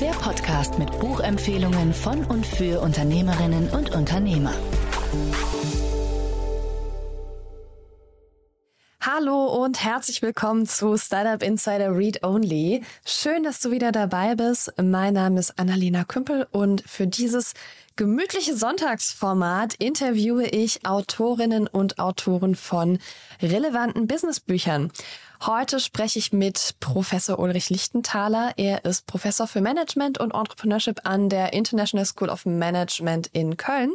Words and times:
Der 0.00 0.12
Podcast 0.12 0.78
mit 0.78 0.90
Buchempfehlungen 1.00 1.92
von 1.92 2.24
und 2.24 2.46
für 2.46 2.80
Unternehmerinnen 2.80 3.68
und 3.70 3.90
Unternehmer. 3.96 4.54
Hallo 9.00 9.64
und 9.64 9.82
herzlich 9.82 10.22
willkommen 10.22 10.66
zu 10.66 10.96
Startup 10.96 11.42
Insider 11.42 11.96
Read 11.96 12.22
Only. 12.22 12.84
Schön, 13.04 13.42
dass 13.42 13.58
du 13.58 13.72
wieder 13.72 13.90
dabei 13.90 14.36
bist. 14.36 14.72
Mein 14.80 15.14
Name 15.14 15.40
ist 15.40 15.58
Annalena 15.58 16.04
Kümpel 16.04 16.46
und 16.52 16.82
für 16.88 17.08
dieses 17.08 17.54
gemütliche 17.98 18.56
Sonntagsformat 18.56 19.74
interviewe 19.74 20.46
ich 20.46 20.86
Autorinnen 20.86 21.66
und 21.66 21.98
Autoren 21.98 22.54
von 22.54 23.00
relevanten 23.42 24.06
Businessbüchern. 24.06 24.92
Heute 25.44 25.80
spreche 25.80 26.20
ich 26.20 26.32
mit 26.32 26.76
Professor 26.78 27.40
Ulrich 27.40 27.70
Lichtenthaler. 27.70 28.52
Er 28.56 28.84
ist 28.84 29.06
Professor 29.06 29.48
für 29.48 29.60
Management 29.60 30.18
und 30.18 30.32
Entrepreneurship 30.32 31.00
an 31.04 31.28
der 31.28 31.52
International 31.52 32.06
School 32.06 32.28
of 32.28 32.46
Management 32.46 33.30
in 33.32 33.56
Köln. 33.56 33.92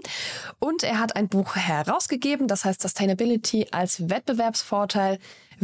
Und 0.59 0.83
er 0.83 0.99
hat 0.99 1.15
ein 1.15 1.29
Buch 1.29 1.55
herausgegeben, 1.55 2.49
das 2.49 2.65
heißt 2.65 2.81
Sustainability 2.81 3.67
als 3.71 4.09
Wettbewerbsvorteil 4.09 5.17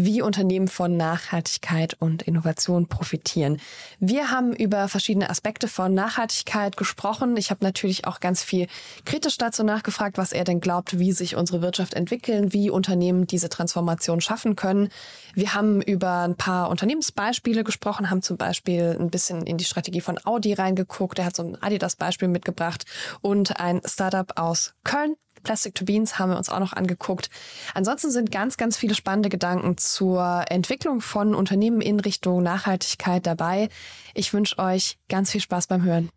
wie 0.06 0.22
Unternehmen 0.22 0.68
von 0.68 0.96
Nachhaltigkeit 0.96 1.96
und 2.00 2.22
Innovation 2.22 2.88
profitieren. 2.88 3.60
Wir 4.00 4.32
haben 4.32 4.54
über 4.54 4.88
verschiedene 4.88 5.30
Aspekte 5.30 5.68
von 5.68 5.94
Nachhaltigkeit 5.94 6.78
gesprochen. 6.78 7.36
Ich 7.36 7.50
habe 7.50 7.64
natürlich 7.64 8.08
auch 8.08 8.20
ganz 8.20 8.42
viel 8.42 8.68
kritisch 9.06 9.38
dazu 9.38 9.64
nachgefragt, 9.64 10.18
was 10.18 10.32
er 10.32 10.46
denn 10.46 10.62
glaubt, 10.62 11.00
wie 11.00 11.12
sich 11.12 11.36
unsere 11.36 11.62
Wirtschaft 11.62 11.94
entwickeln, 11.94 12.54
wie 12.54 12.70
Unternehmen 12.70 13.28
diese 13.28 13.50
Transformation 13.50 14.22
schaffen 14.22 14.56
können. 14.56 14.90
Wir 15.34 15.54
haben 15.54 15.82
über 15.82 16.22
ein 16.22 16.36
paar 16.36 16.70
Unternehmensbeispiele 16.70 17.64
gesprochen, 17.64 18.10
haben 18.10 18.22
zum 18.22 18.38
Beispiel 18.38 18.96
ein 18.98 19.10
bisschen 19.10 19.46
in 19.46 19.58
die 19.58 19.66
Strategie 19.66 20.02
von 20.02 20.18
Audi 20.24 20.54
reingeguckt. 20.54 21.20
Er 21.20 21.26
hat 21.26 21.36
so 21.36 21.44
ein 21.44 21.62
Adidas-Beispiel 21.62 22.30
mitgebracht 22.30 22.86
und 23.22 23.60
ein 23.60 23.82
Startup 23.86 24.32
aus 24.40 24.74
Köln, 24.84 25.16
Plastic 25.44 25.74
Beans 25.86 26.20
haben 26.20 26.32
wir 26.32 26.38
uns 26.38 26.50
auch 26.50 26.60
noch 26.60 26.74
angeguckt. 26.74 27.30
Ansonsten 27.74 28.12
sind 28.12 28.32
ganz, 28.32 28.58
ganz 28.58 28.78
viele 28.78 28.96
spannende 28.96 29.30
Gedanken 29.30 29.78
zur 29.78 30.46
Entwicklung 30.50 31.02
von 31.02 31.36
Unternehmen 31.36 31.82
in 31.82 32.00
Richtung 32.00 32.44
Nachhaltigkeit 32.44 33.26
dabei. 33.26 33.70
Ich 34.14 34.34
wünsche 34.34 34.60
euch 34.60 34.98
ganz 35.08 35.32
viel 35.32 35.42
Spaß 35.42 35.68
beim 35.68 35.84
Hören. 35.84 36.10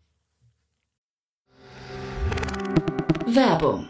Werbung. 3.25 3.89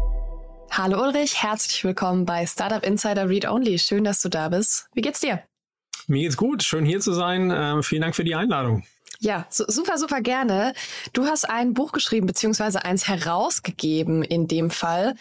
Hallo 0.73 1.03
Ulrich, 1.03 1.43
herzlich 1.43 1.83
willkommen 1.83 2.25
bei 2.25 2.45
Startup 2.45 2.81
Insider 2.81 3.27
Read 3.27 3.45
Only. 3.45 3.77
Schön, 3.77 4.05
dass 4.05 4.21
du 4.21 4.29
da 4.29 4.47
bist. 4.47 4.87
Wie 4.93 5.01
geht's 5.01 5.19
dir? 5.19 5.43
Mir 6.07 6.21
geht's 6.21 6.37
gut. 6.37 6.63
Schön 6.63 6.85
hier 6.85 7.01
zu 7.01 7.11
sein. 7.11 7.51
Ähm, 7.53 7.83
vielen 7.83 8.03
Dank 8.03 8.15
für 8.15 8.23
die 8.23 8.35
Einladung. 8.35 8.85
Ja, 9.19 9.45
so, 9.49 9.65
super, 9.67 9.97
super 9.97 10.21
gerne. 10.21 10.73
Du 11.11 11.25
hast 11.25 11.43
ein 11.43 11.73
Buch 11.73 11.91
geschrieben, 11.91 12.25
beziehungsweise 12.25 12.85
eins 12.85 13.09
herausgegeben 13.09 14.23
in 14.23 14.47
dem 14.47 14.71
Fall. 14.71 15.15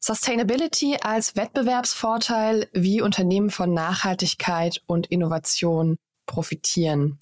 Sustainability 0.00 0.96
als 1.02 1.36
Wettbewerbsvorteil, 1.36 2.70
wie 2.72 3.02
Unternehmen 3.02 3.50
von 3.50 3.74
Nachhaltigkeit 3.74 4.80
und 4.86 5.08
Innovation 5.08 5.98
profitieren. 6.24 7.18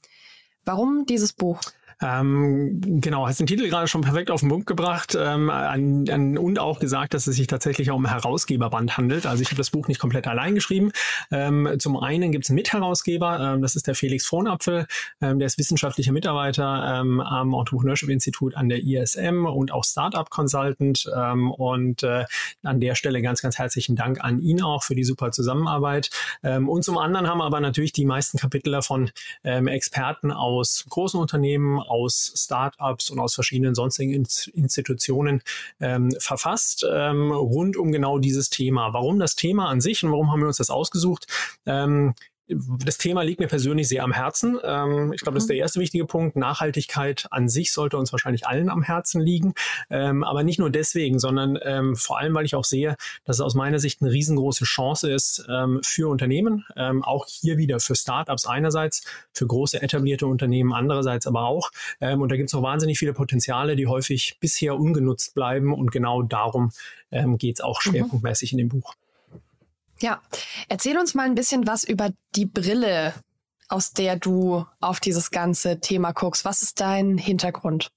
Warum 0.65 1.05
dieses 1.07 1.33
Buch? 1.33 1.61
Ähm, 2.03 2.81
genau, 3.01 3.27
hast 3.27 3.39
den 3.39 3.47
Titel 3.47 3.69
gerade 3.69 3.87
schon 3.87 4.01
perfekt 4.01 4.31
auf 4.31 4.41
den 4.41 4.49
Punkt 4.49 4.67
gebracht 4.67 5.17
ähm, 5.19 5.51
an, 5.51 6.09
an, 6.09 6.37
und 6.37 6.59
auch 6.59 6.81
gesagt, 6.81 7.15
dass 7.15 7.27
es 7.29 7.37
sich 7.37 7.47
tatsächlich 7.47 7.91
auch 7.91 7.97
um 7.97 8.07
Herausgeberband 8.07 8.97
handelt. 8.97 9.25
Also 9.25 9.43
ich 9.43 9.49
habe 9.49 9.57
das 9.57 9.71
Buch 9.71 9.87
nicht 9.87 10.01
komplett 10.01 10.27
allein 10.27 10.55
geschrieben. 10.55 10.91
Ähm, 11.31 11.77
zum 11.79 11.97
einen 11.97 12.33
gibt 12.33 12.45
es 12.45 12.51
einen 12.51 12.57
Mitherausgeber, 12.57 13.55
ähm, 13.55 13.63
das 13.63 13.77
ist 13.77 13.87
der 13.87 13.95
Felix 13.95 14.27
Frohnapfel, 14.27 14.87
ähm, 15.21 15.39
der 15.39 15.47
ist 15.47 15.59
wissenschaftlicher 15.59 16.13
Mitarbeiter 16.13 17.01
ähm, 17.01 17.21
am 17.21 17.55
Entrepreneurship 17.55 18.09
Institut 18.09 18.57
an 18.57 18.69
der 18.69 18.83
ISM 18.83 19.47
und 19.47 19.73
auch 19.73 19.85
Startup 19.85 20.29
Consultant. 20.29 21.09
Ähm, 21.17 21.53
und 21.53 22.03
äh, 22.03 22.25
an 22.65 22.81
der 22.81 22.97
Stelle 22.97 23.23
ganz, 23.23 23.43
ganz 23.43 23.59
herzlichen 23.59 23.95
Dank 23.95 24.23
an 24.25 24.41
ihn 24.41 24.63
auch 24.63 24.83
für 24.83 24.95
die 24.95 25.05
super 25.05 25.31
Zusammenarbeit. 25.31 26.11
Und 26.43 26.85
zum 26.85 26.99
anderen 26.99 27.29
haben 27.29 27.41
aber 27.41 27.61
natürlich 27.61 27.93
die 27.93 28.05
meisten 28.05 28.39
Kapitel 28.39 28.73
davon 28.73 29.11
Experten 29.43 30.31
aus 30.31 30.85
großen 30.89 31.21
Unternehmen, 31.21 31.79
aus 31.93 32.33
Startups 32.35 33.11
und 33.11 33.21
aus 33.21 33.35
verschiedenen 33.35 33.75
sonstigen 33.75 34.27
Institutionen 34.55 35.43
ähm, 35.79 36.11
verfasst 36.19 36.87
ähm, 36.91 37.31
rund 37.33 37.77
um 37.77 37.93
genau 37.93 38.19
dieses 38.19 38.49
Thema. 38.49 38.95
Warum 38.95 39.19
das 39.19 39.35
Thema 39.35 39.69
an 39.69 39.83
sich 39.83 40.03
und 40.03 40.11
warum 40.11 40.33
haben 40.33 40.41
wir 40.41 40.47
uns 40.47 40.57
das 40.57 40.71
ausgesucht? 40.71 41.27
Ähm, 41.67 42.15
das 42.49 42.99
Thema 42.99 43.23
liegt 43.23 43.41
mir 43.41 43.47
persönlich 43.47 43.89
sehr 43.89 44.03
am 44.03 44.13
Herzen. 44.13 44.59
Ähm, 44.63 45.13
ich 45.13 45.23
glaube, 45.23 45.35
das 45.35 45.45
ist 45.45 45.49
der 45.49 45.57
mhm. 45.57 45.63
erste 45.63 45.81
wichtige 45.81 46.07
Punkt. 46.07 46.37
Nachhaltigkeit 46.37 47.27
an 47.31 47.49
sich 47.49 47.73
sollte 47.73 47.97
uns 47.97 48.13
wahrscheinlich 48.13 48.47
allen 48.47 48.69
am 48.69 48.83
Herzen 48.83 49.21
liegen. 49.21 49.55
Ähm, 49.91 50.25
aber 50.25 50.43
nicht 50.43 50.59
nur 50.59 50.71
deswegen, 50.71 51.19
sondern 51.19 51.59
ähm, 51.63 51.97
vor 51.97 52.19
allem, 52.19 52.35
weil 52.35 52.45
ich 52.45 52.55
auch 52.55 52.65
sehe, 52.65 52.97
dass 53.25 53.37
es 53.37 53.41
aus 53.41 53.55
meiner 53.55 53.79
Sicht 53.79 54.03
eine 54.03 54.11
riesengroße 54.11 54.65
Chance 54.65 55.11
ist 55.11 55.47
ähm, 55.49 55.81
für 55.85 56.09
Unternehmen, 56.09 56.65
ähm, 56.77 57.03
auch 57.03 57.27
hier 57.27 57.59
wieder 57.59 57.81
für 57.81 57.95
Startups 57.95 58.47
einerseits, 58.47 59.05
für 59.33 59.47
große 59.47 59.81
etablierte 59.81 60.27
Unternehmen 60.27 60.73
andererseits 60.73 61.27
aber 61.27 61.45
auch. 61.45 61.71
Ähm, 62.01 62.21
und 62.21 62.31
da 62.31 62.37
gibt 62.37 62.49
es 62.49 62.53
noch 62.53 62.63
wahnsinnig 62.63 62.99
viele 62.99 63.13
Potenziale, 63.13 63.77
die 63.77 63.87
häufig 63.87 64.39
bisher 64.41 64.77
ungenutzt 64.77 65.35
bleiben. 65.35 65.73
Und 65.73 65.91
genau 65.91 66.23
darum 66.23 66.71
geht 67.37 67.57
es 67.57 67.61
auch 67.61 67.85
mhm. 67.85 67.91
schwerpunktmäßig 67.91 68.53
in 68.53 68.59
dem 68.59 68.69
Buch. 68.71 68.95
Ja, 70.03 70.21
erzähl 70.69 70.99
uns 70.99 71.15
mal 71.15 71.27
ein 71.27 71.37
bisschen 71.37 71.65
was 71.65 71.85
über 71.85 72.11
die 72.35 72.47
Brille, 72.47 73.15
aus 73.69 73.93
der 73.93 74.17
du 74.17 74.67
auf 74.81 74.99
dieses 74.99 75.31
ganze 75.31 75.79
Thema 75.79 76.11
guckst. 76.11 76.45
Was 76.45 76.63
ist 76.63 76.81
dein 76.81 77.19
Hintergrund? 77.19 77.93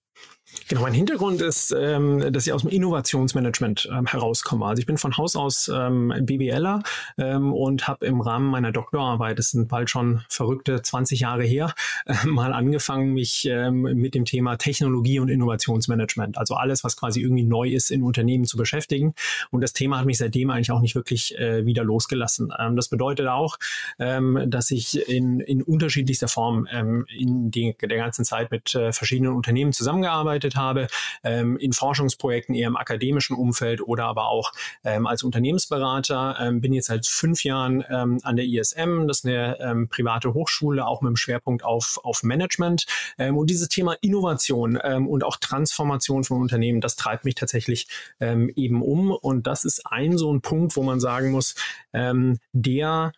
Genau, 0.67 0.81
mein 0.81 0.93
Hintergrund 0.93 1.41
ist, 1.41 1.75
ähm, 1.77 2.33
dass 2.33 2.47
ich 2.47 2.53
aus 2.53 2.63
dem 2.63 2.71
Innovationsmanagement 2.71 3.87
ähm, 3.91 4.07
herauskomme. 4.07 4.65
Also 4.65 4.79
ich 4.79 4.87
bin 4.87 4.97
von 4.97 5.15
Haus 5.15 5.35
aus 5.35 5.69
ähm, 5.71 6.11
BWLer 6.21 6.81
ähm, 7.19 7.53
und 7.53 7.87
habe 7.87 8.07
im 8.07 8.19
Rahmen 8.19 8.47
meiner 8.49 8.71
Doktorarbeit, 8.71 9.37
das 9.37 9.51
sind 9.51 9.67
bald 9.67 9.91
schon 9.91 10.23
verrückte 10.27 10.81
20 10.81 11.19
Jahre 11.19 11.43
her, 11.43 11.73
äh, 12.07 12.25
mal 12.25 12.51
angefangen, 12.51 13.13
mich 13.13 13.45
ähm, 13.45 13.81
mit 13.81 14.15
dem 14.15 14.25
Thema 14.25 14.57
Technologie 14.57 15.19
und 15.19 15.29
Innovationsmanagement, 15.29 16.39
also 16.39 16.55
alles, 16.55 16.83
was 16.83 16.97
quasi 16.97 17.21
irgendwie 17.21 17.43
neu 17.43 17.69
ist, 17.69 17.91
in 17.91 18.01
Unternehmen 18.01 18.45
zu 18.45 18.57
beschäftigen. 18.57 19.13
Und 19.51 19.61
das 19.61 19.73
Thema 19.73 19.99
hat 19.99 20.05
mich 20.07 20.17
seitdem 20.17 20.49
eigentlich 20.49 20.71
auch 20.71 20.81
nicht 20.81 20.95
wirklich 20.95 21.37
äh, 21.37 21.65
wieder 21.67 21.83
losgelassen. 21.83 22.51
Ähm, 22.57 22.75
das 22.75 22.89
bedeutet 22.89 23.27
auch, 23.27 23.57
ähm, 23.99 24.41
dass 24.47 24.71
ich 24.71 25.07
in, 25.07 25.41
in 25.41 25.61
unterschiedlichster 25.61 26.27
Form 26.27 26.67
ähm, 26.71 27.05
in 27.15 27.51
die, 27.51 27.75
der 27.79 27.97
ganzen 27.97 28.25
Zeit 28.25 28.49
mit 28.49 28.73
äh, 28.73 28.91
verschiedenen 28.91 29.33
Unternehmen 29.33 29.71
zusammengearbeitet 29.71 30.44
gearbeitet 30.45 30.55
habe, 30.55 30.87
ähm, 31.23 31.57
in 31.57 31.73
Forschungsprojekten 31.73 32.55
eher 32.55 32.67
im 32.67 32.77
akademischen 32.77 33.35
Umfeld 33.35 33.81
oder 33.81 34.05
aber 34.05 34.27
auch 34.27 34.51
ähm, 34.83 35.07
als 35.07 35.23
Unternehmensberater. 35.23 36.37
Ähm, 36.39 36.61
bin 36.61 36.73
jetzt 36.73 36.87
seit 36.87 37.05
fünf 37.05 37.43
Jahren 37.43 37.83
ähm, 37.89 38.19
an 38.23 38.35
der 38.35 38.45
ISM, 38.45 39.07
das 39.07 39.19
ist 39.19 39.25
eine 39.25 39.59
ähm, 39.59 39.89
private 39.89 40.33
Hochschule, 40.33 40.85
auch 40.85 41.01
mit 41.01 41.09
dem 41.09 41.15
Schwerpunkt 41.15 41.63
auf, 41.63 41.99
auf 42.03 42.23
Management. 42.23 42.85
Ähm, 43.17 43.37
und 43.37 43.49
dieses 43.49 43.69
Thema 43.69 43.95
Innovation 44.01 44.77
und 44.77 45.23
auch 45.23 45.37
Transformation 45.37 46.23
von 46.23 46.41
Unternehmen, 46.41 46.81
das 46.81 46.95
treibt 46.95 47.25
mich 47.25 47.35
tatsächlich 47.35 47.87
eben 48.19 48.81
um. 48.81 49.11
Und 49.11 49.47
das 49.47 49.65
ist 49.65 49.85
ein 49.85 50.17
so 50.17 50.33
ein 50.33 50.41
Punkt, 50.41 50.75
wo 50.75 50.83
man 50.83 50.99
sagen 50.99 51.31
muss, 51.31 51.55
der 51.93 53.11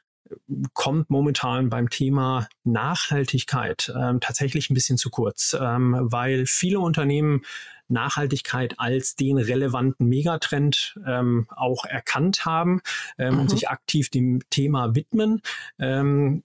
kommt 0.73 1.09
momentan 1.09 1.69
beim 1.69 1.89
Thema 1.89 2.47
Nachhaltigkeit 2.63 3.91
ähm, 3.97 4.19
tatsächlich 4.19 4.69
ein 4.69 4.73
bisschen 4.73 4.97
zu 4.97 5.09
kurz, 5.09 5.57
ähm, 5.59 5.95
weil 5.99 6.45
viele 6.45 6.79
Unternehmen 6.79 7.41
Nachhaltigkeit 7.89 8.75
als 8.77 9.15
den 9.15 9.37
relevanten 9.37 10.07
Megatrend 10.07 10.99
ähm, 11.05 11.47
auch 11.55 11.85
erkannt 11.85 12.45
haben 12.45 12.81
ähm, 13.17 13.35
mhm. 13.35 13.39
und 13.41 13.49
sich 13.49 13.69
aktiv 13.69 14.09
dem 14.09 14.41
Thema 14.49 14.95
widmen. 14.95 15.41
Ähm, 15.79 16.43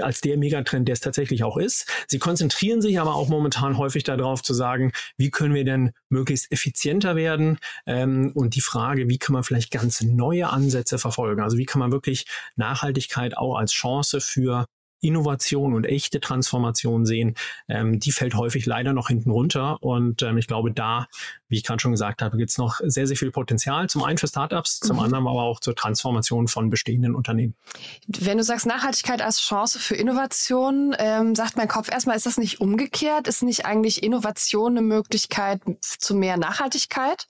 als 0.00 0.20
der 0.20 0.36
Megatrend, 0.36 0.88
der 0.88 0.94
es 0.94 1.00
tatsächlich 1.00 1.44
auch 1.44 1.56
ist. 1.56 1.86
Sie 2.08 2.18
konzentrieren 2.18 2.80
sich 2.80 2.98
aber 2.98 3.14
auch 3.14 3.28
momentan 3.28 3.78
häufig 3.78 4.04
darauf 4.04 4.42
zu 4.42 4.54
sagen, 4.54 4.92
wie 5.16 5.30
können 5.30 5.54
wir 5.54 5.64
denn 5.64 5.92
möglichst 6.08 6.50
effizienter 6.50 7.16
werden? 7.16 7.58
Ähm, 7.86 8.32
und 8.34 8.54
die 8.54 8.60
Frage, 8.60 9.08
wie 9.08 9.18
kann 9.18 9.32
man 9.32 9.44
vielleicht 9.44 9.70
ganz 9.70 10.00
neue 10.02 10.48
Ansätze 10.48 10.98
verfolgen? 10.98 11.42
Also 11.42 11.58
wie 11.58 11.66
kann 11.66 11.80
man 11.80 11.92
wirklich 11.92 12.26
Nachhaltigkeit 12.56 13.36
auch 13.36 13.56
als 13.56 13.72
Chance 13.72 14.20
für 14.20 14.66
Innovation 15.04 15.74
und 15.74 15.84
echte 15.84 16.20
Transformation 16.20 17.06
sehen, 17.06 17.34
ähm, 17.68 18.00
die 18.00 18.12
fällt 18.12 18.34
häufig 18.34 18.66
leider 18.66 18.92
noch 18.92 19.08
hinten 19.08 19.30
runter. 19.30 19.82
Und 19.82 20.22
ähm, 20.22 20.38
ich 20.38 20.46
glaube, 20.46 20.72
da, 20.72 21.06
wie 21.48 21.56
ich 21.56 21.64
gerade 21.64 21.80
schon 21.80 21.92
gesagt 21.92 22.22
habe, 22.22 22.36
gibt 22.36 22.50
es 22.50 22.58
noch 22.58 22.80
sehr, 22.82 23.06
sehr 23.06 23.16
viel 23.16 23.30
Potenzial. 23.30 23.88
Zum 23.88 24.02
einen 24.02 24.18
für 24.18 24.28
Startups, 24.28 24.80
zum 24.80 24.96
mhm. 24.96 25.02
anderen 25.02 25.26
aber 25.26 25.42
auch 25.42 25.60
zur 25.60 25.74
Transformation 25.74 26.48
von 26.48 26.70
bestehenden 26.70 27.14
Unternehmen. 27.14 27.54
Wenn 28.06 28.38
du 28.38 28.44
sagst 28.44 28.66
Nachhaltigkeit 28.66 29.22
als 29.22 29.40
Chance 29.40 29.78
für 29.78 29.94
Innovation, 29.94 30.94
ähm, 30.98 31.34
sagt 31.34 31.56
mein 31.56 31.68
Kopf 31.68 31.90
erstmal, 31.90 32.16
ist 32.16 32.26
das 32.26 32.38
nicht 32.38 32.60
umgekehrt? 32.60 33.28
Ist 33.28 33.42
nicht 33.42 33.66
eigentlich 33.66 34.02
Innovation 34.02 34.72
eine 34.72 34.82
Möglichkeit 34.82 35.60
zu 35.80 36.14
mehr 36.14 36.36
Nachhaltigkeit? 36.36 37.26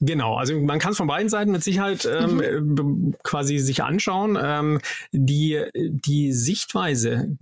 Genau, 0.00 0.34
also 0.36 0.58
man 0.58 0.78
kann 0.78 0.92
es 0.92 0.96
von 0.96 1.06
beiden 1.06 1.28
Seiten 1.28 1.50
mit 1.50 1.62
Sicherheit 1.62 2.08
ähm, 2.10 2.36
mhm. 2.36 3.14
quasi 3.22 3.58
sich 3.58 3.82
anschauen. 3.82 4.38
Ähm, 4.40 4.80
die, 5.12 5.62
die 5.74 6.32
Sichtweise, 6.32 7.36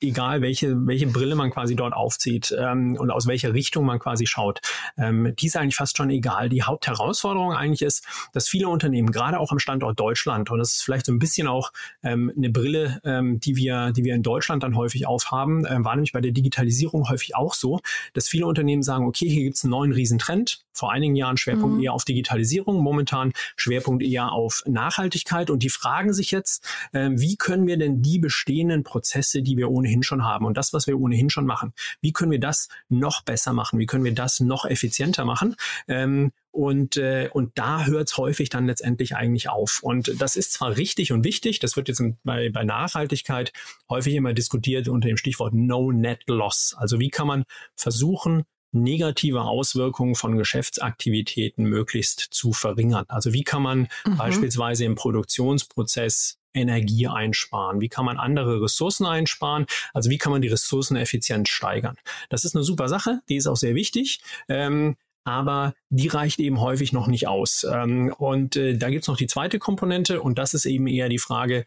egal 0.00 0.42
welche, 0.42 0.86
welche 0.86 1.06
Brille 1.06 1.34
man 1.34 1.50
quasi 1.50 1.76
dort 1.76 1.94
aufzieht 1.94 2.54
ähm, 2.58 2.96
und 2.98 3.10
aus 3.10 3.26
welcher 3.26 3.54
Richtung 3.54 3.86
man 3.86 3.98
quasi 3.98 4.26
schaut, 4.26 4.60
ähm, 4.98 5.34
die 5.38 5.46
ist 5.46 5.56
eigentlich 5.56 5.76
fast 5.76 5.96
schon 5.96 6.10
egal. 6.10 6.50
Die 6.50 6.62
Hauptherausforderung 6.62 7.52
eigentlich 7.52 7.82
ist, 7.82 8.06
dass 8.34 8.48
viele 8.48 8.68
Unternehmen, 8.68 9.10
gerade 9.10 9.40
auch 9.40 9.50
am 9.50 9.58
Standort 9.58 9.98
Deutschland, 9.98 10.50
und 10.50 10.58
das 10.58 10.74
ist 10.74 10.82
vielleicht 10.82 11.06
so 11.06 11.12
ein 11.12 11.18
bisschen 11.18 11.46
auch 11.46 11.72
ähm, 12.02 12.30
eine 12.36 12.50
Brille, 12.50 13.00
ähm, 13.04 13.40
die, 13.40 13.56
wir, 13.56 13.92
die 13.92 14.04
wir 14.04 14.14
in 14.14 14.22
Deutschland 14.22 14.62
dann 14.62 14.76
häufig 14.76 15.06
aufhaben, 15.06 15.64
äh, 15.64 15.82
war 15.82 15.94
nämlich 15.94 16.12
bei 16.12 16.20
der 16.20 16.32
Digitalisierung 16.32 17.08
häufig 17.08 17.34
auch 17.34 17.54
so, 17.54 17.80
dass 18.12 18.28
viele 18.28 18.46
Unternehmen 18.46 18.82
sagen, 18.82 19.06
okay, 19.06 19.28
hier 19.28 19.44
gibt 19.44 19.56
es 19.56 19.64
einen 19.64 19.70
neuen 19.70 19.92
Riesentrend, 19.92 20.60
vor 20.72 20.92
einigen 20.92 21.16
Jahren 21.16 21.36
Schwerpunkt 21.36 21.73
mhm. 21.73 21.73
Eher 21.80 21.92
auf 21.92 22.04
Digitalisierung, 22.04 22.82
momentan 22.82 23.32
Schwerpunkt 23.56 24.02
eher 24.02 24.32
auf 24.32 24.62
Nachhaltigkeit. 24.66 25.50
Und 25.50 25.62
die 25.62 25.70
fragen 25.70 26.12
sich 26.12 26.30
jetzt, 26.30 26.66
äh, 26.92 27.10
wie 27.12 27.36
können 27.36 27.66
wir 27.66 27.76
denn 27.76 28.02
die 28.02 28.18
bestehenden 28.18 28.84
Prozesse, 28.84 29.42
die 29.42 29.56
wir 29.56 29.70
ohnehin 29.70 30.02
schon 30.02 30.24
haben 30.24 30.46
und 30.46 30.56
das, 30.56 30.72
was 30.72 30.86
wir 30.86 30.98
ohnehin 30.98 31.30
schon 31.30 31.46
machen, 31.46 31.72
wie 32.00 32.12
können 32.12 32.30
wir 32.32 32.40
das 32.40 32.68
noch 32.88 33.22
besser 33.22 33.52
machen? 33.52 33.78
Wie 33.78 33.86
können 33.86 34.04
wir 34.04 34.14
das 34.14 34.40
noch 34.40 34.64
effizienter 34.64 35.24
machen? 35.24 35.56
Ähm, 35.88 36.32
und, 36.54 36.96
äh, 36.96 37.28
und 37.32 37.58
da 37.58 37.84
hört 37.84 38.08
es 38.08 38.16
häufig 38.16 38.48
dann 38.48 38.66
letztendlich 38.66 39.16
eigentlich 39.16 39.48
auf. 39.48 39.80
Und 39.82 40.20
das 40.20 40.36
ist 40.36 40.52
zwar 40.52 40.76
richtig 40.76 41.10
und 41.10 41.24
wichtig, 41.24 41.58
das 41.58 41.74
wird 41.74 41.88
jetzt 41.88 42.00
bei, 42.22 42.48
bei 42.48 42.62
Nachhaltigkeit 42.62 43.52
häufig 43.88 44.14
immer 44.14 44.32
diskutiert 44.34 44.86
unter 44.86 45.08
dem 45.08 45.16
Stichwort 45.16 45.52
No 45.52 45.90
Net 45.90 46.22
Loss. 46.28 46.76
Also 46.78 47.00
wie 47.00 47.10
kann 47.10 47.26
man 47.26 47.44
versuchen, 47.74 48.44
negative 48.74 49.42
Auswirkungen 49.42 50.14
von 50.14 50.36
Geschäftsaktivitäten 50.36 51.64
möglichst 51.64 52.20
zu 52.20 52.52
verringern. 52.52 53.04
Also 53.08 53.32
wie 53.32 53.44
kann 53.44 53.62
man 53.62 53.88
mhm. 54.06 54.16
beispielsweise 54.16 54.84
im 54.84 54.94
Produktionsprozess 54.94 56.38
Energie 56.52 57.08
einsparen? 57.08 57.80
Wie 57.80 57.88
kann 57.88 58.04
man 58.04 58.18
andere 58.18 58.62
Ressourcen 58.62 59.06
einsparen? 59.06 59.66
Also 59.92 60.10
wie 60.10 60.18
kann 60.18 60.32
man 60.32 60.42
die 60.42 60.48
Ressourceneffizienz 60.48 61.48
steigern? 61.48 61.96
Das 62.28 62.44
ist 62.44 62.54
eine 62.54 62.64
super 62.64 62.88
Sache, 62.88 63.20
die 63.28 63.36
ist 63.36 63.46
auch 63.46 63.56
sehr 63.56 63.74
wichtig. 63.74 64.20
Ähm, 64.48 64.96
aber 65.24 65.74
die 65.88 66.08
reicht 66.08 66.38
eben 66.38 66.60
häufig 66.60 66.92
noch 66.92 67.06
nicht 67.06 67.26
aus. 67.28 67.66
Ähm, 67.70 68.12
und 68.18 68.56
äh, 68.56 68.76
da 68.76 68.90
gibt's 68.90 69.08
noch 69.08 69.16
die 69.16 69.26
zweite 69.26 69.58
Komponente 69.58 70.20
und 70.20 70.38
das 70.38 70.54
ist 70.54 70.66
eben 70.66 70.86
eher 70.86 71.08
die 71.08 71.18
Frage, 71.18 71.64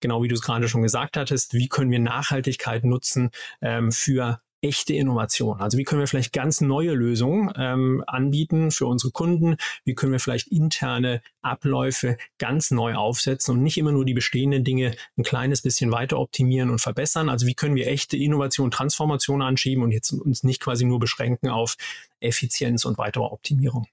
genau 0.00 0.22
wie 0.22 0.28
du 0.28 0.34
es 0.34 0.42
gerade 0.42 0.68
schon 0.68 0.82
gesagt 0.82 1.16
hattest, 1.16 1.54
wie 1.54 1.68
können 1.68 1.90
wir 1.90 2.00
Nachhaltigkeit 2.00 2.84
nutzen 2.84 3.30
ähm, 3.62 3.92
für 3.92 4.40
echte 4.62 4.94
Innovation? 4.94 5.60
Also 5.60 5.76
wie 5.76 5.84
können 5.84 6.00
wir 6.00 6.06
vielleicht 6.06 6.32
ganz 6.32 6.60
neue 6.60 6.92
Lösungen 6.92 7.52
ähm, 7.56 8.02
anbieten 8.06 8.70
für 8.70 8.86
unsere 8.86 9.12
Kunden? 9.12 9.56
Wie 9.84 9.94
können 9.94 10.12
wir 10.12 10.20
vielleicht 10.20 10.48
interne 10.48 11.22
Abläufe 11.42 12.16
ganz 12.38 12.70
neu 12.70 12.94
aufsetzen 12.94 13.54
und 13.54 13.62
nicht 13.62 13.76
immer 13.76 13.92
nur 13.92 14.04
die 14.04 14.14
bestehenden 14.14 14.64
Dinge 14.64 14.94
ein 15.18 15.24
kleines 15.24 15.62
bisschen 15.62 15.90
weiter 15.92 16.18
optimieren 16.18 16.70
und 16.70 16.80
verbessern? 16.80 17.28
Also 17.28 17.46
wie 17.46 17.54
können 17.54 17.74
wir 17.74 17.88
echte 17.88 18.16
Innovation, 18.16 18.70
Transformation 18.70 19.42
anschieben 19.42 19.82
und 19.82 19.90
jetzt 19.90 20.12
uns 20.12 20.44
nicht 20.44 20.60
quasi 20.60 20.84
nur 20.84 21.00
beschränken 21.00 21.48
auf 21.48 21.76
Effizienz 22.20 22.84
und 22.84 22.98
weitere 22.98 23.24
Optimierung? 23.24 23.86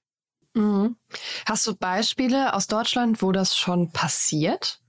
Mhm. 0.54 0.96
Hast 1.46 1.68
du 1.68 1.76
Beispiele 1.76 2.54
aus 2.54 2.68
Deutschland, 2.68 3.22
wo 3.22 3.32
das 3.32 3.58
schon 3.58 3.92
passiert? 3.92 4.82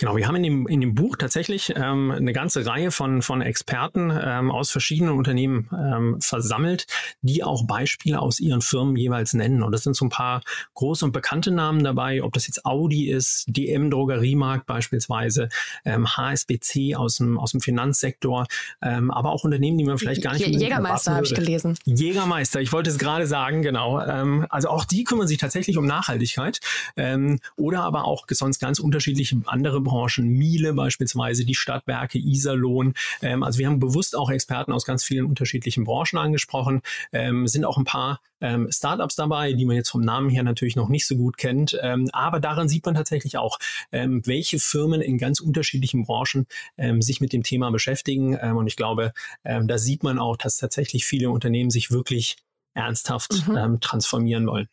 Genau, 0.00 0.16
wir 0.16 0.26
haben 0.26 0.36
in 0.36 0.42
dem, 0.42 0.66
in 0.66 0.80
dem 0.80 0.94
Buch 0.94 1.16
tatsächlich 1.18 1.74
ähm, 1.76 2.10
eine 2.10 2.32
ganze 2.32 2.64
Reihe 2.64 2.90
von, 2.90 3.20
von 3.20 3.42
Experten 3.42 4.10
ähm, 4.10 4.50
aus 4.50 4.70
verschiedenen 4.70 5.12
Unternehmen 5.12 5.68
ähm, 5.74 6.18
versammelt, 6.22 6.86
die 7.20 7.44
auch 7.44 7.66
Beispiele 7.66 8.18
aus 8.18 8.40
ihren 8.40 8.62
Firmen 8.62 8.96
jeweils 8.96 9.34
nennen. 9.34 9.62
Und 9.62 9.72
das 9.72 9.82
sind 9.82 9.94
so 9.94 10.06
ein 10.06 10.08
paar 10.08 10.40
große 10.72 11.04
und 11.04 11.12
bekannte 11.12 11.50
Namen 11.50 11.84
dabei, 11.84 12.22
ob 12.22 12.32
das 12.32 12.46
jetzt 12.46 12.64
Audi 12.64 13.10
ist, 13.10 13.44
DM 13.48 13.90
Drogeriemarkt 13.90 14.64
beispielsweise, 14.64 15.50
ähm, 15.84 16.08
HSBC 16.16 16.96
aus 16.96 17.18
dem, 17.18 17.38
aus 17.38 17.50
dem 17.50 17.60
Finanzsektor, 17.60 18.46
ähm, 18.80 19.10
aber 19.10 19.32
auch 19.32 19.44
Unternehmen, 19.44 19.76
die 19.76 19.84
man 19.84 19.98
vielleicht 19.98 20.22
gar 20.22 20.32
nicht... 20.32 20.46
Jägermeister 20.46 21.14
habe 21.16 21.26
ich 21.26 21.34
gelesen. 21.34 21.76
Jägermeister, 21.84 22.62
ich 22.62 22.72
wollte 22.72 22.88
es 22.88 22.96
gerade 22.96 23.26
sagen, 23.26 23.60
genau. 23.60 24.00
Ähm, 24.00 24.46
also 24.48 24.70
auch 24.70 24.86
die 24.86 25.04
kümmern 25.04 25.28
sich 25.28 25.36
tatsächlich 25.36 25.76
um 25.76 25.84
Nachhaltigkeit 25.84 26.60
ähm, 26.96 27.38
oder 27.56 27.82
aber 27.82 28.06
auch 28.06 28.24
sonst 28.30 28.60
ganz 28.60 28.78
unterschiedliche 28.78 29.36
andere 29.44 29.82
Branchen, 29.90 30.28
Miele 30.28 30.72
beispielsweise, 30.72 31.44
die 31.44 31.54
Stadtwerke, 31.54 32.18
Iserlohn. 32.18 32.94
Ähm, 33.22 33.42
also 33.42 33.58
wir 33.58 33.66
haben 33.66 33.80
bewusst 33.80 34.16
auch 34.16 34.30
Experten 34.30 34.72
aus 34.72 34.84
ganz 34.84 35.04
vielen 35.04 35.26
unterschiedlichen 35.26 35.84
Branchen 35.84 36.18
angesprochen. 36.18 36.82
Ähm, 37.12 37.46
sind 37.48 37.64
auch 37.64 37.76
ein 37.76 37.84
paar 37.84 38.20
ähm, 38.40 38.70
Startups 38.70 39.16
dabei, 39.16 39.52
die 39.52 39.64
man 39.64 39.76
jetzt 39.76 39.90
vom 39.90 40.00
Namen 40.00 40.30
her 40.30 40.44
natürlich 40.44 40.76
noch 40.76 40.88
nicht 40.88 41.06
so 41.06 41.16
gut 41.16 41.36
kennt. 41.36 41.76
Ähm, 41.82 42.08
aber 42.12 42.38
daran 42.40 42.68
sieht 42.68 42.86
man 42.86 42.94
tatsächlich 42.94 43.36
auch, 43.36 43.58
ähm, 43.90 44.22
welche 44.24 44.60
Firmen 44.60 45.00
in 45.00 45.18
ganz 45.18 45.40
unterschiedlichen 45.40 46.06
Branchen 46.06 46.46
ähm, 46.78 47.02
sich 47.02 47.20
mit 47.20 47.32
dem 47.32 47.42
Thema 47.42 47.70
beschäftigen. 47.70 48.36
Und 48.36 48.66
ich 48.66 48.76
glaube, 48.76 49.12
da 49.42 49.78
sieht 49.78 50.02
man 50.02 50.18
auch, 50.18 50.36
dass 50.36 50.56
tatsächlich 50.56 51.04
viele 51.04 51.30
Unternehmen 51.30 51.70
sich 51.70 51.90
wirklich 51.90 52.36
ernsthaft 52.74 53.46
mhm. 53.48 53.80
transformieren 53.80 54.46
wollen. 54.46 54.68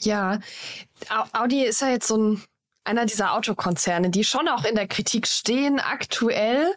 Ja, 0.00 0.40
Audi 1.32 1.64
ist 1.64 1.80
ja 1.80 1.90
jetzt 1.90 2.08
so 2.08 2.16
ein 2.16 2.42
einer 2.86 3.06
dieser 3.06 3.34
Autokonzerne, 3.34 4.10
die 4.10 4.24
schon 4.24 4.48
auch 4.48 4.64
in 4.64 4.74
der 4.74 4.86
Kritik 4.86 5.26
stehen 5.26 5.80
aktuell, 5.80 6.74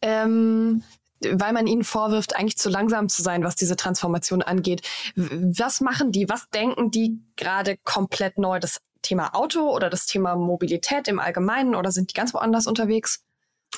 ähm, 0.00 0.82
weil 1.20 1.52
man 1.52 1.66
ihnen 1.66 1.84
vorwirft, 1.84 2.36
eigentlich 2.36 2.58
zu 2.58 2.68
langsam 2.68 3.08
zu 3.08 3.22
sein, 3.22 3.44
was 3.44 3.54
diese 3.54 3.76
Transformation 3.76 4.42
angeht. 4.42 4.82
Was 5.14 5.80
machen 5.80 6.10
die? 6.10 6.28
Was 6.28 6.48
denken 6.50 6.90
die 6.90 7.20
gerade 7.36 7.76
komplett 7.84 8.38
neu? 8.38 8.58
Das 8.58 8.80
Thema 9.02 9.34
Auto 9.34 9.70
oder 9.70 9.90
das 9.90 10.06
Thema 10.06 10.36
Mobilität 10.36 11.08
im 11.08 11.18
Allgemeinen 11.18 11.74
oder 11.74 11.92
sind 11.92 12.10
die 12.10 12.14
ganz 12.14 12.34
woanders 12.34 12.66
unterwegs? 12.66 13.24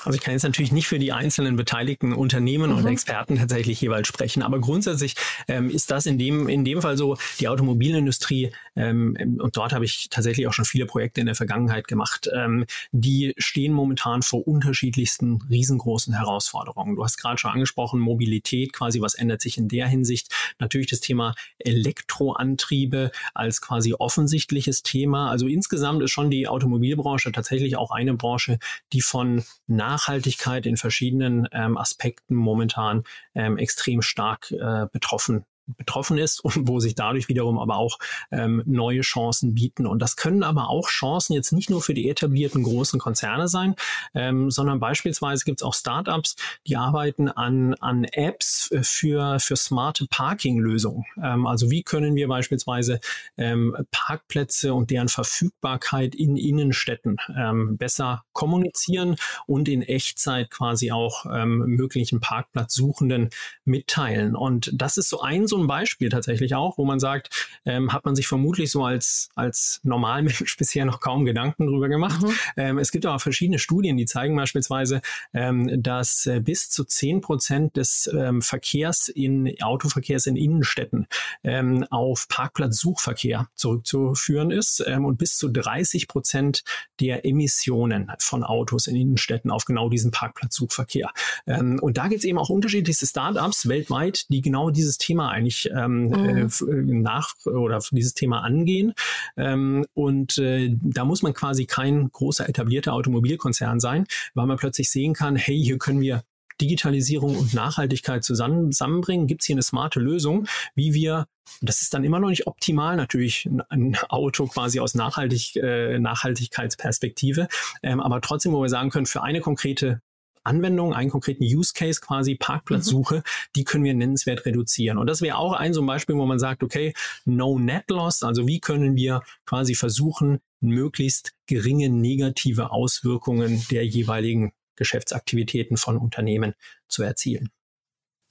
Also 0.03 0.17
ich 0.17 0.21
kann 0.21 0.33
jetzt 0.33 0.43
natürlich 0.43 0.71
nicht 0.71 0.87
für 0.87 0.99
die 0.99 1.11
einzelnen 1.11 1.55
beteiligten 1.55 2.13
Unternehmen 2.13 2.71
mhm. 2.71 2.77
und 2.77 2.85
Experten 2.85 3.37
tatsächlich 3.37 3.79
jeweils 3.81 4.07
sprechen, 4.07 4.43
aber 4.43 4.59
grundsätzlich 4.59 5.15
ähm, 5.47 5.69
ist 5.69 5.89
das 5.89 6.05
in 6.05 6.17
dem, 6.17 6.47
in 6.47 6.65
dem 6.65 6.81
Fall 6.81 6.97
so, 6.97 7.17
die 7.39 7.47
Automobilindustrie, 7.47 8.51
ähm, 8.75 9.17
und 9.39 9.57
dort 9.57 9.73
habe 9.73 9.85
ich 9.85 10.09
tatsächlich 10.09 10.47
auch 10.47 10.53
schon 10.53 10.65
viele 10.65 10.85
Projekte 10.85 11.21
in 11.21 11.25
der 11.25 11.35
Vergangenheit 11.35 11.87
gemacht, 11.87 12.29
ähm, 12.33 12.65
die 12.91 13.33
stehen 13.37 13.73
momentan 13.73 14.21
vor 14.21 14.47
unterschiedlichsten 14.47 15.41
riesengroßen 15.49 16.13
Herausforderungen. 16.13 16.95
Du 16.95 17.03
hast 17.03 17.17
gerade 17.17 17.37
schon 17.37 17.51
angesprochen, 17.51 17.99
Mobilität 17.99 18.73
quasi, 18.73 19.01
was 19.01 19.15
ändert 19.15 19.41
sich 19.41 19.57
in 19.57 19.67
der 19.67 19.87
Hinsicht? 19.87 20.33
Natürlich 20.59 20.87
das 20.87 20.99
Thema 20.99 21.33
Elektroantriebe 21.57 23.11
als 23.33 23.61
quasi 23.61 23.93
offensichtliches 23.93 24.83
Thema. 24.83 25.29
Also 25.29 25.47
insgesamt 25.47 26.03
ist 26.03 26.11
schon 26.11 26.29
die 26.29 26.47
Automobilbranche 26.47 27.31
tatsächlich 27.31 27.77
auch 27.77 27.91
eine 27.91 28.13
Branche, 28.13 28.59
die 28.93 29.01
von 29.01 29.43
Nachhaltigkeit 29.85 30.65
in 30.65 30.77
verschiedenen 30.77 31.47
ähm, 31.51 31.77
Aspekten 31.77 32.35
momentan 32.35 33.03
ähm, 33.35 33.57
extrem 33.57 34.01
stark 34.01 34.51
äh, 34.51 34.87
betroffen 34.91 35.45
betroffen 35.67 36.17
ist 36.17 36.39
und 36.43 36.67
wo 36.67 36.79
sich 36.79 36.95
dadurch 36.95 37.27
wiederum 37.27 37.57
aber 37.57 37.77
auch 37.77 37.97
ähm, 38.31 38.63
neue 38.65 39.01
Chancen 39.01 39.53
bieten. 39.55 39.85
Und 39.87 39.99
das 40.01 40.15
können 40.15 40.43
aber 40.43 40.69
auch 40.69 40.87
Chancen 40.87 41.33
jetzt 41.33 41.51
nicht 41.51 41.69
nur 41.69 41.81
für 41.81 41.93
die 41.93 42.09
etablierten 42.09 42.63
großen 42.63 42.99
Konzerne 42.99 43.47
sein, 43.47 43.75
ähm, 44.13 44.51
sondern 44.51 44.79
beispielsweise 44.79 45.45
gibt 45.45 45.61
es 45.61 45.63
auch 45.63 45.73
Startups, 45.73 46.35
die 46.67 46.77
arbeiten 46.77 47.29
an, 47.29 47.73
an 47.75 48.03
Apps 48.03 48.69
für, 48.81 49.39
für 49.39 49.55
smarte 49.55 50.07
Parking-Lösungen. 50.09 51.05
Ähm, 51.21 51.47
also 51.47 51.71
wie 51.71 51.83
können 51.83 52.15
wir 52.15 52.27
beispielsweise 52.27 52.99
ähm, 53.37 53.75
Parkplätze 53.91 54.73
und 54.73 54.89
deren 54.91 55.09
Verfügbarkeit 55.09 56.15
in 56.15 56.37
Innenstädten 56.37 57.17
ähm, 57.35 57.77
besser 57.77 58.23
kommunizieren 58.33 59.15
und 59.47 59.67
in 59.67 59.81
Echtzeit 59.81 60.49
quasi 60.49 60.91
auch 60.91 61.25
ähm, 61.25 61.59
möglichen 61.67 62.19
Parkplatzsuchenden 62.19 63.29
mitteilen. 63.63 64.35
Und 64.35 64.71
das 64.73 64.97
ist 64.97 65.09
so 65.09 65.21
ein 65.21 65.47
ein 65.57 65.67
Beispiel 65.67 66.09
tatsächlich 66.09 66.55
auch, 66.55 66.77
wo 66.77 66.85
man 66.85 66.99
sagt, 66.99 67.29
ähm, 67.65 67.93
hat 67.93 68.05
man 68.05 68.15
sich 68.15 68.27
vermutlich 68.27 68.71
so 68.71 68.83
als, 68.83 69.29
als 69.35 69.79
Normalmensch 69.83 70.55
bisher 70.57 70.85
noch 70.85 70.99
kaum 70.99 71.25
Gedanken 71.25 71.67
drüber 71.67 71.89
gemacht. 71.89 72.21
Mhm. 72.21 72.33
Ähm, 72.57 72.77
es 72.77 72.91
gibt 72.91 73.05
aber 73.05 73.19
verschiedene 73.19 73.59
Studien, 73.59 73.97
die 73.97 74.05
zeigen 74.05 74.35
beispielsweise, 74.35 75.01
ähm, 75.33 75.81
dass 75.81 76.25
äh, 76.25 76.39
bis 76.39 76.69
zu 76.69 76.83
zehn 76.83 77.21
Prozent 77.21 77.77
des 77.77 78.09
ähm, 78.13 78.41
Verkehrs 78.41 79.07
in 79.07 79.55
Autoverkehrs 79.61 80.27
in 80.27 80.35
Innenstädten 80.35 81.07
ähm, 81.43 81.85
auf 81.89 82.27
Parkplatzsuchverkehr 82.27 83.47
zurückzuführen 83.55 84.51
ist 84.51 84.83
ähm, 84.85 85.05
und 85.05 85.17
bis 85.17 85.37
zu 85.37 85.49
30 85.49 86.07
Prozent 86.07 86.63
der 86.99 87.25
Emissionen 87.25 88.11
von 88.19 88.43
Autos 88.43 88.87
in 88.87 88.95
Innenstädten 88.95 89.51
auf 89.51 89.65
genau 89.65 89.89
diesen 89.89 90.11
Parkplatzsuchverkehr. 90.11 91.11
Und 91.45 91.97
da 91.97 92.07
gibt 92.07 92.19
es 92.19 92.25
eben 92.25 92.37
auch 92.37 92.49
unterschiedlichste 92.49 93.05
Startups 93.05 93.67
weltweit, 93.67 94.29
die 94.29 94.41
genau 94.41 94.69
dieses 94.69 94.97
Thema 94.97 95.31
eigentlich 95.45 95.69
ähm, 95.71 96.07
mhm. 96.07 96.49
äh, 96.67 96.93
nach 97.01 97.35
oder 97.45 97.79
dieses 97.91 98.13
Thema 98.13 98.41
angehen. 98.41 98.93
Ähm, 99.37 99.85
und 99.93 100.37
äh, 100.37 100.75
da 100.81 101.05
muss 101.05 101.21
man 101.21 101.33
quasi 101.33 101.65
kein 101.65 102.09
großer 102.11 102.49
etablierter 102.49 102.93
Automobilkonzern 102.93 103.79
sein, 103.79 104.05
weil 104.33 104.47
man 104.47 104.57
plötzlich 104.57 104.89
sehen 104.89 105.13
kann, 105.13 105.35
hey, 105.35 105.61
hier 105.61 105.77
können 105.77 106.01
wir 106.01 106.23
Digitalisierung 106.61 107.35
und 107.37 107.53
Nachhaltigkeit 107.53 108.23
zusammen, 108.23 108.71
zusammenbringen, 108.71 109.27
gibt 109.27 109.41
es 109.41 109.47
hier 109.47 109.55
eine 109.55 109.63
smarte 109.63 109.99
Lösung, 109.99 110.47
wie 110.73 110.93
wir, 110.93 111.27
das 111.61 111.81
ist 111.81 111.93
dann 111.93 112.05
immer 112.05 112.19
noch 112.19 112.29
nicht 112.29 112.47
optimal, 112.47 112.95
natürlich 112.95 113.49
ein 113.69 113.97
Auto 114.07 114.47
quasi 114.47 114.79
aus 114.79 114.95
Nachhaltig, 114.95 115.57
äh, 115.57 115.99
Nachhaltigkeitsperspektive, 115.99 117.49
ähm, 117.83 117.99
aber 117.99 118.21
trotzdem, 118.21 118.53
wo 118.53 118.61
wir 118.61 118.69
sagen 118.69 118.89
können, 118.89 119.05
für 119.05 119.21
eine 119.21 119.41
konkrete 119.41 120.01
Anwendung, 120.45 120.93
einen 120.93 121.09
konkreten 121.09 121.43
Use 121.43 121.73
Case 121.73 121.99
quasi, 122.01 122.35
Parkplatzsuche, 122.35 123.17
mhm. 123.17 123.23
die 123.55 123.63
können 123.63 123.83
wir 123.83 123.93
nennenswert 123.93 124.45
reduzieren. 124.45 124.97
Und 124.97 125.07
das 125.07 125.21
wäre 125.21 125.37
auch 125.37 125.53
ein 125.53 125.73
so 125.73 125.81
ein 125.81 125.87
Beispiel, 125.87 126.15
wo 126.15 126.25
man 126.25 126.39
sagt, 126.39 126.63
okay, 126.63 126.93
no 127.25 127.59
net 127.59 127.89
loss, 127.89 128.23
also 128.23 128.47
wie 128.47 128.59
können 128.59 128.95
wir 128.95 129.21
quasi 129.45 129.75
versuchen, 129.75 130.39
möglichst 130.61 131.33
geringe 131.47 131.89
negative 131.89 132.71
Auswirkungen 132.71 133.63
der 133.69 133.85
jeweiligen 133.85 134.53
Geschäftsaktivitäten 134.75 135.77
von 135.77 135.97
Unternehmen 135.97 136.53
zu 136.87 137.03
erzielen. 137.03 137.49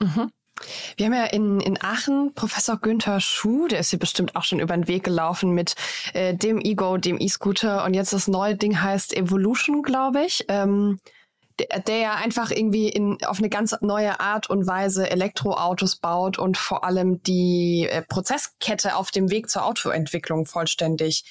Mhm. 0.01 0.31
Wir 0.97 1.07
haben 1.07 1.15
ja 1.15 1.25
in, 1.25 1.61
in 1.61 1.83
Aachen 1.83 2.33
Professor 2.35 2.79
Günther 2.79 3.21
Schuh, 3.21 3.67
der 3.67 3.81
ist 3.81 3.91
hier 3.91 3.99
bestimmt 3.99 4.37
auch 4.37 4.45
schon 4.45 4.61
über 4.61 4.75
den 4.77 4.87
Weg 4.87 5.03
gelaufen 5.03 5.51
mit 5.51 5.75
äh, 6.13 6.35
dem 6.35 6.61
Ego, 6.61 6.97
dem 6.97 7.21
E-Scooter 7.21 7.85
und 7.85 7.95
jetzt 7.95 8.13
das 8.13 8.29
neue 8.29 8.55
Ding 8.55 8.81
heißt 8.81 9.17
Evolution, 9.17 9.83
glaube 9.83 10.25
ich. 10.25 10.45
Ähm, 10.49 11.01
der, 11.59 11.81
der 11.81 11.97
ja 11.99 12.15
einfach 12.15 12.51
irgendwie 12.51 12.89
in, 12.89 13.19
auf 13.25 13.39
eine 13.39 13.49
ganz 13.49 13.75
neue 13.81 14.21
Art 14.21 14.51
und 14.51 14.67
Weise 14.67 15.11
Elektroautos 15.11 15.97
baut 15.97 16.39
und 16.39 16.57
vor 16.57 16.85
allem 16.85 17.23
die 17.23 17.89
äh, 17.91 18.03
Prozesskette 18.03 18.97
auf 18.97 19.11
dem 19.11 19.31
Weg 19.31 19.49
zur 19.49 19.65
Autoentwicklung 19.65 20.47
vollständig 20.47 21.25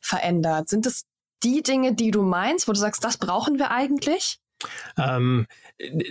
verändert. 0.00 0.68
Sind 0.68 0.86
es 0.86 1.04
die 1.42 1.62
Dinge, 1.62 1.94
die 1.94 2.10
du 2.10 2.22
meinst, 2.22 2.68
wo 2.68 2.72
du 2.72 2.78
sagst, 2.78 3.04
das 3.04 3.16
brauchen 3.16 3.58
wir 3.58 3.70
eigentlich? 3.70 4.40
Ähm, 4.98 5.46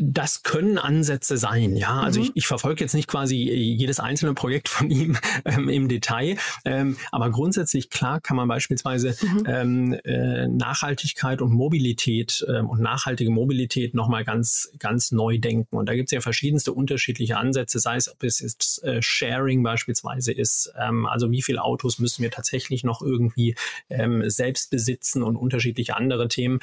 das 0.01 0.43
können 0.43 0.77
Ansätze 0.77 1.37
sein, 1.37 1.75
ja. 1.75 2.01
Also 2.01 2.19
mhm. 2.19 2.27
ich, 2.27 2.31
ich 2.35 2.47
verfolge 2.47 2.83
jetzt 2.83 2.93
nicht 2.93 3.07
quasi 3.07 3.35
jedes 3.35 3.99
einzelne 3.99 4.33
Projekt 4.33 4.67
von 4.67 4.89
ihm 4.89 5.17
ähm, 5.45 5.69
im 5.69 5.87
Detail, 5.87 6.37
ähm, 6.65 6.97
aber 7.11 7.29
grundsätzlich 7.29 7.89
klar 7.89 8.19
kann 8.19 8.35
man 8.35 8.47
beispielsweise 8.47 9.15
mhm. 9.21 9.43
ähm, 9.45 9.93
äh, 10.03 10.47
Nachhaltigkeit 10.47 11.41
und 11.41 11.51
Mobilität 11.51 12.45
ähm, 12.49 12.69
und 12.69 12.81
nachhaltige 12.81 13.29
Mobilität 13.29 13.93
nochmal 13.93 14.23
ganz, 14.23 14.71
ganz 14.79 15.11
neu 15.11 15.37
denken. 15.37 15.75
Und 15.75 15.87
da 15.87 15.93
gibt 15.93 16.07
es 16.07 16.11
ja 16.11 16.21
verschiedenste 16.21 16.73
unterschiedliche 16.73 17.37
Ansätze, 17.37 17.79
sei 17.79 17.95
es, 17.95 18.11
ob 18.11 18.23
es 18.23 18.39
jetzt 18.39 18.83
äh, 18.83 19.01
Sharing 19.01 19.61
beispielsweise 19.61 20.31
ist, 20.31 20.71
ähm, 20.79 21.05
also 21.05 21.31
wie 21.31 21.41
viele 21.41 21.63
Autos 21.63 21.99
müssen 21.99 22.23
wir 22.23 22.31
tatsächlich 22.31 22.83
noch 22.83 23.01
irgendwie 23.01 23.55
ähm, 23.89 24.27
selbst 24.29 24.71
besitzen 24.71 25.21
und 25.23 25.35
unterschiedliche 25.35 25.95
andere 25.95 26.27
Themen. 26.27 26.59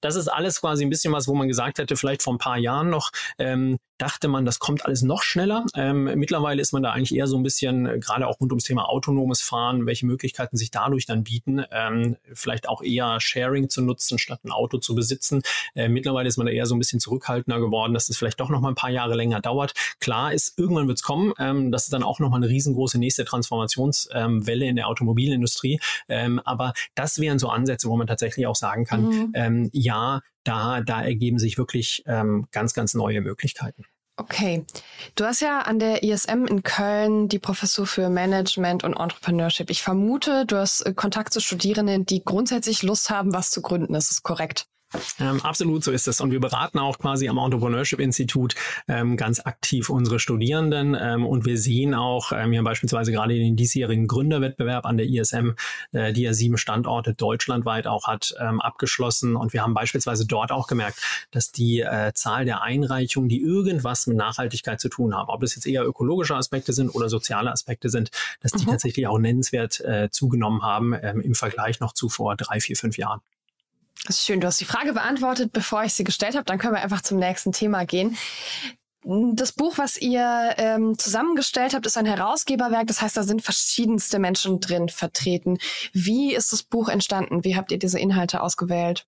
Das 0.00 0.16
ist 0.16 0.28
alles 0.28 0.60
quasi 0.60 0.84
ein 0.84 0.90
bisschen 0.90 1.03
was, 1.12 1.28
wo 1.28 1.34
man 1.34 1.48
gesagt 1.48 1.78
hätte, 1.78 1.96
vielleicht 1.96 2.22
vor 2.22 2.34
ein 2.34 2.38
paar 2.38 2.58
Jahren 2.58 2.90
noch 2.90 3.10
ähm, 3.38 3.78
dachte 3.98 4.28
man, 4.28 4.44
das 4.44 4.58
kommt 4.58 4.84
alles 4.84 5.02
noch 5.02 5.22
schneller. 5.22 5.64
Ähm, 5.74 6.04
mittlerweile 6.16 6.60
ist 6.60 6.72
man 6.72 6.82
da 6.82 6.90
eigentlich 6.90 7.14
eher 7.14 7.26
so 7.26 7.36
ein 7.36 7.42
bisschen, 7.42 7.86
äh, 7.86 7.98
gerade 7.98 8.26
auch 8.26 8.40
rund 8.40 8.50
ums 8.52 8.64
Thema 8.64 8.88
autonomes 8.88 9.40
Fahren, 9.40 9.86
welche 9.86 10.06
Möglichkeiten 10.06 10.56
sich 10.56 10.70
dadurch 10.70 11.06
dann 11.06 11.22
bieten, 11.22 11.64
ähm, 11.70 12.16
vielleicht 12.32 12.68
auch 12.68 12.82
eher 12.82 13.20
Sharing 13.20 13.68
zu 13.68 13.82
nutzen, 13.82 14.18
statt 14.18 14.40
ein 14.44 14.50
Auto 14.50 14.78
zu 14.78 14.94
besitzen. 14.94 15.42
Äh, 15.74 15.88
mittlerweile 15.88 16.28
ist 16.28 16.36
man 16.36 16.46
da 16.46 16.52
eher 16.52 16.66
so 16.66 16.74
ein 16.74 16.78
bisschen 16.78 17.00
zurückhaltender 17.00 17.60
geworden, 17.60 17.94
dass 17.94 18.08
es 18.08 18.16
vielleicht 18.16 18.40
doch 18.40 18.50
noch 18.50 18.60
mal 18.60 18.70
ein 18.70 18.74
paar 18.74 18.90
Jahre 18.90 19.14
länger 19.14 19.40
dauert. 19.40 19.74
Klar 20.00 20.32
ist, 20.32 20.58
irgendwann 20.58 20.88
wird 20.88 20.98
es 20.98 21.02
kommen. 21.04 21.32
Ähm, 21.38 21.70
das 21.70 21.84
ist 21.84 21.92
dann 21.92 22.02
auch 22.02 22.18
noch 22.18 22.30
mal 22.30 22.36
eine 22.36 22.48
riesengroße 22.48 22.98
nächste 22.98 23.24
Transformationswelle 23.24 24.66
in 24.66 24.76
der 24.76 24.88
Automobilindustrie. 24.88 25.80
Ähm, 26.08 26.40
aber 26.44 26.72
das 26.94 27.20
wären 27.20 27.38
so 27.38 27.48
Ansätze, 27.48 27.88
wo 27.88 27.96
man 27.96 28.06
tatsächlich 28.06 28.46
auch 28.46 28.56
sagen 28.56 28.84
kann, 28.84 29.02
mhm. 29.02 29.30
ähm, 29.34 29.70
ja, 29.72 30.20
da, 30.44 30.80
da 30.80 31.02
ergeben 31.02 31.38
sich 31.38 31.58
wirklich 31.58 32.02
ähm, 32.06 32.46
ganz, 32.52 32.74
ganz 32.74 32.94
neue 32.94 33.20
Möglichkeiten. 33.20 33.84
Okay. 34.16 34.64
Du 35.16 35.24
hast 35.24 35.40
ja 35.40 35.60
an 35.60 35.80
der 35.80 36.04
ISM 36.04 36.46
in 36.46 36.62
Köln 36.62 37.28
die 37.28 37.40
Professur 37.40 37.86
für 37.86 38.08
Management 38.08 38.84
und 38.84 38.94
Entrepreneurship. 38.94 39.70
Ich 39.70 39.82
vermute, 39.82 40.46
du 40.46 40.56
hast 40.56 40.82
äh, 40.82 40.94
Kontakt 40.94 41.32
zu 41.32 41.40
Studierenden, 41.40 42.06
die 42.06 42.22
grundsätzlich 42.24 42.84
Lust 42.84 43.10
haben, 43.10 43.32
was 43.32 43.50
zu 43.50 43.60
gründen. 43.60 43.92
Das 43.92 44.12
ist 44.12 44.22
korrekt. 44.22 44.66
Ähm, 45.20 45.40
absolut 45.42 45.84
so 45.84 45.92
ist 45.92 46.08
es. 46.08 46.20
Und 46.20 46.30
wir 46.30 46.40
beraten 46.40 46.78
auch 46.78 46.98
quasi 46.98 47.28
am 47.28 47.38
Entrepreneurship 47.38 48.00
Institut 48.00 48.54
ähm, 48.88 49.16
ganz 49.16 49.40
aktiv 49.40 49.90
unsere 49.90 50.18
Studierenden. 50.18 50.96
Ähm, 50.98 51.26
und 51.26 51.44
wir 51.44 51.58
sehen 51.58 51.94
auch, 51.94 52.32
ähm, 52.32 52.50
wir 52.50 52.58
haben 52.58 52.64
beispielsweise 52.64 53.12
gerade 53.12 53.34
den 53.34 53.56
diesjährigen 53.56 54.06
Gründerwettbewerb 54.06 54.86
an 54.86 54.96
der 54.96 55.06
ISM, 55.06 55.50
äh, 55.92 56.12
die 56.12 56.22
ja 56.22 56.32
sieben 56.32 56.58
Standorte 56.58 57.14
deutschlandweit 57.14 57.86
auch 57.86 58.06
hat, 58.06 58.34
ähm, 58.40 58.60
abgeschlossen. 58.60 59.36
Und 59.36 59.52
wir 59.52 59.62
haben 59.62 59.74
beispielsweise 59.74 60.26
dort 60.26 60.52
auch 60.52 60.66
gemerkt, 60.66 61.00
dass 61.30 61.52
die 61.52 61.80
äh, 61.80 62.12
Zahl 62.14 62.44
der 62.44 62.62
Einreichungen, 62.62 63.28
die 63.28 63.40
irgendwas 63.40 64.06
mit 64.06 64.16
Nachhaltigkeit 64.16 64.80
zu 64.80 64.88
tun 64.88 65.14
haben, 65.14 65.28
ob 65.28 65.42
es 65.42 65.54
jetzt 65.54 65.66
eher 65.66 65.86
ökologische 65.86 66.36
Aspekte 66.36 66.72
sind 66.72 66.90
oder 66.90 67.08
soziale 67.08 67.50
Aspekte 67.50 67.88
sind, 67.88 68.10
dass 68.40 68.52
die 68.52 68.64
mhm. 68.64 68.70
tatsächlich 68.70 69.06
auch 69.06 69.18
nennenswert 69.18 69.80
äh, 69.80 70.10
zugenommen 70.10 70.62
haben 70.62 70.94
ähm, 71.00 71.20
im 71.20 71.34
Vergleich 71.34 71.80
noch 71.80 71.92
zu 71.92 72.08
vor 72.08 72.36
drei, 72.36 72.60
vier, 72.60 72.76
fünf 72.76 72.96
Jahren. 72.98 73.20
Das 74.04 74.16
ist 74.18 74.26
schön. 74.26 74.40
Du 74.40 74.46
hast 74.46 74.60
die 74.60 74.66
Frage 74.66 74.92
beantwortet, 74.92 75.52
bevor 75.52 75.82
ich 75.84 75.94
sie 75.94 76.04
gestellt 76.04 76.34
habe. 76.34 76.44
Dann 76.44 76.58
können 76.58 76.74
wir 76.74 76.82
einfach 76.82 77.00
zum 77.00 77.18
nächsten 77.18 77.52
Thema 77.52 77.84
gehen. 77.86 78.16
Das 79.02 79.52
Buch, 79.52 79.76
was 79.76 79.98
ihr 79.98 80.54
ähm, 80.56 80.98
zusammengestellt 80.98 81.74
habt, 81.74 81.84
ist 81.84 81.98
ein 81.98 82.06
Herausgeberwerk. 82.06 82.86
Das 82.86 83.02
heißt, 83.02 83.16
da 83.16 83.22
sind 83.22 83.42
verschiedenste 83.42 84.18
Menschen 84.18 84.60
drin 84.60 84.88
vertreten. 84.88 85.58
Wie 85.92 86.34
ist 86.34 86.52
das 86.52 86.62
Buch 86.62 86.88
entstanden? 86.88 87.44
Wie 87.44 87.56
habt 87.56 87.70
ihr 87.70 87.78
diese 87.78 87.98
Inhalte 87.98 88.42
ausgewählt? 88.42 89.06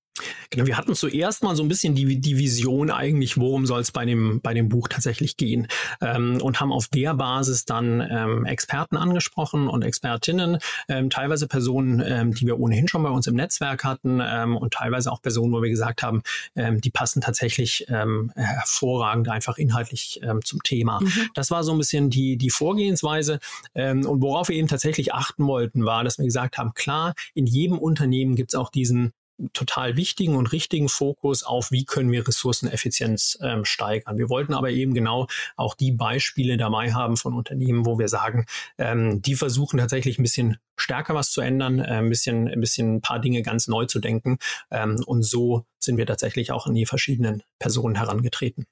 Genau, 0.51 0.67
wir 0.67 0.77
hatten 0.77 0.95
zuerst 0.95 1.43
mal 1.43 1.57
so 1.57 1.63
ein 1.63 1.69
bisschen 1.69 1.95
die, 1.95 2.21
die 2.21 2.39
Vision 2.39 2.91
eigentlich, 2.91 3.37
worum 3.37 3.67
soll 3.67 3.81
es 3.81 3.93
bei 3.93 4.05
dem, 4.05 4.41
bei 4.41 4.55
dem 4.55 4.69
Buch 4.69 4.89
tatsächlich 4.89 5.37
gehen 5.37 5.69
ähm, 6.01 6.41
und 6.41 6.61
haben 6.61 6.73
auf 6.73 6.89
der 6.89 7.15
Basis 7.15 7.65
dann 7.65 8.01
ähm, 8.01 8.45
Experten 8.47 8.97
angesprochen 8.97 9.69
und 9.69 9.83
Expertinnen, 9.83 10.59
ähm, 10.89 11.11
teilweise 11.11 11.49
Personen, 11.49 12.03
ähm, 12.07 12.35
die 12.35 12.47
wir 12.47 12.59
ohnehin 12.59 12.89
schon 12.89 13.03
bei 13.03 13.11
uns 13.11 13.27
im 13.27 13.35
Netzwerk 13.35 13.85
hatten 13.85 14.21
ähm, 14.23 14.57
und 14.57 14.73
teilweise 14.73 15.13
auch 15.13 15.21
Personen, 15.21 15.53
wo 15.53 15.63
wir 15.63 15.71
gesagt 15.71 16.03
haben, 16.03 16.23
ähm, 16.55 16.81
die 16.81 16.91
passen 16.91 17.21
tatsächlich 17.21 17.87
ähm, 17.89 18.33
hervorragend 18.37 19.29
einfach 19.29 19.59
inhaltlich 19.59 20.21
ähm, 20.23 20.45
zum 20.45 20.63
Thema. 20.63 21.01
Mhm. 21.01 21.31
Das 21.35 21.51
war 21.51 21.65
so 21.65 21.73
ein 21.73 21.79
bisschen 21.79 22.11
die, 22.11 22.37
die 22.37 22.51
Vorgehensweise 22.51 23.39
ähm, 23.75 24.07
und 24.07 24.23
worauf 24.23 24.49
wir 24.49 24.57
eben 24.57 24.69
tatsächlich 24.69 25.13
achten 25.13 25.47
wollten, 25.47 25.85
war, 25.85 26.05
dass 26.05 26.19
wir 26.19 26.25
gesagt 26.25 26.59
haben, 26.59 26.73
klar, 26.75 27.15
in 27.35 27.47
jedem 27.47 27.79
Unternehmen 27.79 28.37
gibt 28.37 28.53
es 28.53 28.55
auch 28.55 28.71
diesen 28.71 29.13
total 29.53 29.97
wichtigen 29.97 30.37
und 30.37 30.53
richtigen 30.53 30.89
Fokus 30.89 31.43
auf, 31.43 31.71
wie 31.71 31.85
können 31.85 32.11
wir 32.11 32.27
Ressourceneffizienz 32.27 33.39
ähm, 33.43 33.65
steigern. 33.65 34.19
Wir 34.19 34.29
wollten 34.29 34.55
aber 34.55 34.71
eben 34.71 34.95
genau 34.95 35.27
auch 35.57 35.75
die 35.75 35.93
Beispiele 35.93 36.57
dabei 36.57 36.93
haben 36.93 37.17
von 37.17 37.35
Unternehmen, 37.35 37.87
wo 37.87 37.99
wir 37.99 38.09
sagen, 38.09 38.47
ähm, 38.79 39.21
die 39.23 39.35
versuchen 39.35 39.79
tatsächlich 39.79 40.19
ein 40.19 40.23
bisschen 40.23 40.59
stärker 40.77 41.15
was 41.15 41.31
zu 41.31 41.41
ändern, 41.41 41.79
äh, 41.79 41.99
ein 41.99 42.09
bisschen, 42.09 42.49
ein 42.49 42.61
bisschen 42.61 42.97
ein 42.97 43.01
paar 43.01 43.19
Dinge 43.19 43.43
ganz 43.43 43.69
neu 43.69 43.87
zu 43.87 43.99
denken. 43.99 44.39
Ähm, 44.71 45.03
und 45.07 45.23
so 45.23 45.65
sind 45.79 45.97
wir 45.97 46.07
tatsächlich 46.07 46.53
auch 46.53 46.67
in 46.67 46.75
die 46.75 46.87
verschiedenen 46.87 47.43
Personen 47.59 47.97
herangetreten. 47.97 48.67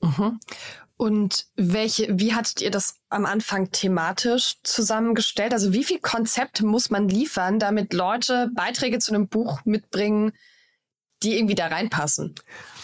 Mhm. 0.00 0.40
Und 0.96 1.46
welche, 1.56 2.20
wie 2.20 2.34
hattet 2.34 2.60
ihr 2.60 2.70
das 2.70 3.00
am 3.08 3.26
Anfang 3.26 3.72
thematisch 3.72 4.56
zusammengestellt? 4.62 5.52
Also 5.52 5.72
wie 5.72 5.84
viel 5.84 5.98
Konzept 5.98 6.62
muss 6.62 6.90
man 6.90 7.08
liefern, 7.08 7.58
damit 7.58 7.92
Leute 7.92 8.50
Beiträge 8.54 9.00
zu 9.00 9.12
einem 9.12 9.28
Buch 9.28 9.60
mitbringen, 9.64 10.32
die 11.24 11.36
irgendwie 11.36 11.54
da 11.54 11.66
reinpassen? 11.66 12.34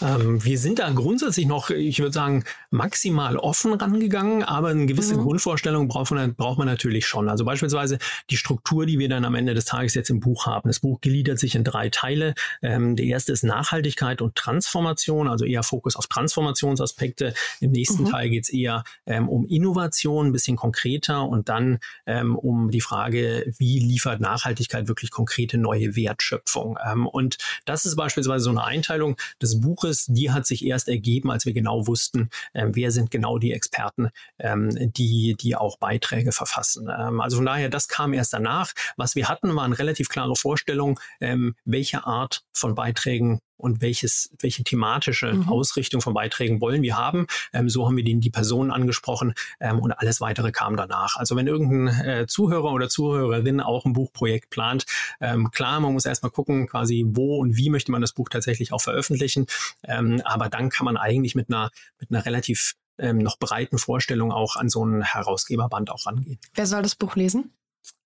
Ähm, 0.03 0.43
wir 0.45 0.59
sind 0.59 0.79
da 0.79 0.91
grundsätzlich 0.91 1.47
noch, 1.47 1.71
ich 1.71 1.99
würde 2.01 2.13
sagen, 2.13 2.45
maximal 2.71 3.37
offen 3.37 3.75
rangegangen, 3.75 4.43
aber 4.43 4.69
eine 4.69 4.87
gewisse 4.87 5.17
mhm. 5.17 5.23
Grundvorstellung 5.23 5.89
braucht 5.89 6.11
man, 6.13 6.35
braucht 6.35 6.59
man 6.59 6.67
natürlich 6.67 7.07
schon. 7.07 7.29
Also 7.29 7.45
beispielsweise 7.45 7.99
die 8.31 8.37
Struktur, 8.37 8.87
die 8.87 8.99
wir 8.99 9.09
dann 9.09 9.25
am 9.25 9.35
Ende 9.35 9.55
des 9.55 9.67
Tages 9.67 9.95
jetzt 9.95 10.11
im 10.11 10.21
Buch 10.21 10.47
haben. 10.47 10.69
Das 10.69 10.81
Buch 10.81 11.01
gliedert 11.01 11.39
sich 11.39 11.55
in 11.55 11.65
drei 11.65 11.91
Teile. 11.91 12.35
Ähm, 12.63 12.97
der 12.97 13.07
erste 13.07 13.33
ist 13.33 13.43
Nachhaltigkeit 13.43 14.23
und 14.23 14.35
Transformation, 14.35 15.29
also 15.29 15.45
eher 15.45 15.63
Fokus 15.63 15.97
auf 15.97 16.07
Transformationsaspekte. 16.07 17.35
Im 17.61 17.73
nächsten 17.73 18.05
mhm. 18.05 18.11
Teil 18.11 18.31
geht 18.31 18.45
es 18.45 18.49
eher 18.51 18.85
ähm, 19.07 19.29
um 19.29 19.47
Innovation, 19.47 20.29
ein 20.29 20.33
bisschen 20.33 20.57
konkreter 20.57 21.29
und 21.29 21.49
dann 21.49 21.79
ähm, 22.07 22.37
um 22.37 22.71
die 22.71 22.81
Frage, 22.81 23.53
wie 23.59 23.79
liefert 23.79 24.21
Nachhaltigkeit 24.21 24.89
wirklich 24.89 25.11
konkrete 25.11 25.59
neue 25.59 25.95
Wertschöpfung. 25.97 26.79
Ähm, 26.85 27.07
und 27.07 27.37
das 27.67 27.85
ist 27.85 27.97
beispielsweise 27.97 28.30
so 28.39 28.51
eine 28.51 28.63
Einteilung 28.63 29.17
des 29.43 29.61
Buches 29.61 29.81
Buches, 29.81 30.07
die 30.07 30.31
hat 30.31 30.47
sich 30.47 30.65
erst 30.65 30.89
ergeben, 30.89 31.31
als 31.31 31.47
wir 31.47 31.53
genau 31.53 31.87
wussten, 31.87 32.29
äh, 32.53 32.67
wer 32.71 32.91
sind 32.91 33.11
genau 33.11 33.39
die 33.39 33.53
Experten, 33.53 34.11
ähm, 34.39 34.93
die, 34.93 35.37
die 35.41 35.57
auch 35.57 35.79
Beiträge 35.79 36.33
verfassen. 36.33 36.89
Ähm, 36.89 37.21
also 37.21 37.37
von 37.37 37.47
daher, 37.47 37.69
das 37.69 37.89
kam 37.89 38.13
erst 38.13 38.33
danach. 38.33 38.73
Was 38.97 39.15
wir 39.15 39.29
hatten, 39.29 39.55
waren 39.57 39.73
relativ 39.73 40.09
klare 40.09 40.37
Vorstellungen, 40.37 40.97
ähm, 41.21 41.55
welche 41.65 42.05
Art 42.07 42.43
von 42.53 42.75
Beiträgen 42.75 43.41
und 43.61 43.81
welches, 43.81 44.31
welche 44.41 44.65
thematische 44.65 45.33
mhm. 45.33 45.49
Ausrichtung 45.49 46.01
von 46.01 46.15
Beiträgen 46.15 46.61
wollen 46.61 46.83
wir 46.83 46.97
haben. 46.97 47.27
Ähm, 47.53 47.69
so 47.69 47.87
haben 47.87 47.97
wir 47.97 48.05
den, 48.05 48.21
die 48.21 48.31
Personen 48.31 48.71
angesprochen 48.71 49.35
ähm, 49.61 49.79
und 49.79 49.93
alles 49.93 50.21
weitere 50.21 50.53
kam 50.53 50.77
danach. 50.77 51.17
Also 51.17 51.37
wenn 51.37 51.47
irgendein 51.47 52.07
äh, 52.07 52.27
Zuhörer 52.27 52.73
oder 52.73 52.89
Zuhörerin 52.89 53.61
auch 53.61 53.85
ein 53.85 53.93
Buchprojekt 53.93 54.51
plant, 54.51 54.87
ähm, 55.21 55.51
klar, 55.51 55.81
man 55.81 55.93
muss 55.93 56.05
erstmal 56.05 56.33
gucken, 56.33 56.67
quasi 56.67 57.05
wo 57.07 57.39
und 57.39 57.57
wie 57.57 57.71
möchte 57.71 57.93
man 57.93 58.01
das 58.01 58.13
Buch 58.13 58.29
tatsächlich 58.29 58.73
auch 58.73 58.81
veröffentlichen. 58.81 59.47
Ähm, 59.85 60.23
aber 60.25 60.49
dann 60.49 60.71
kann 60.71 60.85
man 60.85 60.97
eigentlich 60.97 61.35
mit 61.35 61.49
einer, 61.49 61.71
mit 61.99 62.11
einer 62.11 62.25
relativ 62.25 62.75
ähm, 62.99 63.19
noch 63.19 63.39
breiten 63.39 63.79
Vorstellung 63.79 64.33
auch 64.33 64.57
an 64.57 64.69
so 64.69 64.85
ein 64.85 65.03
Herausgeberband 65.03 65.91
auch 65.91 66.07
rangehen. 66.07 66.39
Wer 66.55 66.67
soll 66.67 66.83
das 66.83 66.95
Buch 66.95 67.17
lesen? 67.17 67.53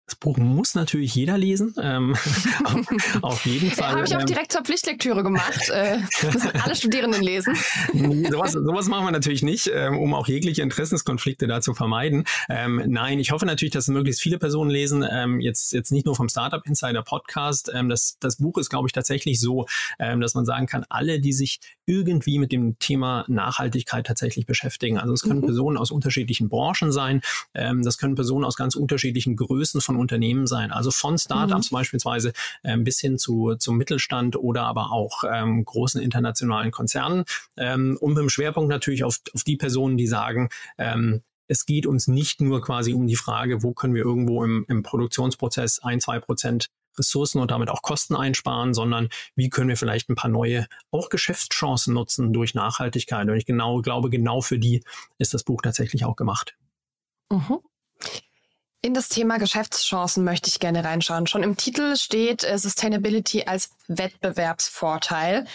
Das 0.06 0.16
Buch 0.16 0.36
muss 0.36 0.74
natürlich 0.74 1.14
jeder 1.14 1.38
lesen. 1.38 1.74
Ähm, 1.80 2.14
auf 3.22 3.46
jeden 3.46 3.70
Fall. 3.70 3.92
Habe 3.92 4.04
ich 4.04 4.14
auch 4.14 4.20
ähm, 4.20 4.26
direkt 4.26 4.52
zur 4.52 4.60
Pflichtlektüre 4.60 5.22
gemacht. 5.22 5.70
Äh, 5.70 5.96
müssen 6.22 6.50
alle 6.60 6.76
Studierenden 6.76 7.22
lesen. 7.22 7.56
Nee, 7.94 8.28
sowas, 8.30 8.52
sowas 8.52 8.88
machen 8.88 9.06
wir 9.06 9.12
natürlich 9.12 9.42
nicht, 9.42 9.70
ähm, 9.72 9.98
um 9.98 10.12
auch 10.12 10.28
jegliche 10.28 10.60
Interessenskonflikte 10.60 11.46
da 11.46 11.62
zu 11.62 11.72
vermeiden. 11.72 12.24
Ähm, 12.50 12.82
nein, 12.86 13.18
ich 13.18 13.32
hoffe 13.32 13.46
natürlich, 13.46 13.72
dass 13.72 13.88
möglichst 13.88 14.20
viele 14.20 14.38
Personen 14.38 14.70
lesen. 14.70 15.06
Ähm, 15.10 15.40
jetzt, 15.40 15.72
jetzt 15.72 15.90
nicht 15.90 16.04
nur 16.04 16.14
vom 16.14 16.28
Startup 16.28 16.64
Insider 16.66 17.02
Podcast. 17.02 17.70
Ähm, 17.74 17.88
das, 17.88 18.18
das 18.20 18.36
Buch 18.36 18.58
ist, 18.58 18.68
glaube 18.68 18.86
ich, 18.88 18.92
tatsächlich 18.92 19.40
so, 19.40 19.64
ähm, 19.98 20.20
dass 20.20 20.34
man 20.34 20.44
sagen 20.44 20.66
kann, 20.66 20.84
alle, 20.90 21.18
die 21.18 21.32
sich 21.32 21.60
irgendwie 21.86 22.38
mit 22.38 22.52
dem 22.52 22.78
Thema 22.78 23.24
Nachhaltigkeit 23.28 24.06
tatsächlich 24.06 24.44
beschäftigen. 24.44 24.98
Also 24.98 25.14
es 25.14 25.22
können 25.22 25.40
mhm. 25.40 25.46
Personen 25.46 25.76
aus 25.78 25.90
unterschiedlichen 25.90 26.50
Branchen 26.50 26.92
sein. 26.92 27.22
Ähm, 27.54 27.82
das 27.82 27.96
können 27.96 28.14
Personen 28.14 28.44
aus 28.44 28.56
ganz 28.56 28.74
unterschiedlichen 28.74 29.36
Größen 29.36 29.80
von 29.80 29.93
von 29.94 30.00
Unternehmen 30.00 30.46
sein. 30.46 30.72
Also 30.72 30.90
von 30.90 31.18
Startups 31.18 31.70
mhm. 31.70 31.76
beispielsweise 31.76 32.32
ähm, 32.62 32.84
bis 32.84 33.00
hin 33.00 33.18
zu, 33.18 33.54
zum 33.56 33.76
Mittelstand 33.76 34.36
oder 34.36 34.64
aber 34.64 34.92
auch 34.92 35.24
ähm, 35.30 35.64
großen 35.64 36.00
internationalen 36.00 36.70
Konzernen. 36.70 37.24
Ähm, 37.56 37.96
und 38.00 38.14
mit 38.14 38.22
dem 38.22 38.28
Schwerpunkt 38.28 38.70
natürlich 38.70 39.04
auf, 39.04 39.20
auf 39.34 39.44
die 39.44 39.56
Personen, 39.56 39.96
die 39.96 40.06
sagen, 40.06 40.48
ähm, 40.78 41.22
es 41.46 41.66
geht 41.66 41.86
uns 41.86 42.08
nicht 42.08 42.40
nur 42.40 42.62
quasi 42.62 42.94
um 42.94 43.06
die 43.06 43.16
Frage, 43.16 43.62
wo 43.62 43.72
können 43.72 43.94
wir 43.94 44.02
irgendwo 44.02 44.44
im, 44.44 44.64
im 44.68 44.82
Produktionsprozess 44.82 45.80
ein, 45.82 46.00
zwei 46.00 46.18
Prozent 46.18 46.68
Ressourcen 46.96 47.40
und 47.40 47.50
damit 47.50 47.70
auch 47.70 47.82
Kosten 47.82 48.14
einsparen, 48.14 48.72
sondern 48.72 49.08
wie 49.34 49.50
können 49.50 49.68
wir 49.68 49.76
vielleicht 49.76 50.08
ein 50.08 50.14
paar 50.14 50.30
neue 50.30 50.66
auch 50.92 51.08
Geschäftschancen 51.08 51.92
nutzen 51.92 52.32
durch 52.32 52.54
Nachhaltigkeit. 52.54 53.28
Und 53.28 53.36
ich 53.36 53.46
genau 53.46 53.82
glaube, 53.82 54.10
genau 54.10 54.40
für 54.40 54.60
die 54.60 54.84
ist 55.18 55.34
das 55.34 55.42
Buch 55.42 55.60
tatsächlich 55.60 56.04
auch 56.04 56.14
gemacht. 56.14 56.56
Mhm. 57.32 57.58
In 58.84 58.92
das 58.92 59.08
Thema 59.08 59.38
Geschäftschancen 59.38 60.24
möchte 60.24 60.50
ich 60.50 60.60
gerne 60.60 60.84
reinschauen. 60.84 61.26
Schon 61.26 61.42
im 61.42 61.56
Titel 61.56 61.96
steht 61.96 62.44
äh, 62.44 62.58
Sustainability 62.58 63.44
als 63.44 63.70
Wettbewerbsvorteil. 63.88 65.46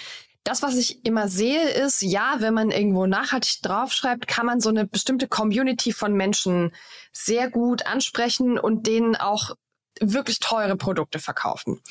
Das, 0.43 0.63
was 0.63 0.73
ich 0.73 1.05
immer 1.05 1.27
sehe, 1.27 1.69
ist, 1.69 2.01
ja, 2.01 2.37
wenn 2.39 2.55
man 2.55 2.71
irgendwo 2.71 3.05
nachhaltig 3.05 3.61
draufschreibt, 3.61 4.27
kann 4.27 4.47
man 4.47 4.61
so 4.61 4.69
eine 4.69 4.87
bestimmte 4.87 5.27
Community 5.27 5.93
von 5.93 6.13
Menschen 6.13 6.73
sehr 7.11 7.51
gut 7.51 7.85
ansprechen 7.85 8.57
und 8.57 8.87
denen 8.87 9.15
auch 9.15 9.51
wirklich 10.01 10.39
teure 10.39 10.75
Produkte 10.75 11.19
verkaufen. 11.19 11.83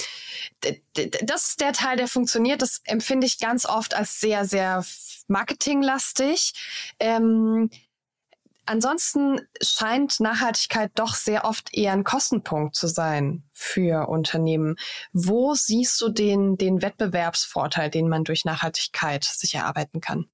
Das 1.23 1.51
ist 1.51 1.61
der 1.61 1.73
Teil, 1.73 1.99
der 1.99 2.09
funktioniert. 2.09 2.63
Das 2.63 2.81
empfinde 2.83 3.29
ich 3.29 3.39
ganz 3.39 3.65
oft 3.65 3.95
als 3.95 4.19
sehr, 4.19 4.45
sehr 4.45 4.85
marketinglastig. 5.29 6.55
Ähm, 6.99 7.71
Ansonsten 8.69 9.41
scheint 9.63 10.21
Nachhaltigkeit 10.21 10.91
doch 10.95 11.15
sehr 11.15 11.47
oft 11.47 11.75
eher 11.75 11.95
ein 11.95 12.05
Kostenpunkt 12.05 12.77
zu 12.77 12.87
sein 12.87 13.45
für 13.55 14.09
Unternehmen. 14.11 14.77
Wo 15.15 15.55
siehst 15.55 15.99
du 16.03 16.11
den, 16.11 16.59
den 16.59 16.83
Wettbewerbsvorteil, 16.83 17.89
den 17.89 18.11
man 18.11 18.25
durch 18.25 18.45
Nachhaltigkeit 18.45 19.25
sich 19.25 19.55
erarbeiten 19.55 20.03
kann? 20.03 20.27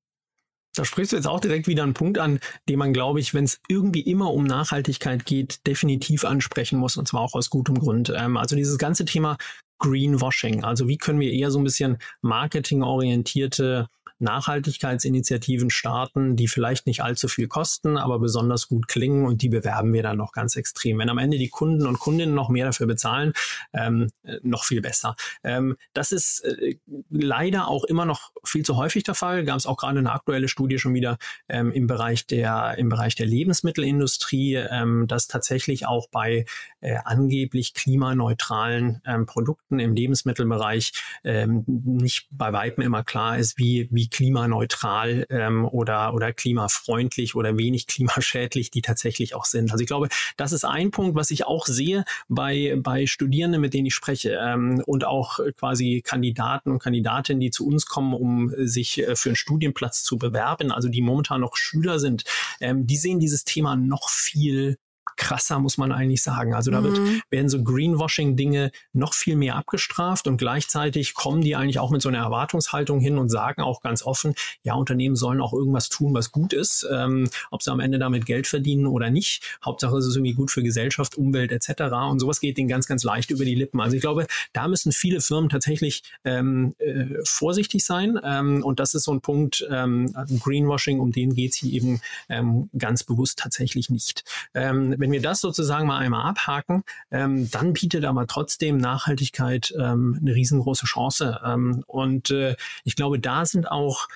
Da 0.74 0.84
sprichst 0.84 1.12
du 1.12 1.16
jetzt 1.16 1.28
auch 1.28 1.38
direkt 1.38 1.68
wieder 1.68 1.84
einen 1.84 1.94
Punkt 1.94 2.18
an, 2.18 2.40
den 2.68 2.80
man, 2.80 2.92
glaube 2.92 3.20
ich, 3.20 3.34
wenn 3.34 3.44
es 3.44 3.60
irgendwie 3.68 4.00
immer 4.00 4.32
um 4.32 4.42
Nachhaltigkeit 4.42 5.24
geht, 5.24 5.64
definitiv 5.68 6.24
ansprechen 6.24 6.80
muss, 6.80 6.96
und 6.96 7.06
zwar 7.06 7.20
auch 7.20 7.34
aus 7.34 7.50
gutem 7.50 7.78
Grund. 7.78 8.12
Ähm, 8.16 8.36
also 8.36 8.56
dieses 8.56 8.78
ganze 8.78 9.04
Thema 9.04 9.36
Greenwashing, 9.78 10.64
also 10.64 10.88
wie 10.88 10.98
können 10.98 11.20
wir 11.20 11.30
eher 11.30 11.52
so 11.52 11.60
ein 11.60 11.64
bisschen 11.64 11.98
marketingorientierte 12.20 13.88
Nachhaltigkeitsinitiativen 14.18 15.70
starten, 15.70 16.36
die 16.36 16.48
vielleicht 16.48 16.86
nicht 16.86 17.02
allzu 17.02 17.28
viel 17.28 17.48
kosten, 17.48 17.96
aber 17.96 18.18
besonders 18.18 18.68
gut 18.68 18.88
klingen 18.88 19.26
und 19.26 19.42
die 19.42 19.48
bewerben 19.48 19.92
wir 19.92 20.02
dann 20.02 20.16
noch 20.16 20.32
ganz 20.32 20.56
extrem. 20.56 20.98
Wenn 20.98 21.10
am 21.10 21.18
Ende 21.18 21.38
die 21.38 21.48
Kunden 21.48 21.86
und 21.86 21.98
Kundinnen 21.98 22.34
noch 22.34 22.48
mehr 22.48 22.66
dafür 22.66 22.86
bezahlen, 22.86 23.32
ähm, 23.72 24.10
äh, 24.22 24.38
noch 24.42 24.64
viel 24.64 24.80
besser. 24.80 25.16
Ähm, 25.42 25.76
das 25.92 26.12
ist 26.12 26.44
äh, 26.44 26.76
leider 27.10 27.68
auch 27.68 27.84
immer 27.84 28.04
noch 28.04 28.32
viel 28.44 28.64
zu 28.64 28.76
häufig 28.76 29.02
der 29.02 29.14
Fall. 29.14 29.44
Gab 29.44 29.56
es 29.56 29.66
auch 29.66 29.76
gerade 29.76 29.98
eine 29.98 30.12
aktuelle 30.12 30.48
Studie 30.48 30.78
schon 30.78 30.94
wieder 30.94 31.18
ähm, 31.48 31.72
im 31.72 31.86
Bereich 31.86 32.26
der 32.26 32.76
im 32.78 32.88
Bereich 32.88 33.14
der 33.14 33.26
Lebensmittelindustrie, 33.26 34.54
ähm, 34.54 35.06
dass 35.06 35.26
tatsächlich 35.26 35.86
auch 35.86 36.08
bei 36.10 36.44
äh, 36.80 36.96
angeblich 37.04 37.74
klimaneutralen 37.74 39.02
ähm, 39.06 39.26
Produkten 39.26 39.78
im 39.78 39.94
Lebensmittelbereich 39.94 40.92
ähm, 41.24 41.64
nicht 41.66 42.28
bei 42.30 42.52
weitem 42.52 42.82
immer 42.82 43.04
klar 43.04 43.38
ist, 43.38 43.58
wie 43.58 43.88
wie 43.90 44.08
klimaneutral 44.14 45.26
ähm, 45.28 45.64
oder, 45.64 46.14
oder 46.14 46.32
klimafreundlich 46.32 47.34
oder 47.34 47.58
wenig 47.58 47.86
klimaschädlich 47.88 48.70
die 48.70 48.80
tatsächlich 48.80 49.34
auch 49.34 49.44
sind. 49.44 49.72
Also 49.72 49.82
ich 49.82 49.88
glaube, 49.88 50.08
das 50.36 50.52
ist 50.52 50.64
ein 50.64 50.92
Punkt, 50.92 51.16
was 51.16 51.32
ich 51.32 51.46
auch 51.46 51.66
sehe 51.66 52.04
bei, 52.28 52.76
bei 52.78 53.06
Studierenden, 53.06 53.60
mit 53.60 53.74
denen 53.74 53.86
ich 53.86 53.94
spreche 53.94 54.38
ähm, 54.40 54.80
und 54.86 55.04
auch 55.04 55.40
quasi 55.58 56.00
Kandidaten 56.04 56.70
und 56.70 56.78
Kandidatinnen, 56.78 57.40
die 57.40 57.50
zu 57.50 57.66
uns 57.66 57.86
kommen, 57.86 58.14
um 58.14 58.52
sich 58.56 58.98
äh, 58.98 59.16
für 59.16 59.30
einen 59.30 59.36
Studienplatz 59.36 60.04
zu 60.04 60.16
bewerben, 60.16 60.70
also 60.70 60.88
die 60.88 61.02
momentan 61.02 61.40
noch 61.40 61.56
Schüler 61.56 61.98
sind, 61.98 62.22
ähm, 62.60 62.86
die 62.86 62.96
sehen 62.96 63.18
dieses 63.18 63.44
Thema 63.44 63.74
noch 63.74 64.08
viel 64.08 64.76
krasser, 65.24 65.58
muss 65.58 65.78
man 65.78 65.90
eigentlich 65.90 66.22
sagen. 66.22 66.54
Also 66.54 66.70
da 66.70 66.82
wird, 66.84 66.98
mhm. 66.98 67.22
werden 67.30 67.48
so 67.48 67.62
Greenwashing-Dinge 67.62 68.70
noch 68.92 69.14
viel 69.14 69.36
mehr 69.36 69.56
abgestraft 69.56 70.26
und 70.26 70.36
gleichzeitig 70.36 71.14
kommen 71.14 71.40
die 71.40 71.56
eigentlich 71.56 71.78
auch 71.78 71.90
mit 71.90 72.02
so 72.02 72.10
einer 72.10 72.18
Erwartungshaltung 72.18 73.00
hin 73.00 73.16
und 73.16 73.30
sagen 73.30 73.62
auch 73.62 73.80
ganz 73.80 74.02
offen, 74.02 74.34
ja, 74.64 74.74
Unternehmen 74.74 75.16
sollen 75.16 75.40
auch 75.40 75.54
irgendwas 75.54 75.88
tun, 75.88 76.12
was 76.12 76.30
gut 76.30 76.52
ist, 76.52 76.86
ähm, 76.92 77.30
ob 77.50 77.62
sie 77.62 77.72
am 77.72 77.80
Ende 77.80 77.98
damit 77.98 78.26
Geld 78.26 78.46
verdienen 78.46 78.86
oder 78.86 79.10
nicht. 79.10 79.58
Hauptsache 79.64 79.96
es 79.96 80.06
ist 80.06 80.16
irgendwie 80.16 80.34
gut 80.34 80.50
für 80.50 80.62
Gesellschaft, 80.62 81.16
Umwelt 81.16 81.52
etc. 81.52 81.84
Und 82.10 82.18
sowas 82.18 82.40
geht 82.40 82.58
denen 82.58 82.68
ganz, 82.68 82.86
ganz 82.86 83.02
leicht 83.02 83.30
über 83.30 83.46
die 83.46 83.54
Lippen. 83.54 83.80
Also 83.80 83.96
ich 83.96 84.02
glaube, 84.02 84.26
da 84.52 84.68
müssen 84.68 84.92
viele 84.92 85.22
Firmen 85.22 85.48
tatsächlich 85.48 86.02
ähm, 86.24 86.74
äh, 86.78 87.06
vorsichtig 87.24 87.84
sein. 87.86 88.20
Ähm, 88.22 88.62
und 88.62 88.78
das 88.78 88.92
ist 88.92 89.04
so 89.04 89.12
ein 89.12 89.22
Punkt, 89.22 89.66
ähm, 89.70 90.14
Greenwashing, 90.40 91.00
um 91.00 91.12
den 91.12 91.34
geht 91.34 91.52
es 91.52 91.56
hier 91.56 91.72
eben 91.72 92.02
ähm, 92.28 92.68
ganz 92.76 93.04
bewusst 93.04 93.38
tatsächlich 93.38 93.88
nicht. 93.88 94.24
Ähm, 94.52 94.94
wenn 94.98 95.13
wir 95.14 95.22
das 95.22 95.40
sozusagen 95.40 95.86
mal 95.86 95.98
einmal 95.98 96.28
abhaken, 96.28 96.82
ähm, 97.12 97.48
dann 97.50 97.72
bietet 97.72 98.04
aber 98.04 98.26
trotzdem 98.26 98.78
Nachhaltigkeit 98.78 99.72
ähm, 99.78 100.18
eine 100.20 100.34
riesengroße 100.34 100.86
Chance. 100.86 101.40
Ähm, 101.44 101.84
und 101.86 102.30
äh, 102.30 102.56
ich 102.82 102.96
glaube, 102.96 103.20
da 103.20 103.46
sind 103.46 103.70
auch 103.70 104.08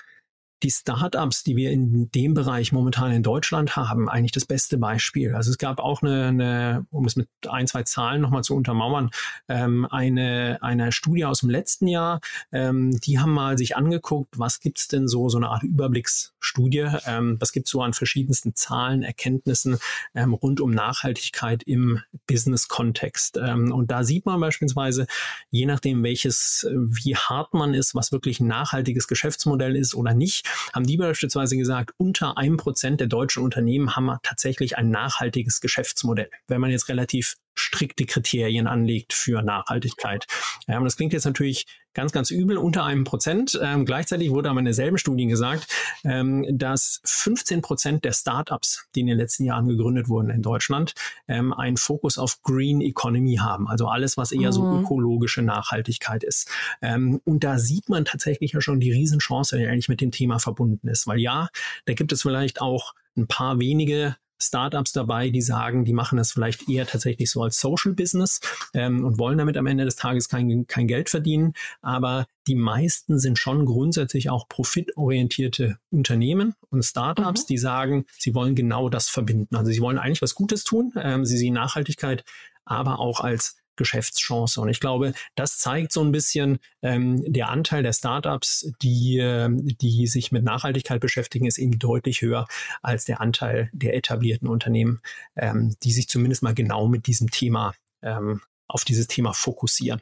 die 0.63 0.71
Startups, 0.71 1.43
die 1.43 1.55
wir 1.55 1.71
in 1.71 2.11
dem 2.11 2.33
Bereich 2.33 2.71
momentan 2.71 3.11
in 3.11 3.23
Deutschland 3.23 3.75
haben, 3.75 4.09
eigentlich 4.09 4.31
das 4.31 4.45
beste 4.45 4.77
Beispiel. 4.77 5.33
Also 5.33 5.51
es 5.51 5.57
gab 5.57 5.79
auch 5.79 6.01
eine, 6.01 6.27
eine 6.27 6.85
um 6.91 7.05
es 7.05 7.15
mit 7.15 7.29
ein, 7.47 7.67
zwei 7.67 7.83
Zahlen 7.83 8.21
nochmal 8.21 8.43
zu 8.43 8.55
untermauern, 8.55 9.09
ähm, 9.47 9.87
eine, 9.89 10.57
eine 10.61 10.91
Studie 10.91 11.25
aus 11.25 11.39
dem 11.39 11.49
letzten 11.49 11.87
Jahr, 11.87 12.19
ähm, 12.51 12.99
die 12.99 13.19
haben 13.19 13.33
mal 13.33 13.57
sich 13.57 13.77
angeguckt, 13.77 14.37
was 14.37 14.59
gibt's 14.59 14.87
denn 14.87 15.07
so, 15.07 15.29
so 15.29 15.37
eine 15.37 15.49
Art 15.49 15.63
Überblicksstudie, 15.63 16.87
ähm, 17.05 17.37
was 17.39 17.53
gibt's 17.53 17.71
so 17.71 17.81
an 17.81 17.93
verschiedensten 17.93 18.55
Zahlen, 18.55 19.03
Erkenntnissen 19.03 19.77
ähm, 20.13 20.33
rund 20.33 20.59
um 20.59 20.71
Nachhaltigkeit 20.71 21.63
im 21.63 22.01
Business-Kontext. 22.27 23.37
Ähm, 23.37 23.71
und 23.71 23.91
da 23.91 24.03
sieht 24.03 24.25
man 24.25 24.39
beispielsweise, 24.39 25.07
je 25.51 25.65
nachdem 25.65 26.03
welches, 26.03 26.67
wie 26.69 27.15
hart 27.15 27.53
man 27.53 27.73
ist, 27.73 27.95
was 27.95 28.11
wirklich 28.11 28.39
ein 28.39 28.47
nachhaltiges 28.47 29.07
Geschäftsmodell 29.07 29.75
ist 29.75 29.95
oder 29.95 30.13
nicht, 30.13 30.48
haben 30.73 30.85
die 30.85 30.97
beispielsweise 30.97 31.57
gesagt, 31.57 31.93
unter 31.97 32.37
einem 32.37 32.57
Prozent 32.57 32.99
der 32.99 33.07
deutschen 33.07 33.43
Unternehmen 33.43 33.95
haben 33.95 34.17
tatsächlich 34.23 34.77
ein 34.77 34.89
nachhaltiges 34.89 35.61
Geschäftsmodell. 35.61 36.29
Wenn 36.47 36.61
man 36.61 36.71
jetzt 36.71 36.89
relativ 36.89 37.35
strikte 37.55 38.05
Kriterien 38.05 38.67
anlegt 38.67 39.13
für 39.13 39.41
Nachhaltigkeit. 39.41 40.25
Ja, 40.67 40.79
das 40.79 40.95
klingt 40.95 41.13
jetzt 41.13 41.25
natürlich 41.25 41.65
ganz, 41.93 42.11
ganz 42.11 42.31
übel, 42.31 42.57
unter 42.57 42.85
einem 42.85 43.03
Prozent. 43.03 43.59
Ähm, 43.61 43.85
gleichzeitig 43.85 44.29
wurde 44.29 44.49
aber 44.49 44.59
in 44.59 44.65
derselben 44.65 44.97
Studie 44.97 45.27
gesagt, 45.27 45.67
ähm, 46.03 46.45
dass 46.49 47.01
15 47.03 47.61
Prozent 47.61 48.05
der 48.05 48.13
Startups, 48.13 48.87
die 48.95 49.01
in 49.01 49.07
den 49.07 49.17
letzten 49.17 49.43
Jahren 49.43 49.67
gegründet 49.67 50.07
wurden 50.07 50.29
in 50.29 50.41
Deutschland, 50.41 50.93
ähm, 51.27 51.51
einen 51.53 51.77
Fokus 51.77 52.17
auf 52.17 52.41
Green 52.41 52.81
Economy 52.81 53.37
haben. 53.37 53.67
Also 53.67 53.87
alles, 53.87 54.17
was 54.17 54.31
eher 54.31 54.49
mhm. 54.49 54.53
so 54.53 54.79
ökologische 54.79 55.41
Nachhaltigkeit 55.41 56.23
ist. 56.23 56.49
Ähm, 56.81 57.19
und 57.25 57.43
da 57.43 57.57
sieht 57.57 57.89
man 57.89 58.05
tatsächlich 58.05 58.53
ja 58.53 58.61
schon 58.61 58.79
die 58.79 58.91
Riesenchance, 58.91 59.57
die 59.57 59.67
eigentlich 59.67 59.89
mit 59.89 60.01
dem 60.01 60.11
Thema 60.11 60.39
verbunden 60.39 60.87
ist. 60.87 61.07
Weil 61.07 61.19
ja, 61.19 61.49
da 61.85 61.93
gibt 61.93 62.11
es 62.11 62.21
vielleicht 62.21 62.61
auch 62.61 62.93
ein 63.17 63.27
paar 63.27 63.59
wenige 63.59 64.15
Startups 64.41 64.93
dabei, 64.93 65.29
die 65.29 65.41
sagen, 65.41 65.85
die 65.85 65.93
machen 65.93 66.17
das 66.17 66.31
vielleicht 66.31 66.69
eher 66.69 66.87
tatsächlich 66.87 67.29
so 67.29 67.43
als 67.43 67.59
Social 67.59 67.93
Business 67.93 68.39
ähm, 68.73 69.05
und 69.05 69.19
wollen 69.19 69.37
damit 69.37 69.57
am 69.57 69.67
Ende 69.67 69.85
des 69.85 69.95
Tages 69.95 70.29
kein, 70.29 70.65
kein 70.67 70.87
Geld 70.87 71.09
verdienen. 71.09 71.53
Aber 71.81 72.25
die 72.47 72.55
meisten 72.55 73.19
sind 73.19 73.37
schon 73.37 73.65
grundsätzlich 73.65 74.29
auch 74.29 74.47
profitorientierte 74.47 75.77
Unternehmen 75.91 76.55
und 76.69 76.83
Startups, 76.83 77.43
mhm. 77.43 77.47
die 77.47 77.57
sagen, 77.57 78.05
sie 78.17 78.33
wollen 78.33 78.55
genau 78.55 78.89
das 78.89 79.09
verbinden. 79.09 79.55
Also 79.55 79.71
sie 79.71 79.81
wollen 79.81 79.97
eigentlich 79.97 80.21
was 80.21 80.35
Gutes 80.35 80.63
tun. 80.63 80.93
Ähm, 80.95 81.25
sie 81.25 81.37
sehen 81.37 81.53
Nachhaltigkeit 81.53 82.23
aber 82.69 82.99
auch 82.99 83.19
als 83.19 83.57
Geschäftschance. 83.79 84.61
Und 84.61 84.69
ich 84.69 84.79
glaube, 84.79 85.13
das 85.33 85.57
zeigt 85.57 85.91
so 85.91 86.03
ein 86.03 86.11
bisschen, 86.11 86.59
ähm, 86.83 87.23
der 87.25 87.49
Anteil 87.49 87.81
der 87.81 87.93
Startups, 87.93 88.71
die, 88.83 89.17
äh, 89.17 89.49
die 89.49 90.05
sich 90.05 90.31
mit 90.31 90.43
Nachhaltigkeit 90.43 91.01
beschäftigen, 91.01 91.47
ist 91.47 91.57
eben 91.57 91.79
deutlich 91.79 92.21
höher 92.21 92.47
als 92.83 93.05
der 93.05 93.21
Anteil 93.21 93.71
der 93.73 93.95
etablierten 93.95 94.47
Unternehmen, 94.47 95.01
ähm, 95.35 95.75
die 95.81 95.91
sich 95.91 96.07
zumindest 96.07 96.43
mal 96.43 96.53
genau 96.53 96.87
mit 96.87 97.07
diesem 97.07 97.31
Thema, 97.31 97.73
ähm, 98.03 98.41
auf 98.67 98.85
dieses 98.85 99.07
Thema 99.07 99.33
fokussieren. 99.33 100.01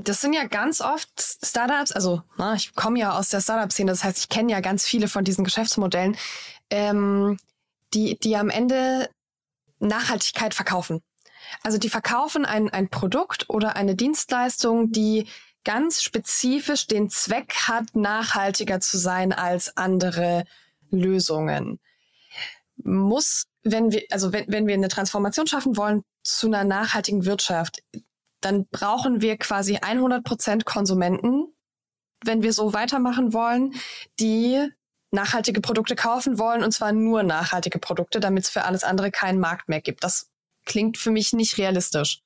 Das 0.00 0.20
sind 0.20 0.32
ja 0.32 0.46
ganz 0.46 0.80
oft 0.80 1.10
Startups, 1.44 1.92
also 1.92 2.22
na, 2.38 2.54
ich 2.54 2.74
komme 2.74 2.98
ja 2.98 3.18
aus 3.18 3.28
der 3.28 3.40
Startup-Szene, 3.40 3.92
das 3.92 4.04
heißt, 4.04 4.18
ich 4.18 4.28
kenne 4.28 4.52
ja 4.52 4.60
ganz 4.60 4.84
viele 4.84 5.06
von 5.06 5.22
diesen 5.22 5.44
Geschäftsmodellen, 5.44 6.16
ähm, 6.70 7.36
die, 7.92 8.18
die 8.18 8.36
am 8.36 8.48
Ende 8.48 9.10
Nachhaltigkeit 9.80 10.54
verkaufen. 10.54 11.02
Also 11.62 11.78
die 11.78 11.90
verkaufen 11.90 12.44
ein, 12.44 12.70
ein 12.70 12.88
Produkt 12.88 13.48
oder 13.48 13.76
eine 13.76 13.94
Dienstleistung, 13.94 14.92
die 14.92 15.26
ganz 15.64 16.02
spezifisch 16.02 16.86
den 16.86 17.10
Zweck 17.10 17.54
hat, 17.68 17.94
nachhaltiger 17.94 18.80
zu 18.80 18.98
sein 18.98 19.32
als 19.32 19.76
andere 19.76 20.44
Lösungen. 20.90 21.78
Muss, 22.76 23.44
wenn 23.62 23.92
wir, 23.92 24.02
also 24.10 24.32
wenn, 24.32 24.46
wenn 24.48 24.66
wir 24.66 24.74
eine 24.74 24.88
Transformation 24.88 25.46
schaffen 25.46 25.76
wollen 25.76 26.02
zu 26.22 26.48
einer 26.48 26.64
nachhaltigen 26.64 27.24
Wirtschaft, 27.24 27.82
dann 28.40 28.66
brauchen 28.66 29.20
wir 29.20 29.36
quasi 29.36 29.76
100 29.76 30.24
Prozent 30.24 30.64
Konsumenten, 30.64 31.46
wenn 32.24 32.42
wir 32.42 32.52
so 32.52 32.72
weitermachen 32.72 33.32
wollen, 33.32 33.74
die 34.18 34.68
nachhaltige 35.12 35.60
Produkte 35.60 35.94
kaufen 35.94 36.38
wollen 36.38 36.64
und 36.64 36.72
zwar 36.72 36.92
nur 36.92 37.22
nachhaltige 37.22 37.78
Produkte, 37.78 38.18
damit 38.18 38.44
es 38.44 38.50
für 38.50 38.64
alles 38.64 38.82
andere 38.82 39.10
keinen 39.10 39.38
Markt 39.38 39.68
mehr 39.68 39.80
gibt. 39.80 40.02
Das 40.02 40.31
klingt 40.64 40.98
für 40.98 41.10
mich 41.10 41.32
nicht 41.32 41.58
realistisch. 41.58 42.22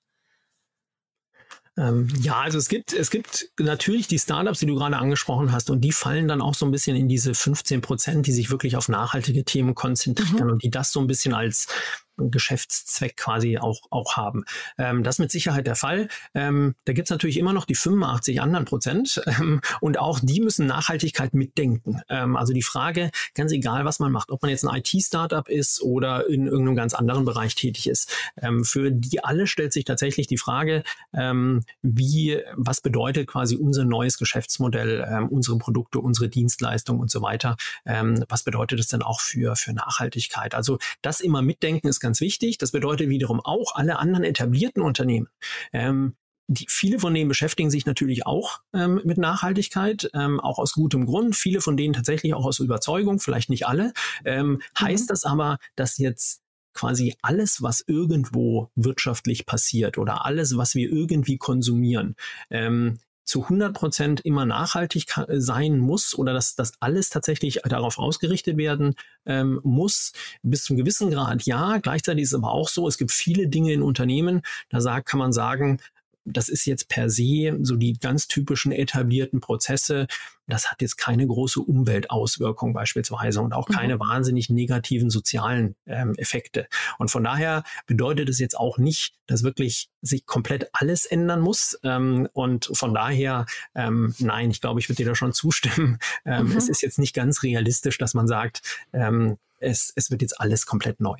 Ähm, 1.78 2.08
ja, 2.20 2.40
also 2.40 2.56
es 2.56 2.68
gibt, 2.68 2.94
es 2.94 3.10
gibt 3.10 3.50
natürlich 3.58 4.08
die 4.08 4.18
Startups, 4.18 4.60
die 4.60 4.66
du 4.66 4.76
gerade 4.76 4.96
angesprochen 4.96 5.52
hast, 5.52 5.68
und 5.68 5.82
die 5.82 5.92
fallen 5.92 6.26
dann 6.26 6.40
auch 6.40 6.54
so 6.54 6.64
ein 6.64 6.72
bisschen 6.72 6.96
in 6.96 7.06
diese 7.06 7.34
15 7.34 7.82
Prozent, 7.82 8.26
die 8.26 8.32
sich 8.32 8.50
wirklich 8.50 8.76
auf 8.76 8.88
nachhaltige 8.88 9.44
Themen 9.44 9.74
konzentrieren 9.74 10.46
mhm. 10.46 10.52
und 10.52 10.62
die 10.62 10.70
das 10.70 10.90
so 10.90 11.00
ein 11.00 11.06
bisschen 11.06 11.34
als 11.34 11.68
Geschäftszweck 12.16 13.16
quasi 13.16 13.58
auch, 13.58 13.80
auch 13.90 14.16
haben. 14.16 14.44
Ähm, 14.78 15.02
das 15.02 15.16
ist 15.16 15.18
mit 15.20 15.30
Sicherheit 15.30 15.66
der 15.66 15.76
Fall. 15.76 16.08
Ähm, 16.34 16.74
da 16.84 16.92
gibt's 16.92 17.10
natürlich 17.10 17.38
immer 17.38 17.52
noch 17.52 17.64
die 17.64 17.74
85 17.74 18.40
anderen 18.40 18.64
Prozent 18.64 19.20
ähm, 19.26 19.60
und 19.80 19.98
auch 19.98 20.20
die 20.22 20.40
müssen 20.40 20.66
Nachhaltigkeit 20.66 21.34
mitdenken. 21.34 22.02
Ähm, 22.08 22.36
also 22.36 22.52
die 22.52 22.62
Frage, 22.62 23.10
ganz 23.34 23.52
egal, 23.52 23.84
was 23.84 23.98
man 23.98 24.12
macht, 24.12 24.30
ob 24.30 24.42
man 24.42 24.50
jetzt 24.50 24.66
ein 24.66 24.76
IT-Startup 24.76 25.48
ist 25.48 25.82
oder 25.82 26.28
in 26.28 26.46
irgendeinem 26.46 26.76
ganz 26.76 26.94
anderen 26.94 27.24
Bereich 27.24 27.54
tätig 27.54 27.88
ist, 27.88 28.12
ähm, 28.40 28.64
für 28.64 28.90
die 28.90 29.22
alle 29.22 29.46
stellt 29.46 29.72
sich 29.72 29.84
tatsächlich 29.84 30.26
die 30.26 30.38
Frage, 30.38 30.82
ähm, 31.12 31.64
wie, 31.82 32.40
was 32.54 32.80
bedeutet 32.80 33.26
quasi 33.28 33.56
unser 33.56 33.84
neues 33.84 34.18
Geschäftsmodell, 34.18 35.26
unsere 35.30 35.58
Produkte, 35.58 36.00
unsere 36.00 36.28
Dienstleistungen 36.28 37.00
und 37.00 37.10
so 37.10 37.22
weiter. 37.22 37.56
was 37.84 38.42
bedeutet 38.42 38.80
es 38.80 38.88
denn 38.88 39.02
auch 39.02 39.20
für, 39.20 39.56
für 39.56 39.72
Nachhaltigkeit? 39.72 40.54
Also 40.54 40.78
das 41.02 41.20
immer 41.20 41.42
mitdenken 41.42 41.88
ist 41.88 42.00
ganz 42.06 42.20
wichtig. 42.20 42.56
Das 42.58 42.70
bedeutet 42.70 43.08
wiederum 43.08 43.40
auch 43.40 43.74
alle 43.74 43.98
anderen 43.98 44.24
etablierten 44.24 44.80
Unternehmen. 44.80 45.28
Ähm, 45.72 46.14
die, 46.48 46.66
viele 46.68 47.00
von 47.00 47.12
denen 47.12 47.28
beschäftigen 47.28 47.70
sich 47.70 47.86
natürlich 47.86 48.24
auch 48.24 48.60
ähm, 48.72 49.00
mit 49.04 49.18
Nachhaltigkeit, 49.18 50.08
ähm, 50.14 50.38
auch 50.38 50.60
aus 50.60 50.74
gutem 50.74 51.04
Grund. 51.06 51.34
Viele 51.34 51.60
von 51.60 51.76
denen 51.76 51.92
tatsächlich 51.92 52.34
auch 52.34 52.44
aus 52.44 52.60
Überzeugung, 52.60 53.18
vielleicht 53.18 53.50
nicht 53.50 53.66
alle. 53.66 53.92
Ähm, 54.24 54.46
mhm. 54.46 54.62
Heißt 54.80 55.10
das 55.10 55.24
aber, 55.24 55.58
dass 55.74 55.98
jetzt 55.98 56.42
quasi 56.72 57.16
alles, 57.22 57.62
was 57.62 57.82
irgendwo 57.86 58.70
wirtschaftlich 58.76 59.46
passiert 59.46 59.98
oder 59.98 60.24
alles, 60.24 60.56
was 60.56 60.76
wir 60.76 60.88
irgendwie 60.88 61.38
konsumieren, 61.38 62.14
ähm, 62.50 62.98
zu 63.26 63.42
100 63.42 63.74
Prozent 63.74 64.20
immer 64.20 64.46
nachhaltig 64.46 65.06
sein 65.28 65.78
muss 65.78 66.16
oder 66.16 66.32
dass 66.32 66.54
das 66.54 66.72
alles 66.80 67.10
tatsächlich 67.10 67.60
darauf 67.64 67.98
ausgerichtet 67.98 68.56
werden 68.56 68.94
ähm, 69.26 69.60
muss, 69.62 70.12
bis 70.42 70.64
zum 70.64 70.76
gewissen 70.76 71.10
Grad 71.10 71.42
ja. 71.42 71.78
Gleichzeitig 71.78 72.22
ist 72.22 72.28
es 72.30 72.34
aber 72.34 72.52
auch 72.52 72.68
so, 72.68 72.88
es 72.88 72.96
gibt 72.96 73.12
viele 73.12 73.48
Dinge 73.48 73.72
in 73.72 73.82
Unternehmen, 73.82 74.42
da 74.70 74.80
sagt, 74.80 75.08
kann 75.08 75.18
man 75.18 75.32
sagen, 75.32 75.80
das 76.26 76.48
ist 76.48 76.66
jetzt 76.66 76.88
per 76.88 77.08
se 77.08 77.56
so 77.62 77.76
die 77.76 77.98
ganz 77.98 78.26
typischen 78.26 78.72
etablierten 78.72 79.40
Prozesse. 79.40 80.06
Das 80.46 80.70
hat 80.70 80.82
jetzt 80.82 80.96
keine 80.96 81.26
große 81.26 81.60
Umweltauswirkung 81.60 82.72
beispielsweise 82.72 83.40
und 83.40 83.52
auch 83.52 83.68
keine 83.68 83.96
mhm. 83.96 84.00
wahnsinnig 84.00 84.50
negativen 84.50 85.08
sozialen 85.08 85.76
ähm, 85.86 86.14
Effekte. 86.16 86.68
Und 86.98 87.10
von 87.10 87.24
daher 87.24 87.64
bedeutet 87.86 88.28
es 88.28 88.38
jetzt 88.38 88.56
auch 88.56 88.78
nicht, 88.78 89.14
dass 89.26 89.42
wirklich 89.42 89.88
sich 90.02 90.26
komplett 90.26 90.68
alles 90.72 91.06
ändern 91.06 91.40
muss. 91.40 91.78
Ähm, 91.82 92.28
und 92.32 92.70
von 92.72 92.92
daher, 92.92 93.46
ähm, 93.74 94.14
nein, 94.18 94.50
ich 94.50 94.60
glaube, 94.60 94.80
ich 94.80 94.88
würde 94.88 95.02
dir 95.02 95.06
da 95.06 95.14
schon 95.14 95.32
zustimmen. 95.32 95.98
Ähm, 96.24 96.48
mhm. 96.48 96.56
Es 96.56 96.68
ist 96.68 96.82
jetzt 96.82 96.98
nicht 96.98 97.14
ganz 97.14 97.42
realistisch, 97.42 97.98
dass 97.98 98.14
man 98.14 98.26
sagt, 98.26 98.62
ähm, 98.92 99.38
es, 99.58 99.92
es 99.94 100.10
wird 100.10 100.22
jetzt 100.22 100.40
alles 100.40 100.66
komplett 100.66 101.00
neu. 101.00 101.16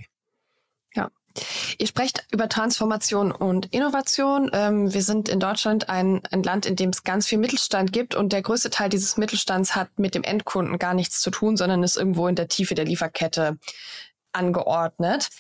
Ja, 0.95 1.11
Ihr 1.79 1.87
sprecht 1.87 2.27
über 2.31 2.49
Transformation 2.49 3.33
und 3.33 3.73
Innovation. 3.73 4.51
Ähm, 4.53 4.93
wir 4.93 5.03
sind 5.03 5.29
in 5.29 5.41
Deutschland 5.41 5.89
ein, 5.89 6.23
ein 6.31 6.43
Land, 6.43 6.67
in 6.67 6.77
dem 6.77 6.91
es 6.91 7.05
ganz 7.05 7.27
viel 7.27 7.39
Mittelstand 7.39 7.93
gibt 7.93 8.15
und 8.15 8.33
der 8.33 8.43
größte 8.43 8.71
Teil 8.71 8.89
dieses 8.89 9.17
Mittelstands 9.17 9.75
hat 9.75 9.99
mit 9.99 10.15
dem 10.15 10.23
Endkunden 10.23 10.79
gar 10.79 10.95
nichts 10.95 11.21
zu 11.21 11.31
tun, 11.31 11.57
sondern 11.57 11.83
ist 11.83 11.97
irgendwo 11.97 12.29
in 12.29 12.35
der 12.35 12.49
Tiefe 12.49 12.75
der 12.75 12.85
Lieferkette 12.85 13.59
angeordnet. 14.33 15.31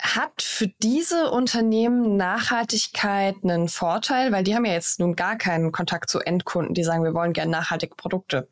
Hat 0.00 0.40
für 0.40 0.68
diese 0.82 1.30
Unternehmen 1.30 2.16
Nachhaltigkeit 2.16 3.36
einen 3.42 3.68
Vorteil? 3.68 4.32
Weil 4.32 4.44
die 4.44 4.54
haben 4.54 4.64
ja 4.64 4.72
jetzt 4.72 4.98
nun 4.98 5.14
gar 5.14 5.36
keinen 5.36 5.72
Kontakt 5.72 6.08
zu 6.08 6.20
Endkunden, 6.20 6.74
die 6.74 6.84
sagen, 6.84 7.04
wir 7.04 7.12
wollen 7.12 7.34
gerne 7.34 7.50
nachhaltige 7.50 7.94
Produkte. 7.94 8.48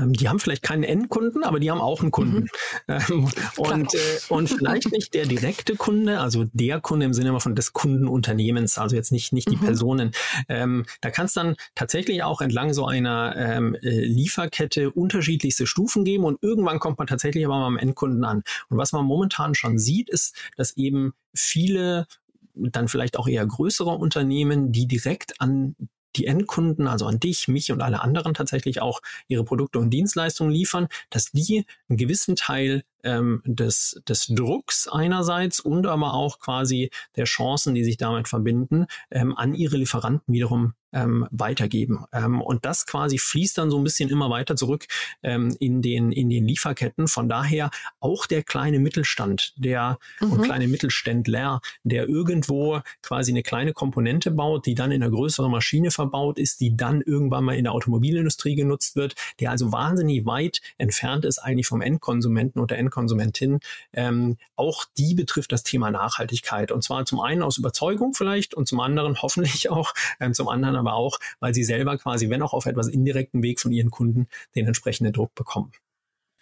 Ähm, 0.00 0.12
die 0.12 0.28
haben 0.28 0.38
vielleicht 0.38 0.62
keinen 0.62 0.82
Endkunden, 0.82 1.44
aber 1.44 1.60
die 1.60 1.70
haben 1.70 1.80
auch 1.80 2.00
einen 2.00 2.10
Kunden. 2.10 2.40
Mhm. 2.40 2.48
Ähm, 2.88 3.28
und, 3.56 3.94
äh, 3.94 3.98
und 4.28 4.48
vielleicht 4.48 4.90
nicht 4.92 5.14
der 5.14 5.26
direkte 5.26 5.76
Kunde, 5.76 6.20
also 6.20 6.46
der 6.52 6.80
Kunde 6.80 7.06
im 7.06 7.12
Sinne 7.12 7.38
von 7.40 7.54
des 7.54 7.72
Kundenunternehmens, 7.72 8.78
also 8.78 8.96
jetzt 8.96 9.12
nicht, 9.12 9.32
nicht 9.32 9.50
die 9.50 9.56
mhm. 9.56 9.60
Personen. 9.60 10.10
Ähm, 10.48 10.84
da 11.00 11.10
kann 11.10 11.26
es 11.26 11.34
dann 11.34 11.56
tatsächlich 11.74 12.22
auch 12.22 12.40
entlang 12.40 12.72
so 12.72 12.86
einer 12.86 13.34
ähm, 13.36 13.76
äh, 13.82 14.04
Lieferkette 14.04 14.90
unterschiedlichste 14.90 15.66
Stufen 15.66 16.04
geben 16.04 16.24
und 16.24 16.42
irgendwann 16.42 16.78
kommt 16.78 16.98
man 16.98 17.06
tatsächlich 17.06 17.44
aber 17.44 17.58
mal 17.58 17.66
am 17.66 17.78
Endkunden 17.78 18.24
an. 18.24 18.42
Und 18.68 18.78
was 18.78 18.92
man 18.92 19.04
momentan 19.04 19.54
schon 19.54 19.78
sieht, 19.78 20.08
ist, 20.08 20.36
dass 20.56 20.76
eben 20.76 21.12
viele 21.34 22.06
dann 22.54 22.88
vielleicht 22.88 23.18
auch 23.18 23.28
eher 23.28 23.46
größere 23.46 23.90
Unternehmen, 23.90 24.72
die 24.72 24.86
direkt 24.86 25.40
an 25.40 25.76
die 26.16 26.26
Endkunden, 26.26 26.86
also 26.86 27.06
an 27.06 27.20
dich, 27.20 27.48
mich 27.48 27.72
und 27.72 27.82
alle 27.82 28.00
anderen 28.02 28.34
tatsächlich 28.34 28.82
auch 28.82 29.00
ihre 29.28 29.44
Produkte 29.44 29.78
und 29.78 29.90
Dienstleistungen 29.90 30.52
liefern, 30.52 30.88
dass 31.10 31.32
die 31.32 31.64
einen 31.88 31.98
gewissen 31.98 32.36
Teil 32.36 32.82
ähm, 33.04 33.42
des, 33.44 34.00
des 34.08 34.26
Drucks 34.26 34.88
einerseits 34.88 35.60
und 35.60 35.86
aber 35.86 36.14
auch 36.14 36.38
quasi 36.38 36.90
der 37.16 37.24
Chancen, 37.24 37.74
die 37.74 37.84
sich 37.84 37.96
damit 37.96 38.28
verbinden, 38.28 38.86
ähm, 39.10 39.36
an 39.36 39.54
ihre 39.54 39.76
Lieferanten 39.76 40.32
wiederum 40.32 40.74
ähm, 40.92 41.26
weitergeben. 41.30 42.04
Ähm, 42.12 42.40
und 42.40 42.64
das 42.64 42.86
quasi 42.86 43.18
fließt 43.18 43.58
dann 43.58 43.70
so 43.70 43.78
ein 43.78 43.84
bisschen 43.84 44.10
immer 44.10 44.30
weiter 44.30 44.56
zurück 44.56 44.86
ähm, 45.22 45.56
in, 45.60 45.82
den, 45.82 46.12
in 46.12 46.28
den 46.28 46.46
Lieferketten. 46.46 47.08
Von 47.08 47.28
daher 47.28 47.70
auch 48.00 48.26
der 48.26 48.42
kleine 48.42 48.78
Mittelstand, 48.78 49.54
der 49.56 49.98
mhm. 50.20 50.32
und 50.32 50.42
kleine 50.42 50.68
Mittelständler, 50.68 51.60
der 51.84 52.08
irgendwo 52.08 52.80
quasi 53.02 53.32
eine 53.32 53.42
kleine 53.42 53.72
Komponente 53.72 54.30
baut, 54.30 54.66
die 54.66 54.74
dann 54.74 54.92
in 54.92 55.02
einer 55.02 55.12
größeren 55.12 55.50
Maschine 55.50 55.90
verbaut 55.90 56.38
ist, 56.38 56.60
die 56.60 56.76
dann 56.76 57.00
irgendwann 57.00 57.44
mal 57.44 57.56
in 57.56 57.64
der 57.64 57.72
Automobilindustrie 57.72 58.54
genutzt 58.54 58.96
wird, 58.96 59.14
der 59.38 59.50
also 59.50 59.72
wahnsinnig 59.72 60.26
weit 60.26 60.60
entfernt 60.78 61.24
ist 61.24 61.38
eigentlich 61.38 61.66
vom 61.66 61.80
Endkonsumenten 61.80 62.60
oder 62.90 63.00
Endkonsumentin. 63.00 63.60
Ähm, 63.92 64.36
auch 64.56 64.84
die 64.98 65.14
betrifft 65.14 65.52
das 65.52 65.62
Thema 65.62 65.90
Nachhaltigkeit. 65.90 66.72
Und 66.72 66.82
zwar 66.82 67.04
zum 67.04 67.20
einen 67.20 67.42
aus 67.42 67.58
Überzeugung 67.58 68.14
vielleicht 68.14 68.54
und 68.54 68.66
zum 68.66 68.80
anderen 68.80 69.16
hoffentlich 69.22 69.70
auch, 69.70 69.94
ähm, 70.18 70.34
zum 70.34 70.48
anderen 70.48 70.76
aber 70.76 70.94
auch, 70.94 71.18
weil 71.38 71.54
sie 71.54 71.64
selber 71.64 71.96
quasi, 71.98 72.28
wenn 72.30 72.42
auch 72.42 72.52
auf 72.52 72.66
etwas 72.66 72.88
indirekten 72.88 73.42
Weg 73.42 73.60
von 73.60 73.72
ihren 73.72 73.90
Kunden, 73.90 74.26
den 74.54 74.66
entsprechenden 74.66 75.12
Druck 75.12 75.34
bekommen. 75.34 75.72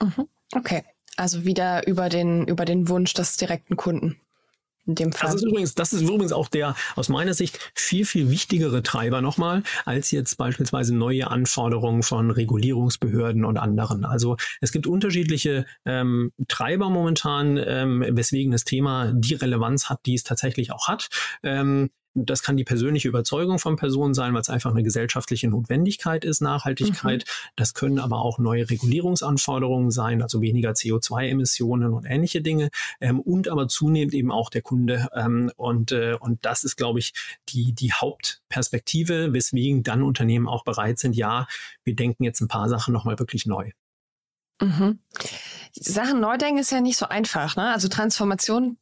Mhm. 0.01 0.29
Okay. 0.55 0.85
Also 1.17 1.45
wieder 1.45 1.87
über 1.87 2.09
den, 2.09 2.47
über 2.47 2.65
den 2.65 2.89
Wunsch 2.89 3.13
des 3.13 3.37
direkten 3.37 3.77
Kunden 3.77 4.21
in 4.89 4.95
dem 4.95 5.13
Fall. 5.13 5.31
Das 5.31 5.43
ist 5.43 5.47
übrigens, 5.47 5.75
das 5.75 5.93
ist 5.93 6.01
übrigens 6.03 6.33
auch 6.33 6.49
der 6.49 6.75
aus 6.97 7.09
meiner 7.09 7.35
Sicht 7.35 7.59
viel, 7.75 8.05
viel 8.05 8.31
wichtigere 8.31 8.83
Treiber 8.83 9.21
nochmal, 9.21 9.63
als 9.85 10.11
jetzt 10.11 10.37
beispielsweise 10.37 10.95
neue 10.95 11.31
Anforderungen 11.31 12.03
von 12.03 12.31
Regulierungsbehörden 12.31 13.45
und 13.45 13.59
anderen. 13.59 14.05
Also 14.05 14.37
es 14.61 14.73
gibt 14.73 14.87
unterschiedliche 14.87 15.67
ähm, 15.85 16.33
Treiber 16.49 16.89
momentan, 16.91 17.59
ähm, 17.59 18.05
weswegen 18.09 18.51
das 18.51 18.65
Thema 18.65 19.13
die 19.15 19.35
Relevanz 19.35 19.91
hat, 19.91 20.01
die 20.07 20.15
es 20.15 20.25
tatsächlich 20.25 20.73
auch 20.73 20.89
hat. 20.89 21.09
Ähm, 21.43 21.91
das 22.15 22.43
kann 22.43 22.57
die 22.57 22.65
persönliche 22.65 23.09
Überzeugung 23.09 23.59
von 23.59 23.77
Personen 23.77 24.15
sein, 24.15 24.35
weil 24.35 24.41
es 24.41 24.49
einfach 24.49 24.71
eine 24.71 24.83
gesellschaftliche 24.83 25.49
Notwendigkeit 25.49 26.25
ist, 26.25 26.41
Nachhaltigkeit. 26.41 27.25
Mhm. 27.27 27.53
Das 27.57 27.75
können 27.75 27.99
aber 27.99 28.21
auch 28.21 28.39
neue 28.39 28.69
Regulierungsanforderungen 28.69 29.91
sein, 29.91 30.23
also 30.23 30.41
weniger 30.41 30.71
CO2-Emissionen 30.71 31.93
und 31.93 32.05
ähnliche 32.05 32.43
Dinge. 32.43 32.71
Ähm, 33.01 33.21
und 33.21 33.49
aber 33.49 33.69
zunehmend 33.69 34.15
eben 34.15 34.33
auch 34.33 34.51
der 34.51 34.63
Kunde. 34.63 35.09
Ähm, 35.15 35.51
und, 35.57 35.93
äh, 35.93 36.17
und 36.19 36.45
das 36.45 36.65
ist, 36.65 36.77
glaube 36.77 36.99
ich, 36.99 37.13
die, 37.49 37.73
die 37.73 37.93
Hauptperspektive, 37.93 39.33
weswegen 39.33 39.83
dann 39.83 40.03
Unternehmen 40.03 40.49
auch 40.49 40.65
bereit 40.65 40.99
sind, 40.99 41.15
ja, 41.15 41.47
wir 41.85 41.95
denken 41.95 42.25
jetzt 42.25 42.41
ein 42.41 42.49
paar 42.49 42.69
Sachen 42.69 42.93
nochmal 42.93 43.19
wirklich 43.19 43.47
neu. 43.47 43.71
Mhm. 44.61 44.99
Sachen 45.73 46.21
neu 46.21 46.37
denken 46.37 46.59
ist 46.59 46.73
ja 46.73 46.81
nicht 46.81 46.97
so 46.97 47.07
einfach. 47.07 47.57
Ne? 47.57 47.73
Also 47.73 47.89
Transformation, 47.89 48.77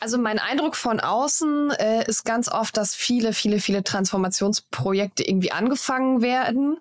also 0.00 0.18
mein 0.18 0.38
Eindruck 0.38 0.76
von 0.76 1.00
außen 1.00 1.70
äh, 1.72 2.06
ist 2.06 2.24
ganz 2.24 2.48
oft, 2.48 2.76
dass 2.76 2.94
viele, 2.94 3.32
viele, 3.32 3.60
viele 3.60 3.82
Transformationsprojekte 3.82 5.26
irgendwie 5.26 5.52
angefangen 5.52 6.22
werden 6.22 6.78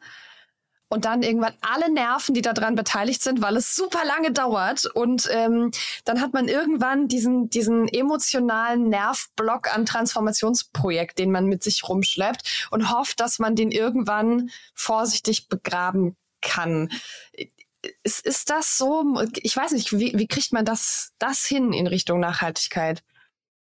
und 0.89 1.06
dann 1.06 1.22
irgendwann 1.22 1.54
alle 1.62 1.91
Nerven, 1.91 2.34
die 2.34 2.41
daran 2.41 2.76
beteiligt 2.76 3.22
sind, 3.22 3.41
weil 3.41 3.56
es 3.56 3.76
super 3.76 4.04
lange 4.06 4.32
dauert. 4.32 4.88
Und 4.88 5.30
ähm, 5.32 5.72
dann 6.04 6.19
hat 6.19 6.34
man 6.34 6.48
irgendwann 6.48 7.08
diesen, 7.08 7.50
diesen 7.50 7.88
emotionalen 7.88 8.89
Nervblock 8.89 9.74
an 9.74 9.86
Transformationsprojekt, 9.86 11.19
den 11.19 11.32
man 11.32 11.45
mit 11.45 11.63
sich 11.63 11.88
rumschleppt 11.88 12.67
und 12.72 12.91
hofft, 12.91 13.19
dass 13.19 13.38
man 13.38 13.56
den 13.56 13.72
irgendwann 13.72 14.50
vorsichtig 14.74 15.48
begraben 15.48 16.17
kann 16.41 16.89
ist, 18.04 18.26
ist 18.26 18.50
das 18.50 18.78
so? 18.78 19.04
Ich 19.36 19.56
weiß 19.56 19.72
nicht, 19.72 19.94
wie, 19.94 20.13
wie 20.15 20.28
kriegt 20.28 20.54
man 20.54 20.65
das, 20.65 21.12
das 21.20 21.46
hin 21.46 21.74
in 21.74 21.88
Richtung 21.88 22.20
Nachhaltigkeit? 22.20 23.04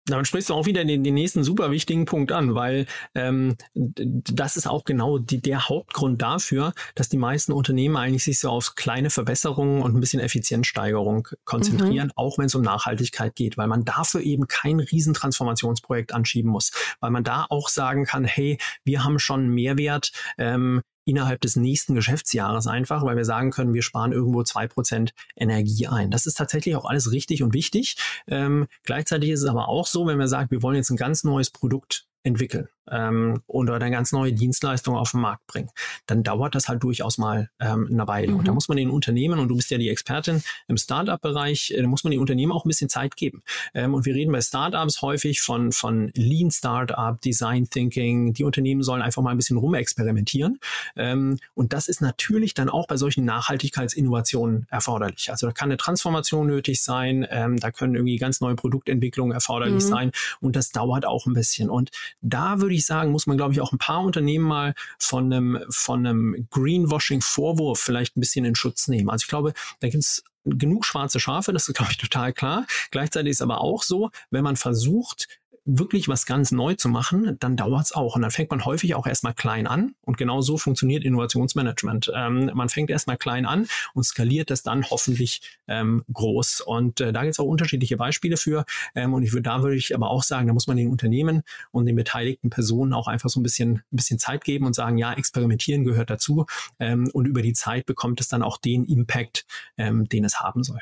Damit 0.07 0.27
sprichst 0.27 0.51
du 0.51 0.53
auch 0.53 0.67
wieder 0.67 0.85
den, 0.85 1.03
den 1.03 1.15
nächsten 1.15 1.43
super 1.43 1.71
wichtigen 1.71 2.05
Punkt 2.05 2.31
an, 2.31 2.53
weil 2.53 2.85
ähm, 3.15 3.55
das 3.73 4.55
ist 4.55 4.67
auch 4.67 4.83
genau 4.83 5.17
die, 5.17 5.41
der 5.41 5.67
Hauptgrund 5.67 6.21
dafür, 6.21 6.73
dass 6.93 7.09
die 7.09 7.17
meisten 7.17 7.51
Unternehmen 7.51 7.97
eigentlich 7.97 8.23
sich 8.23 8.39
so 8.39 8.51
auf 8.51 8.75
kleine 8.75 9.09
Verbesserungen 9.09 9.81
und 9.81 9.95
ein 9.95 9.99
bisschen 9.99 10.19
Effizienzsteigerung 10.19 11.27
konzentrieren, 11.43 12.07
mhm. 12.07 12.13
auch 12.17 12.37
wenn 12.37 12.45
es 12.45 12.53
um 12.53 12.61
Nachhaltigkeit 12.61 13.35
geht, 13.35 13.57
weil 13.57 13.67
man 13.67 13.83
dafür 13.83 14.21
eben 14.21 14.47
kein 14.47 14.79
Riesentransformationsprojekt 14.79 16.13
anschieben 16.13 16.51
muss, 16.51 16.71
weil 16.99 17.09
man 17.09 17.23
da 17.23 17.47
auch 17.49 17.69
sagen 17.69 18.05
kann, 18.05 18.25
hey, 18.25 18.59
wir 18.83 19.03
haben 19.03 19.17
schon 19.17 19.49
Mehrwert, 19.49 20.11
ähm, 20.37 20.83
innerhalb 21.05 21.41
des 21.41 21.55
nächsten 21.55 21.95
Geschäftsjahres 21.95 22.67
einfach, 22.67 23.03
weil 23.03 23.15
wir 23.15 23.25
sagen 23.25 23.51
können, 23.51 23.73
wir 23.73 23.83
sparen 23.83 24.11
irgendwo 24.11 24.43
zwei 24.43 24.67
Prozent 24.67 25.13
Energie 25.35 25.87
ein. 25.87 26.11
Das 26.11 26.25
ist 26.25 26.35
tatsächlich 26.37 26.75
auch 26.75 26.85
alles 26.85 27.11
richtig 27.11 27.43
und 27.43 27.53
wichtig. 27.53 27.97
Ähm, 28.27 28.67
gleichzeitig 28.83 29.29
ist 29.29 29.41
es 29.41 29.49
aber 29.49 29.69
auch 29.69 29.87
so, 29.87 30.07
wenn 30.07 30.19
wir 30.19 30.27
sagen, 30.27 30.51
wir 30.51 30.61
wollen 30.61 30.75
jetzt 30.75 30.89
ein 30.89 30.97
ganz 30.97 31.23
neues 31.23 31.51
Produkt 31.51 32.07
entwickeln 32.25 32.67
ähm, 32.91 33.41
oder 33.47 33.75
eine 33.75 33.91
ganz 33.91 34.11
neue 34.11 34.33
Dienstleistung 34.33 34.95
auf 34.95 35.11
den 35.11 35.21
Markt 35.21 35.45
bringen, 35.47 35.69
dann 36.07 36.23
dauert 36.23 36.55
das 36.55 36.67
halt 36.67 36.83
durchaus 36.83 37.17
mal 37.17 37.49
ähm, 37.59 37.87
eine 37.91 38.07
Weile. 38.07 38.31
Mhm. 38.31 38.39
Und 38.39 38.47
da 38.47 38.51
mhm. 38.51 38.55
muss 38.55 38.67
man 38.67 38.77
den 38.77 38.89
Unternehmen, 38.89 39.39
und 39.39 39.47
du 39.47 39.55
bist 39.55 39.71
ja 39.71 39.77
die 39.77 39.89
Expertin 39.89 40.43
im 40.67 40.77
Startup-Bereich, 40.77 41.71
äh, 41.71 41.81
da 41.81 41.87
muss 41.87 42.03
man 42.03 42.11
den 42.11 42.19
Unternehmen 42.19 42.51
auch 42.51 42.65
ein 42.65 42.67
bisschen 42.67 42.89
Zeit 42.89 43.15
geben. 43.15 43.43
Ähm, 43.73 43.93
und 43.93 44.05
wir 44.05 44.15
reden 44.15 44.31
bei 44.31 44.41
Startups 44.41 45.01
häufig 45.01 45.41
von, 45.41 45.71
von 45.71 46.11
Lean 46.15 46.51
Startup, 46.51 47.19
Design 47.21 47.69
Thinking. 47.69 48.33
Die 48.33 48.43
Unternehmen 48.43 48.83
sollen 48.83 49.01
einfach 49.01 49.21
mal 49.21 49.31
ein 49.31 49.37
bisschen 49.37 49.57
rumexperimentieren. 49.57 50.59
Ähm, 50.95 51.37
und 51.53 51.73
das 51.73 51.87
ist 51.87 52.01
natürlich 52.01 52.53
dann 52.53 52.69
auch 52.69 52.87
bei 52.87 52.97
solchen 52.97 53.25
Nachhaltigkeitsinnovationen 53.25 54.67
erforderlich. 54.69 55.31
Also 55.31 55.47
da 55.47 55.53
kann 55.53 55.69
eine 55.69 55.77
Transformation 55.77 56.47
nötig 56.47 56.81
sein, 56.81 57.25
ähm, 57.29 57.57
da 57.57 57.71
können 57.71 57.95
irgendwie 57.95 58.17
ganz 58.17 58.41
neue 58.41 58.55
Produktentwicklungen 58.55 59.33
erforderlich 59.33 59.83
mhm. 59.83 59.87
sein 59.87 60.11
und 60.39 60.55
das 60.55 60.69
dauert 60.69 61.05
auch 61.05 61.25
ein 61.25 61.33
bisschen. 61.33 61.69
Und 61.69 61.91
da 62.21 62.61
würde 62.61 62.75
ich 62.75 62.85
sagen, 62.85 63.11
muss 63.11 63.27
man, 63.27 63.37
glaube 63.37 63.53
ich, 63.53 63.61
auch 63.61 63.71
ein 63.71 63.77
paar 63.77 64.01
Unternehmen 64.01 64.45
mal 64.45 64.73
von 64.99 65.31
einem, 65.31 65.59
von 65.69 66.05
einem 66.05 66.47
Greenwashing-Vorwurf 66.49 67.79
vielleicht 67.79 68.17
ein 68.17 68.21
bisschen 68.21 68.45
in 68.45 68.55
Schutz 68.55 68.87
nehmen. 68.87 69.09
Also 69.09 69.23
ich 69.23 69.29
glaube, 69.29 69.53
da 69.79 69.89
gibt 69.89 70.03
es 70.03 70.23
genug 70.45 70.85
schwarze 70.85 71.19
Schafe, 71.19 71.53
das 71.53 71.67
ist, 71.67 71.75
glaube 71.75 71.91
ich, 71.91 71.97
total 71.97 72.33
klar. 72.33 72.65
Gleichzeitig 72.91 73.31
ist 73.31 73.41
aber 73.41 73.61
auch 73.61 73.83
so, 73.83 74.11
wenn 74.29 74.43
man 74.43 74.55
versucht, 74.55 75.27
wirklich 75.65 76.07
was 76.07 76.27
ganz 76.27 76.51
neu 76.51 76.75
zu 76.75 76.89
machen, 76.89 77.37
dann 77.39 77.57
dauert 77.57 77.85
es 77.85 77.91
auch. 77.91 78.15
Und 78.15 78.21
dann 78.21 78.31
fängt 78.31 78.51
man 78.51 78.65
häufig 78.65 78.93
auch 78.95 79.07
erstmal 79.07 79.33
klein 79.33 79.65
an. 79.65 79.95
Und 80.01 80.17
genau 80.17 80.41
so 80.41 80.57
funktioniert 80.57 81.03
Innovationsmanagement. 81.03 82.11
Ähm, 82.15 82.51
man 82.53 82.69
fängt 82.69 82.91
erstmal 82.91 83.17
klein 83.17 83.45
an 83.45 83.67
und 83.93 84.03
skaliert 84.03 84.51
das 84.51 84.61
dann 84.61 84.87
hoffentlich 84.89 85.41
ähm, 85.67 86.03
groß. 86.13 86.61
Und 86.61 87.01
äh, 87.01 87.11
da 87.11 87.23
gibt 87.23 87.33
es 87.33 87.39
auch 87.39 87.45
unterschiedliche 87.45 87.97
Beispiele 87.97 88.37
für. 88.37 88.65
Ähm, 88.93 89.13
und 89.13 89.23
ich 89.23 89.33
würde, 89.33 89.43
da 89.43 89.63
würde 89.63 89.75
ich 89.75 89.95
aber 89.95 90.11
auch 90.11 90.23
sagen, 90.23 90.47
da 90.47 90.53
muss 90.53 90.67
man 90.67 90.77
den 90.77 90.89
Unternehmen 90.89 91.41
und 91.71 91.85
den 91.85 91.95
beteiligten 91.95 92.51
Personen 92.51 92.93
auch 92.93 93.07
einfach 93.07 93.29
so 93.29 93.39
ein 93.39 93.43
bisschen, 93.43 93.77
ein 93.91 93.95
bisschen 93.95 94.19
Zeit 94.19 94.43
geben 94.43 94.65
und 94.65 94.75
sagen, 94.75 94.97
ja, 94.99 95.13
experimentieren 95.13 95.83
gehört 95.83 96.11
dazu. 96.11 96.45
Ähm, 96.79 97.09
und 97.11 97.25
über 97.25 97.41
die 97.41 97.53
Zeit 97.53 97.87
bekommt 97.87 98.21
es 98.21 98.27
dann 98.27 98.43
auch 98.43 98.57
den 98.57 98.85
Impact, 98.85 99.45
ähm, 99.77 100.07
den 100.07 100.25
es 100.25 100.39
haben 100.39 100.63
soll. 100.63 100.81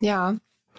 Ja, 0.00 0.36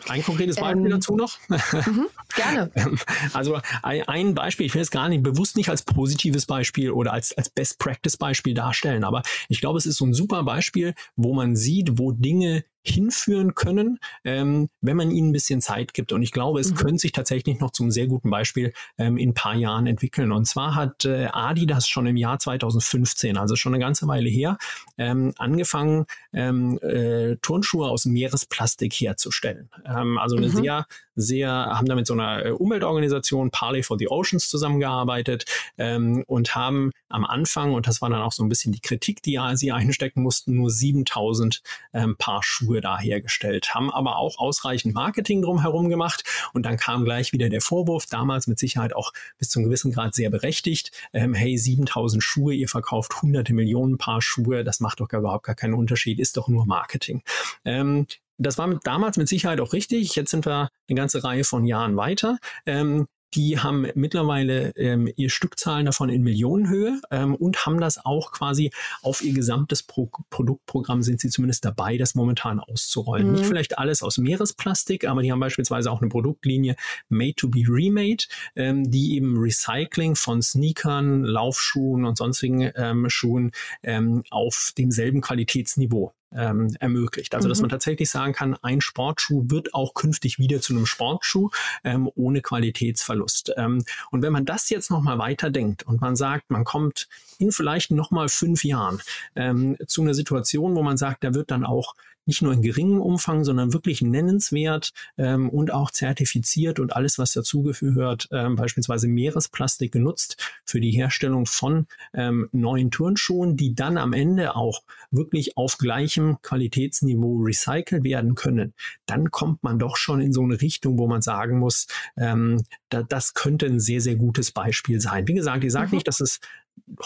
ein 0.08 0.24
konkretes 0.24 0.56
Beispiel 0.58 0.86
ähm, 0.86 0.92
dazu 0.92 1.16
noch? 1.16 1.38
Mhm, 1.50 2.08
gerne. 2.36 2.72
Also 3.34 3.60
ein 3.82 4.36
Beispiel, 4.36 4.66
ich 4.66 4.74
will 4.76 4.82
es 4.82 4.92
gar 4.92 5.10
nicht 5.10 5.24
bewusst 5.24 5.56
nicht 5.56 5.70
als 5.70 5.84
positives 5.84 6.46
Beispiel 6.46 6.92
oder 6.92 7.14
als, 7.14 7.36
als 7.38 7.50
Best 7.50 7.80
Practice 7.80 8.18
Beispiel 8.18 8.54
darstellen, 8.54 9.04
aber 9.04 9.24
ich 9.50 9.62
glaube, 9.62 9.78
es 9.78 9.86
ist 9.86 9.98
so 9.98 10.06
ein 10.06 10.14
super 10.14 10.44
Beispiel, 10.44 10.94
wo 11.16 11.34
man 11.34 11.56
sieht, 11.56 11.98
wo 11.98 12.12
Dinge 12.12 12.64
hinführen 12.86 13.56
können, 13.56 14.00
ähm, 14.26 14.69
wenn 14.82 14.98
man 14.98 15.10
ihnen 15.10 15.30
ein 15.30 15.34
bisschen 15.34 15.62
Zeit 15.62 15.93
gibt. 15.93 16.12
Und 16.12 16.22
ich 16.22 16.32
glaube, 16.32 16.60
es 16.60 16.72
mhm. 16.72 16.76
könnte 16.76 17.00
sich 17.00 17.13
tatsächlich 17.13 17.60
noch 17.60 17.72
zum 17.72 17.91
sehr 17.91 18.08
guten 18.08 18.30
Beispiel 18.30 18.74
ähm, 18.98 19.17
in 19.17 19.30
ein 19.30 19.34
paar 19.34 19.56
Jahren 19.56 19.88
entwickeln. 19.88 20.32
Und 20.32 20.46
zwar 20.46 20.76
hat 20.76 21.06
äh, 21.06 21.28
Adidas 21.32 21.88
schon 21.88 22.08
im 22.08 22.17
Jahr 22.17 22.39
2015, 22.39 23.38
also 23.38 23.56
schon 23.56 23.74
eine 23.74 23.84
ganze 23.84 24.08
Weile 24.08 24.30
her, 24.30 24.58
ähm, 24.98 25.34
angefangen, 25.38 26.06
ähm, 26.34 26.78
äh, 26.80 27.38
Turnschuhe 27.38 27.88
aus 27.88 28.06
Meeresplastik 28.06 28.93
herzustellen. 28.93 29.69
Ähm, 29.86 30.17
also 30.17 30.36
eine 30.36 30.48
mhm. 30.48 30.52
sehr, 30.52 30.86
sehr, 31.15 31.49
haben 31.49 31.88
damit 31.88 32.08
so 32.08 32.13
einer 32.13 32.45
äh, 32.45 32.52
Umweltorganisation 32.52 33.52
Parley 33.52 33.84
for 33.84 33.97
the 33.97 34.10
Oceans 34.10 34.49
zusammengearbeitet 34.49 35.45
ähm, 35.78 36.23
und 36.28 36.56
haben 36.56 36.91
am 37.10 37.26
Anfang, 37.26 37.73
und 37.73 37.88
das 37.88 38.02
war 38.02 38.10
dann 38.10 38.21
auch 38.21 38.32
so 38.32 38.43
ein 38.43 38.49
bisschen 38.49 38.71
die 38.71 38.80
Kritik, 38.80 39.21
die 39.21 39.39
sie 39.54 39.71
einstecken 39.71 40.23
mussten, 40.23 40.56
nur 40.56 40.69
7000 40.69 41.62
ähm, 41.93 42.15
Paar 42.17 42.41
Schuhe 42.43 42.82
da 42.82 42.99
hergestellt, 42.99 43.73
haben 43.76 43.91
aber 43.91 44.17
auch 44.17 44.39
ausreichend 44.39 44.95
Marketing 44.95 45.41
drumherum 45.41 45.89
gemacht 45.89 46.23
und 46.54 46.65
dann 46.65 46.78
kam 46.78 47.06
gleich 47.06 47.34
wieder 47.34 47.49
der 47.49 47.62
Vorwurf, 47.62 48.06
damals 48.08 48.47
mit 48.47 48.60
Sicherheit 48.60 48.95
auch 48.95 49.13
bis 49.38 49.49
zum 49.49 49.63
gewissen 49.63 49.91
Grad 49.91 50.15
sehr 50.15 50.30
berechtigt, 50.30 50.91
ähm, 51.13 51.34
hey, 51.34 51.58
7000 51.58 52.23
Schuhe, 52.23 52.54
ihr 52.54 52.67
verkauft 52.67 53.21
hunderte 53.21 53.54
Millionen 53.54 53.97
Paar 53.97 54.21
Schuhe, 54.21 54.63
das 54.63 54.80
macht 54.80 54.99
doch 54.99 55.08
gar 55.08 55.21
überhaupt 55.21 55.45
gar 55.45 55.56
keinen 55.56 55.73
Unterschied, 55.73 56.19
ist 56.19 56.38
doch 56.38 56.47
nur 56.47 56.65
Marketing. 56.65 57.21
Ähm, 57.65 58.08
das 58.44 58.58
war 58.58 58.80
damals 58.84 59.18
mit 59.18 59.28
Sicherheit 59.28 59.60
auch 59.60 59.74
richtig. 59.74 60.16
Jetzt 60.16 60.32
sind 60.32 60.46
wir 60.46 60.70
eine 60.88 60.96
ganze 60.96 61.24
Reihe 61.24 61.44
von 61.44 61.66
Jahren 61.66 61.96
weiter. 61.96 62.38
Ähm, 62.66 63.08
die 63.34 63.60
haben 63.60 63.88
mittlerweile 63.96 64.70
ähm, 64.76 65.12
ihr 65.16 65.30
Stückzahlen 65.30 65.86
davon 65.86 66.10
in 66.10 66.22
Millionenhöhe 66.24 67.02
ähm, 67.12 67.36
und 67.36 67.66
haben 67.66 67.80
das 67.80 68.04
auch 68.04 68.32
quasi 68.32 68.72
auf 69.02 69.24
ihr 69.24 69.34
gesamtes 69.34 69.84
Pro 69.84 70.10
Produktprogramm 70.30 71.02
sind 71.02 71.20
sie 71.20 71.30
zumindest 71.30 71.66
dabei, 71.66 71.98
das 71.98 72.14
momentan 72.14 72.60
auszurollen. 72.60 73.28
Mhm. 73.28 73.34
Nicht 73.34 73.46
vielleicht 73.46 73.78
alles 73.78 74.04
aus 74.04 74.18
Meeresplastik, 74.18 75.08
aber 75.08 75.22
die 75.22 75.32
haben 75.32 75.40
beispielsweise 75.40 75.92
auch 75.92 76.02
eine 76.02 76.10
Produktlinie 76.10 76.76
Made 77.10 77.36
to 77.36 77.48
be 77.48 77.64
Remade, 77.68 78.26
ähm, 78.56 78.90
die 78.90 79.16
eben 79.16 79.38
Recycling 79.38 80.16
von 80.16 80.42
Sneakern, 80.42 81.24
Laufschuhen 81.24 82.06
und 82.06 82.18
sonstigen 82.18 82.72
ähm, 82.76 83.10
Schuhen 83.10 83.52
ähm, 83.82 84.24
auf 84.30 84.74
demselben 84.78 85.22
Qualitätsniveau 85.22 86.14
ähm, 86.36 86.76
ermöglicht. 86.80 87.36
Also 87.36 87.50
dass 87.50 87.60
mhm. 87.60 87.63
man 87.63 87.69
tatsächlich 87.69 88.10
sagen 88.10 88.34
kann, 88.34 88.56
ein 88.62 88.82
Sportschuh 88.82 89.43
wird 89.48 89.74
auch 89.74 89.93
künftig 89.93 90.39
wieder 90.39 90.62
zu 90.62 90.74
einem 90.74 90.86
Sportschuh 90.86 91.50
ähm, 91.84 92.10
ohne 92.15 92.41
Qualitätsverlust. 92.41 93.54
Ähm, 93.58 93.84
und 94.12 94.22
wenn 94.22 94.34
man 94.34 94.46
das 94.46 94.69
jetzt 94.69 94.91
nochmal 94.91 95.17
weiterdenkt 95.17 95.84
und 95.84 96.02
man 96.02 96.15
sagt, 96.15 96.50
man 96.50 96.63
kommt 96.63 97.08
in 97.39 97.52
vielleicht 97.52 97.91
nochmal 97.91 98.30
fünf 98.30 98.63
Jahren 98.63 99.02
ähm, 99.36 99.78
zu 99.88 100.02
einer 100.02 100.13
Situation, 100.13 100.76
wo 100.76 100.84
man 100.84 100.98
sagt, 100.98 101.24
da 101.24 101.34
wird 101.34 101.52
dann 101.52 101.65
auch 101.65 101.96
nicht 102.26 102.42
nur 102.42 102.54
in 102.54 102.62
geringem 102.62 103.02
Umfang, 103.02 103.44
sondern 103.44 103.74
wirklich 103.74 104.02
nennenswert 104.02 104.92
ähm, 105.18 105.50
und 105.50 105.74
auch 105.74 105.92
zertifiziert 105.92 106.80
und 106.80 106.96
alles, 106.96 107.18
was 107.20 107.34
dazugehört, 107.34 108.28
ähm, 108.32 108.56
beispielsweise 108.56 109.08
Meeresplastik 109.08 109.92
genutzt 109.92 110.38
für 110.66 110.80
die 110.80 110.92
Herstellung 110.92 111.46
von 111.46 111.88
ähm, 112.14 112.50
neuen 112.52 112.92
Turnschuhen, 112.92 113.58
die 113.58 113.76
dann 113.76 113.98
am 113.98 114.14
Ende 114.14 114.56
auch 114.56 114.84
wirklich 115.12 115.58
auf 115.58 115.78
gleichem 115.78 116.38
Qualitätsniveau 116.42 117.44
recycelt 117.44 118.04
werden 118.04 118.36
können, 118.36 118.74
dann 119.06 119.32
kommt 119.32 119.64
man 119.64 119.80
doch 119.80 119.98
schon 119.98 120.22
in 120.22 120.34
so 120.34 120.44
eine 120.44 120.62
Richtung, 120.62 120.98
wo 120.98 121.08
man 121.08 121.22
sagen 121.22 121.60
muss, 121.60 121.88
ähm, 122.18 122.64
da, 122.90 123.04
das 123.04 123.34
könnte 123.34 123.66
ein 123.66 123.80
sehr, 123.80 124.02
sehr 124.02 124.16
gutes 124.16 124.52
Beispiel 124.52 125.00
sein. 125.00 125.28
Wie 125.28 125.34
gesagt, 125.34 125.64
ich 125.64 125.72
sage 125.72 125.88
mhm. 125.88 125.96
nicht, 125.96 126.08
dass 126.08 126.20
es 126.20 126.40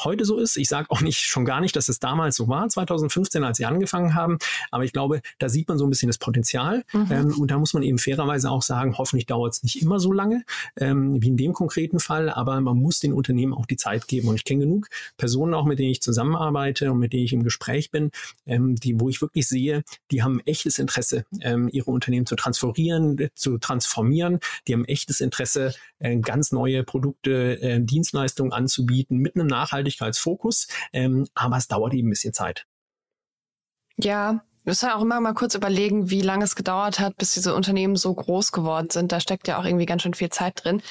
heute 0.04 0.26
so 0.26 0.38
ist. 0.38 0.58
Ich 0.58 0.70
sage 0.70 0.90
auch 0.90 1.02
nicht 1.02 1.20
schon 1.20 1.46
gar 1.46 1.62
nicht, 1.62 1.76
dass 1.76 1.90
es 1.90 2.00
damals 2.00 2.36
so 2.36 2.48
war, 2.48 2.68
2015, 2.68 3.44
als 3.44 3.58
sie 3.58 3.66
angefangen 3.66 4.14
haben. 4.14 4.38
Aber 4.72 4.84
ich 4.84 4.94
glaube, 4.94 5.22
da 5.40 5.50
sieht 5.50 5.68
man 5.68 5.78
so 5.78 5.86
ein 5.86 5.90
bisschen 5.90 6.10
das 6.10 6.18
Potenzial. 6.18 6.84
Mhm. 6.94 7.08
Ähm, 7.12 7.40
und 7.40 7.52
da 7.52 7.58
muss 7.58 7.74
man 7.74 7.84
eben 7.84 7.98
fairerweise 7.98 8.50
auch 8.50 8.62
sagen, 8.62 8.98
hoffentlich 8.98 9.26
dauert 9.26 9.54
es 9.54 9.64
nicht 9.64 9.82
immer 9.82 10.00
so 10.00 10.12
lange 10.12 10.44
ähm, 10.78 11.22
wie 11.22 11.28
in 11.28 11.38
dem 11.38 11.54
konkreten 11.54 12.00
Fall. 12.00 12.30
Aber 12.30 12.60
man 12.62 12.78
muss 12.78 13.00
den 13.00 13.14
Unternehmen 13.14 13.54
auch 13.54 13.66
die 13.66 13.78
Zeit 13.78 14.08
geben. 14.08 14.28
Und 14.28 14.36
ich 14.36 14.44
kenne 14.44 14.66
genug 14.66 14.88
Personen 15.18 15.54
auch, 15.54 15.66
mit 15.66 15.80
denen 15.80 15.92
ich 15.92 16.02
zusammenarbeite 16.02 16.92
und 16.92 17.00
mit 17.00 17.14
denen 17.14 17.26
ich 17.26 17.34
im 17.34 17.44
Gespräch 17.44 17.92
bin, 17.92 18.12
ähm, 18.46 18.76
die, 18.76 19.00
wo 19.00 19.10
ich 19.10 19.22
wirklich 19.22 19.48
sehe, 19.48 19.84
die 20.12 20.24
haben 20.24 20.40
echtes 20.42 20.80
Interesse, 20.80 21.26
ähm, 21.42 21.70
ihre 21.72 21.92
Unternehmen 21.92 22.26
zu 22.26 22.36
transferieren, 22.36 23.30
zu 23.36 23.58
transformieren. 23.58 24.40
Die 24.68 24.74
haben 24.74 24.86
echtes 24.86 25.22
Interesse, 25.22 25.74
äh, 26.00 26.18
ganz 26.18 26.52
neue 26.52 26.84
Produkte, 26.84 27.62
äh, 27.62 27.80
Dienstleistungen 27.82 28.52
anzubieten 28.52 29.18
mit 29.18 29.36
einem 29.36 29.48
Nachhaltigkeitsfokus. 29.68 30.68
Ähm, 30.94 31.28
aber 31.34 31.58
es 31.58 31.68
dauert 31.68 31.94
eben 31.94 32.08
ein 32.08 32.12
bisschen 32.12 32.34
Zeit. 32.34 32.66
Ja, 33.98 34.44
wir 34.68 34.72
müssen 34.72 34.90
auch 34.90 35.02
immer 35.02 35.22
mal 35.22 35.34
kurz 35.34 35.56
überlegen, 35.56 36.10
wie 36.10 36.20
lange 36.20 36.44
es 36.44 36.54
gedauert 36.54 37.00
hat, 37.00 37.16
bis 37.16 37.34
diese 37.34 37.56
Unternehmen 37.56 37.96
so 37.96 38.14
groß 38.14 38.52
geworden 38.52 38.90
sind. 38.90 39.14
Da 39.14 39.22
steckt 39.22 39.48
ja 39.48 39.58
auch 39.58 39.64
irgendwie 39.64 39.86
ganz 39.86 40.02
schön 40.02 40.14
viel 40.14 40.28
Zeit 40.28 40.62
drin. 40.62 40.82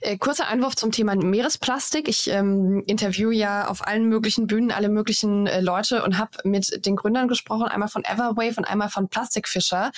Äh, 0.00 0.18
kurzer 0.18 0.48
Einwurf 0.48 0.74
zum 0.74 0.90
Thema 0.90 1.14
Meeresplastik. 1.14 2.08
Ich 2.08 2.28
ähm, 2.28 2.82
interview 2.88 3.30
ja 3.30 3.68
auf 3.68 3.86
allen 3.86 4.08
möglichen 4.08 4.48
Bühnen 4.48 4.72
alle 4.72 4.88
möglichen 4.88 5.46
äh, 5.46 5.60
Leute 5.60 6.02
und 6.02 6.18
habe 6.18 6.38
mit 6.42 6.84
den 6.84 6.96
Gründern 6.96 7.28
gesprochen, 7.28 7.68
einmal 7.68 7.86
von 7.86 8.04
Everwave 8.04 8.56
und 8.56 8.64
einmal 8.64 8.88
von 8.88 9.06
Plastikfischer. 9.06 9.92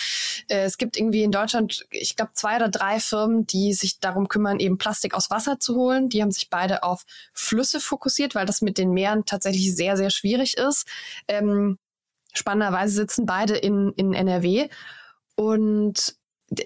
Äh, 0.48 0.64
es 0.64 0.76
gibt 0.76 0.98
irgendwie 0.98 1.22
in 1.22 1.30
Deutschland, 1.30 1.86
ich 1.88 2.16
glaube, 2.16 2.32
zwei 2.34 2.56
oder 2.56 2.68
drei 2.68 3.00
Firmen, 3.00 3.46
die 3.46 3.72
sich 3.72 3.98
darum 3.98 4.28
kümmern, 4.28 4.60
eben 4.60 4.76
Plastik 4.76 5.14
aus 5.14 5.30
Wasser 5.30 5.58
zu 5.58 5.74
holen. 5.74 6.10
Die 6.10 6.20
haben 6.20 6.32
sich 6.32 6.50
beide 6.50 6.82
auf 6.82 7.06
Flüsse 7.32 7.80
fokussiert, 7.80 8.34
weil 8.34 8.44
das 8.44 8.60
mit 8.60 8.76
den 8.76 8.90
Meeren 8.90 9.24
tatsächlich 9.24 9.74
sehr, 9.74 9.96
sehr 9.96 10.10
schwierig 10.10 10.58
ist. 10.58 10.86
Ähm, 11.28 11.78
Spannenderweise 12.32 12.94
sitzen 12.94 13.26
beide 13.26 13.56
in, 13.56 13.92
in 13.96 14.14
NRW. 14.14 14.68
Und 15.34 16.16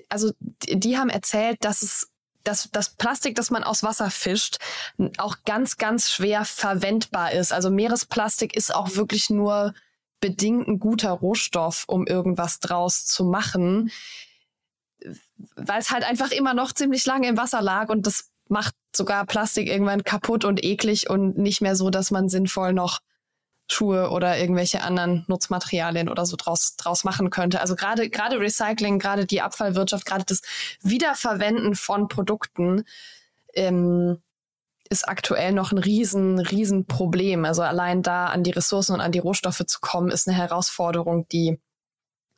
also 0.09 0.33
die 0.41 0.97
haben 0.97 1.11
erzählt, 1.11 1.65
dass 1.65 1.83
es 1.83 2.11
dass 2.47 2.71
das 2.71 2.91
Plastik, 2.91 3.35
das 3.35 3.51
man 3.51 3.65
aus 3.65 3.83
Wasser 3.83 4.09
fischt, 4.09 4.59
auch 5.19 5.39
ganz, 5.45 5.79
ganz 5.79 6.11
schwer 6.11 6.45
verwendbar 6.45 7.33
ist. 7.33 7.53
Also 7.53 7.71
Meeresplastik 7.71 8.55
ist 8.55 8.73
auch 8.73 8.95
wirklich 8.95 9.31
nur 9.31 9.75
bedingt 10.21 10.69
ein 10.69 10.79
guter 10.79 11.11
Rohstoff, 11.11 11.85
um 11.89 12.07
irgendwas 12.07 12.61
draus 12.61 13.05
zu 13.05 13.25
machen, 13.25 13.91
weil 15.57 15.81
es 15.81 15.91
halt 15.91 16.05
einfach 16.05 16.31
immer 16.31 16.55
noch 16.55 16.73
ziemlich 16.73 17.05
lange 17.05 17.29
im 17.29 17.37
Wasser 17.37 17.63
lag 17.63 17.89
und 17.89 18.07
das 18.07 18.31
macht 18.49 18.75
sogar 18.95 19.27
Plastik 19.27 19.69
irgendwann 19.69 20.05
kaputt 20.05 20.45
und 20.45 20.65
eklig 20.65 21.11
und 21.11 21.37
nicht 21.37 21.61
mehr 21.61 21.77
so, 21.77 21.91
dass 21.91 22.11
man 22.11 22.29
sinnvoll 22.29 22.73
noch 22.73 23.01
Schuhe 23.69 24.11
oder 24.11 24.39
irgendwelche 24.39 24.83
anderen 24.83 25.25
Nutzmaterialien 25.27 26.09
oder 26.09 26.25
so 26.25 26.37
draus, 26.37 26.77
draus 26.77 27.05
machen 27.05 27.31
könnte. 27.31 27.61
Also 27.61 27.75
gerade, 27.75 28.09
gerade 28.09 28.39
Recycling, 28.39 28.99
gerade 28.99 29.27
die 29.27 29.43
Abfallwirtschaft, 29.43 30.07
gerade 30.07 30.25
das 30.25 30.43
Wiederverwenden 30.83 31.75
von 31.75 32.09
Produkten 32.09 32.85
ähm, 33.55 34.23
ist 34.89 35.09
aktuell 35.09 35.53
noch 35.53 35.73
ein 35.73 35.79
riesen, 35.79 36.39
riesen 36.39 36.87
Problem. 36.87 37.45
Also 37.45 37.63
allein 37.63 38.03
da 38.03 38.27
an 38.27 38.45
die 38.45 38.53
Ressourcen 38.53 38.95
und 38.95 39.01
an 39.01 39.13
die 39.13 39.19
Rohstoffe 39.19 39.65
zu 39.67 39.81
kommen, 39.81 40.11
ist 40.11 40.29
eine 40.29 40.37
Herausforderung, 40.37 41.27
die 41.29 41.59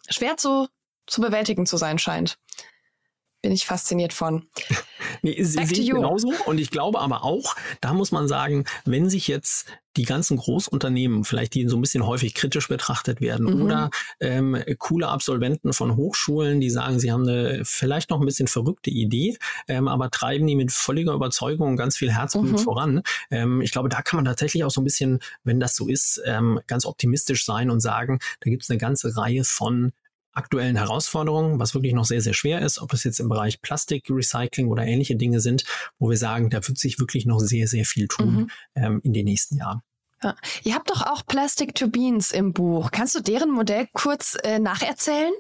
schwer 0.09 0.39
zu, 0.39 0.69
zu 1.07 1.21
bewältigen 1.21 1.67
zu 1.67 1.77
sein 1.77 1.99
scheint 1.99 2.39
bin 3.49 3.55
ich 3.55 3.65
fasziniert 3.65 4.13
von. 4.13 4.47
nee, 5.23 5.43
sehe 5.43 5.63
ich 5.63 5.89
genauso. 5.89 6.31
Und 6.45 6.59
ich 6.59 6.71
glaube 6.71 7.01
aber 7.01 7.25
auch, 7.25 7.57
da 7.81 7.95
muss 7.95 8.13
man 8.13 8.29
sagen, 8.29 8.67
wenn 8.85 9.09
sich 9.09 9.27
jetzt 9.27 9.67
die 9.97 10.03
ganzen 10.03 10.37
Großunternehmen, 10.37 11.25
vielleicht 11.25 11.55
die 11.55 11.67
so 11.67 11.79
ein 11.79 11.81
bisschen 11.81 12.05
häufig 12.05 12.35
kritisch 12.35 12.69
betrachtet 12.69 13.23
werden, 13.23 13.47
mhm. 13.47 13.63
oder 13.63 13.91
ähm, 14.21 14.63
coole 14.79 15.09
Absolventen 15.09 15.73
von 15.73 15.97
Hochschulen, 15.97 16.61
die 16.61 16.69
sagen, 16.69 17.01
sie 17.01 17.11
haben 17.11 17.27
eine 17.27 17.63
vielleicht 17.65 18.11
noch 18.11 18.21
ein 18.21 18.27
bisschen 18.27 18.49
verrückte 18.49 18.91
Idee, 18.91 19.39
ähm, 19.67 19.89
aber 19.89 20.11
treiben 20.11 20.47
die 20.47 20.55
mit 20.55 20.71
völliger 20.71 21.15
Überzeugung 21.15 21.79
ganz 21.79 21.97
viel 21.97 22.13
Herzblut 22.13 22.53
mhm. 22.53 22.59
voran. 22.59 23.03
Ähm, 23.31 23.63
ich 23.63 23.73
glaube, 23.73 23.89
da 23.89 24.03
kann 24.03 24.19
man 24.19 24.27
tatsächlich 24.27 24.63
auch 24.65 24.71
so 24.71 24.83
ein 24.83 24.85
bisschen, 24.85 25.21
wenn 25.43 25.59
das 25.59 25.75
so 25.75 25.89
ist, 25.89 26.21
ähm, 26.27 26.61
ganz 26.67 26.85
optimistisch 26.85 27.47
sein 27.47 27.71
und 27.71 27.81
sagen, 27.81 28.19
da 28.41 28.51
gibt 28.51 28.65
es 28.65 28.69
eine 28.69 28.79
ganze 28.79 29.17
Reihe 29.17 29.43
von 29.43 29.93
aktuellen 30.39 30.77
Herausforderungen, 30.77 31.59
was 31.59 31.75
wirklich 31.75 31.93
noch 31.93 32.05
sehr, 32.05 32.23
sehr 32.23 32.33
schwer 32.33 32.63
ist, 32.63 32.79
ob 32.79 32.93
es 32.93 33.05
jetzt 33.05 33.21
im 33.21 33.29
Bereich 33.29 33.61
Plastikrecycling 33.61 34.69
oder 34.69 34.87
ähnliche 34.87 35.17
Dinge 35.17 35.41
sind, 35.41 35.65
wo 35.99 36.09
wir 36.09 36.17
sagen, 36.17 36.49
da 36.49 36.67
wird 36.67 36.79
sich 36.79 36.99
wirklich 36.99 37.27
noch 37.27 37.41
sehr, 37.41 37.67
sehr 37.67 37.85
viel 37.85 38.09
tun 38.09 38.35
mhm. 38.35 38.51
ähm, 38.75 39.01
in 39.03 39.13
den 39.13 39.25
nächsten 39.25 39.57
Jahren. 39.57 39.83
Ja. 40.23 40.35
Ihr 40.65 40.75
habt 40.75 40.91
doch 40.91 41.07
auch 41.07 41.25
Plastic 41.25 41.77
to 41.77 41.89
Beans 41.89 42.33
im 42.33 42.53
Buch. 42.53 42.91
Kannst 42.91 43.15
du 43.15 43.21
deren 43.21 43.51
Modell 43.51 43.87
kurz 43.93 44.37
äh, 44.43 44.59
nacherzählen? 44.59 45.33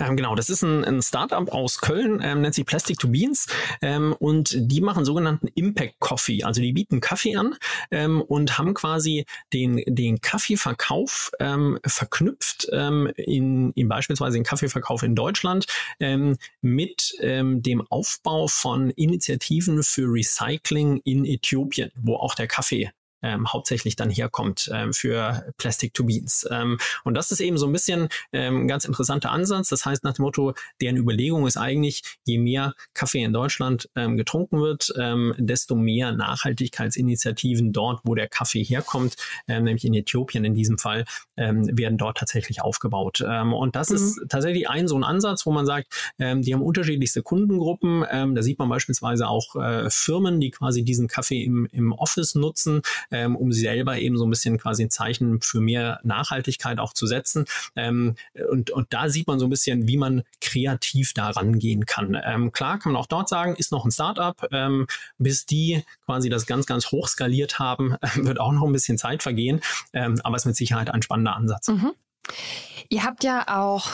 Ähm, 0.00 0.16
genau, 0.16 0.34
das 0.34 0.50
ist 0.50 0.62
ein, 0.62 0.84
ein 0.84 1.02
Startup 1.02 1.48
aus 1.52 1.80
Köln, 1.80 2.20
ähm, 2.20 2.40
nennt 2.40 2.56
sich 2.56 2.66
Plastic 2.66 2.98
to 2.98 3.08
Beans 3.08 3.46
ähm, 3.80 4.12
und 4.18 4.56
die 4.56 4.80
machen 4.80 5.04
sogenannten 5.04 5.46
Impact 5.54 6.00
Coffee. 6.00 6.42
Also 6.42 6.60
die 6.60 6.72
bieten 6.72 7.00
Kaffee 7.00 7.36
an 7.36 7.54
ähm, 7.92 8.22
und 8.22 8.58
haben 8.58 8.74
quasi 8.74 9.24
den, 9.52 9.82
den 9.86 10.20
Kaffeeverkauf 10.20 11.30
ähm, 11.38 11.78
verknüpft 11.86 12.66
ähm, 12.72 13.12
in, 13.16 13.70
in 13.72 13.88
beispielsweise 13.88 14.36
den 14.36 14.44
Kaffeeverkauf 14.44 15.02
in 15.04 15.14
Deutschland 15.14 15.66
mit 16.60 17.16
dem 17.20 17.86
Aufbau 17.88 18.48
von 18.48 18.90
Initiativen 18.90 19.82
für 19.82 20.06
Recycling 20.06 21.00
in 21.04 21.24
Äthiopien, 21.24 21.90
wo 21.94 22.16
auch 22.16 22.34
der 22.34 22.46
Kaffee 22.46 22.90
ähm, 23.24 23.50
hauptsächlich 23.50 23.96
dann 23.96 24.10
herkommt 24.10 24.70
ähm, 24.72 24.92
für 24.92 25.52
Plastic 25.56 25.94
to 25.94 26.04
Beans. 26.04 26.46
Ähm, 26.50 26.78
und 27.04 27.14
das 27.14 27.32
ist 27.32 27.40
eben 27.40 27.56
so 27.56 27.66
ein 27.66 27.72
bisschen 27.72 28.08
ähm, 28.32 28.62
ein 28.62 28.68
ganz 28.68 28.84
interessanter 28.84 29.30
Ansatz. 29.32 29.70
Das 29.70 29.86
heißt 29.86 30.04
nach 30.04 30.12
dem 30.12 30.22
Motto, 30.22 30.54
deren 30.80 30.96
Überlegung 30.96 31.46
ist 31.46 31.56
eigentlich, 31.56 32.02
je 32.24 32.38
mehr 32.38 32.74
Kaffee 32.92 33.22
in 33.22 33.32
Deutschland 33.32 33.88
ähm, 33.96 34.16
getrunken 34.16 34.60
wird, 34.60 34.92
ähm, 34.98 35.34
desto 35.38 35.74
mehr 35.74 36.12
Nachhaltigkeitsinitiativen 36.12 37.72
dort, 37.72 38.00
wo 38.04 38.14
der 38.14 38.28
Kaffee 38.28 38.62
herkommt, 38.62 39.16
ähm, 39.48 39.64
nämlich 39.64 39.84
in 39.84 39.94
Äthiopien 39.94 40.44
in 40.44 40.54
diesem 40.54 40.78
Fall, 40.78 41.06
ähm, 41.36 41.76
werden 41.76 41.98
dort 41.98 42.18
tatsächlich 42.18 42.62
aufgebaut. 42.62 43.24
Ähm, 43.26 43.52
und 43.52 43.76
das 43.76 43.90
mhm. 43.90 43.96
ist 43.96 44.20
tatsächlich 44.28 44.68
ein 44.68 44.88
so 44.88 44.96
ein 44.96 45.04
Ansatz, 45.04 45.46
wo 45.46 45.52
man 45.52 45.66
sagt, 45.66 45.88
ähm, 46.18 46.42
die 46.42 46.54
haben 46.54 46.62
unterschiedlichste 46.62 47.22
Kundengruppen. 47.22 48.04
Ähm, 48.10 48.34
da 48.34 48.42
sieht 48.42 48.58
man 48.58 48.68
beispielsweise 48.68 49.28
auch 49.28 49.56
äh, 49.56 49.88
Firmen, 49.90 50.40
die 50.40 50.50
quasi 50.50 50.84
diesen 50.84 51.08
Kaffee 51.08 51.42
im, 51.42 51.66
im 51.72 51.92
Office 51.92 52.34
nutzen, 52.34 52.82
ähm, 53.10 53.36
um 53.36 53.52
selber 53.52 53.98
eben 53.98 54.16
so 54.16 54.26
ein 54.26 54.30
bisschen 54.30 54.58
quasi 54.58 54.84
ein 54.84 54.90
Zeichen 54.90 55.40
für 55.40 55.60
mehr 55.60 56.00
Nachhaltigkeit 56.02 56.78
auch 56.78 56.92
zu 56.92 57.06
setzen. 57.06 57.44
Ähm, 57.76 58.16
und, 58.50 58.70
und 58.70 58.92
da 58.92 59.08
sieht 59.08 59.26
man 59.26 59.38
so 59.38 59.46
ein 59.46 59.50
bisschen, 59.50 59.88
wie 59.88 59.96
man 59.96 60.22
kreativ 60.40 61.14
da 61.14 61.30
rangehen 61.30 61.86
kann. 61.86 62.16
Ähm, 62.24 62.52
klar 62.52 62.78
kann 62.78 62.92
man 62.92 63.00
auch 63.00 63.06
dort 63.06 63.28
sagen, 63.28 63.56
ist 63.56 63.72
noch 63.72 63.84
ein 63.84 63.90
Startup. 63.90 64.36
Ähm, 64.52 64.86
bis 65.18 65.46
die 65.46 65.84
quasi 66.04 66.28
das 66.28 66.46
ganz, 66.46 66.66
ganz 66.66 66.90
hoch 66.90 67.08
skaliert 67.08 67.58
haben, 67.58 67.96
wird 68.16 68.40
auch 68.40 68.52
noch 68.52 68.64
ein 68.64 68.72
bisschen 68.72 68.98
Zeit 68.98 69.22
vergehen. 69.22 69.60
Ähm, 69.92 70.20
aber 70.22 70.36
es 70.36 70.42
ist 70.42 70.46
mit 70.46 70.56
Sicherheit 70.56 70.90
ein 70.90 71.02
spannender 71.24 71.36
Ansatz. 71.36 71.68
Mhm. 71.68 71.92
Ihr 72.88 73.04
habt 73.04 73.24
ja 73.24 73.44
auch 73.48 73.88